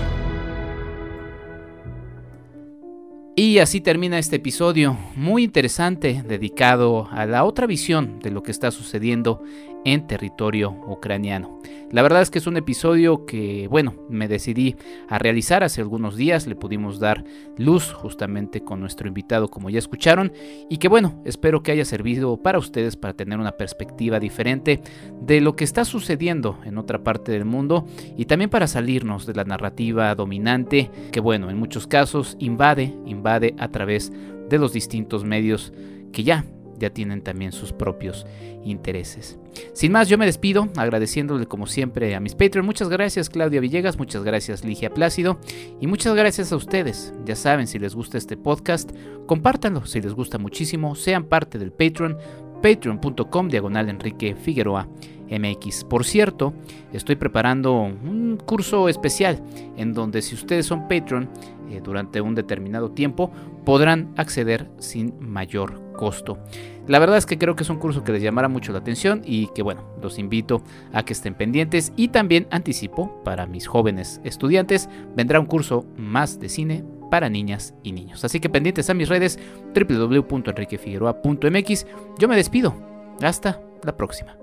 Y 3.39 3.59
así 3.59 3.81
termina 3.81 4.17
este 4.17 4.37
episodio 4.37 4.97
muy 5.15 5.43
interesante 5.43 6.23
dedicado 6.27 7.07
a 7.11 7.27
la 7.27 7.43
otra 7.43 7.67
visión 7.67 8.17
de 8.17 8.31
lo 8.31 8.41
que 8.41 8.49
está 8.49 8.71
sucediendo 8.71 9.43
en 9.87 10.05
territorio 10.05 10.71
ucraniano. 10.85 11.61
La 11.91 12.01
verdad 12.01 12.21
es 12.21 12.29
que 12.29 12.39
es 12.39 12.47
un 12.47 12.57
episodio 12.57 13.25
que, 13.25 13.69
bueno, 13.69 13.93
me 14.09 14.27
decidí 14.27 14.75
a 15.07 15.17
realizar 15.17 15.63
hace 15.63 15.79
algunos 15.79 16.17
días, 16.17 16.45
le 16.45 16.57
pudimos 16.57 16.99
dar 16.99 17.23
luz 17.55 17.93
justamente 17.93 18.59
con 18.59 18.81
nuestro 18.81 19.07
invitado 19.07 19.47
como 19.47 19.69
ya 19.69 19.79
escucharon 19.79 20.33
y 20.69 20.77
que 20.77 20.89
bueno, 20.89 21.21
espero 21.23 21.63
que 21.63 21.71
haya 21.71 21.85
servido 21.85 22.35
para 22.43 22.59
ustedes 22.59 22.97
para 22.97 23.13
tener 23.13 23.39
una 23.39 23.53
perspectiva 23.53 24.19
diferente 24.19 24.81
de 25.21 25.39
lo 25.39 25.55
que 25.55 25.63
está 25.63 25.85
sucediendo 25.85 26.59
en 26.65 26.77
otra 26.77 27.01
parte 27.05 27.31
del 27.31 27.45
mundo 27.45 27.85
y 28.17 28.25
también 28.25 28.49
para 28.49 28.67
salirnos 28.67 29.25
de 29.25 29.35
la 29.35 29.45
narrativa 29.45 30.13
dominante 30.15 30.91
que 31.13 31.21
bueno, 31.21 31.49
en 31.49 31.57
muchos 31.57 31.87
casos 31.87 32.35
invade, 32.39 32.93
invade 33.05 33.55
a 33.57 33.69
través 33.69 34.11
de 34.49 34.57
los 34.57 34.73
distintos 34.73 35.23
medios 35.23 35.71
que 36.11 36.23
ya 36.23 36.43
ya 36.79 36.89
tienen 36.89 37.21
también 37.21 37.51
sus 37.51 37.73
propios 37.73 38.25
intereses. 38.63 39.39
Sin 39.73 39.91
más, 39.91 40.07
yo 40.09 40.17
me 40.17 40.25
despido 40.25 40.67
agradeciéndole 40.75 41.45
como 41.45 41.67
siempre 41.67 42.15
a 42.15 42.19
mis 42.19 42.35
Patreon. 42.35 42.65
Muchas 42.65 42.89
gracias 42.89 43.29
Claudia 43.29 43.61
Villegas, 43.61 43.97
muchas 43.97 44.23
gracias 44.23 44.63
Ligia 44.63 44.93
Plácido 44.93 45.39
y 45.79 45.87
muchas 45.87 46.15
gracias 46.15 46.51
a 46.51 46.55
ustedes. 46.55 47.13
Ya 47.25 47.35
saben, 47.35 47.67
si 47.67 47.79
les 47.79 47.95
gusta 47.95 48.17
este 48.17 48.37
podcast, 48.37 48.91
compártanlo. 49.25 49.85
Si 49.85 50.01
les 50.01 50.13
gusta 50.13 50.37
muchísimo, 50.37 50.95
sean 50.95 51.25
parte 51.25 51.57
del 51.57 51.71
Patreon, 51.71 52.17
patreon.com 52.61 53.49
diagonal 53.49 53.89
Enrique 53.89 54.35
Figueroa 54.35 54.87
MX. 55.29 55.83
Por 55.83 56.05
cierto, 56.05 56.53
estoy 56.93 57.15
preparando 57.15 57.73
un 57.81 58.37
curso 58.37 58.89
especial 58.89 59.43
en 59.75 59.93
donde 59.93 60.21
si 60.21 60.35
ustedes 60.35 60.65
son 60.65 60.87
Patreon 60.87 61.29
eh, 61.69 61.81
durante 61.83 62.21
un 62.21 62.35
determinado 62.35 62.91
tiempo 62.91 63.31
podrán 63.67 64.13
acceder 64.15 64.71
sin 64.79 65.13
mayor 65.19 65.91
costo. 65.91 66.39
La 66.87 66.99
verdad 66.99 67.17
es 67.17 67.25
que 67.25 67.37
creo 67.37 67.57
que 67.57 67.63
es 67.63 67.69
un 67.69 67.79
curso 67.79 68.05
que 68.05 68.13
les 68.13 68.21
llamará 68.21 68.47
mucho 68.47 68.71
la 68.71 68.79
atención 68.79 69.23
y 69.25 69.47
que 69.47 69.61
bueno, 69.61 69.83
los 70.01 70.19
invito 70.19 70.63
a 70.93 71.03
que 71.03 71.11
estén 71.11 71.33
pendientes 71.33 71.91
y 71.97 72.07
también 72.07 72.47
anticipo 72.49 73.21
para 73.25 73.45
mis 73.45 73.67
jóvenes 73.67 74.21
estudiantes 74.23 74.87
vendrá 75.17 75.41
un 75.41 75.47
curso 75.47 75.83
más 75.97 76.39
de 76.39 76.47
cine 76.47 76.85
para 77.11 77.27
niñas 77.27 77.73
y 77.83 77.91
niños. 77.91 78.23
Así 78.23 78.39
que 78.39 78.47
pendientes 78.47 78.89
a 78.89 78.93
mis 78.93 79.09
redes 79.09 79.37
www.enriquefigueroa.mx. 79.75 81.85
Yo 82.19 82.27
me 82.29 82.37
despido. 82.37 82.73
Hasta 83.21 83.59
la 83.83 83.97
próxima. 83.97 84.37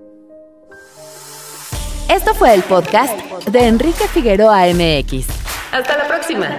Esto 2.11 2.35
fue 2.35 2.53
el 2.53 2.63
podcast 2.63 3.19
de 3.47 3.69
Enrique 3.69 4.07
Figueroa 4.07 4.67
MX. 4.67 5.29
Hasta 5.73 5.97
la 5.97 6.09
próxima. 6.09 6.59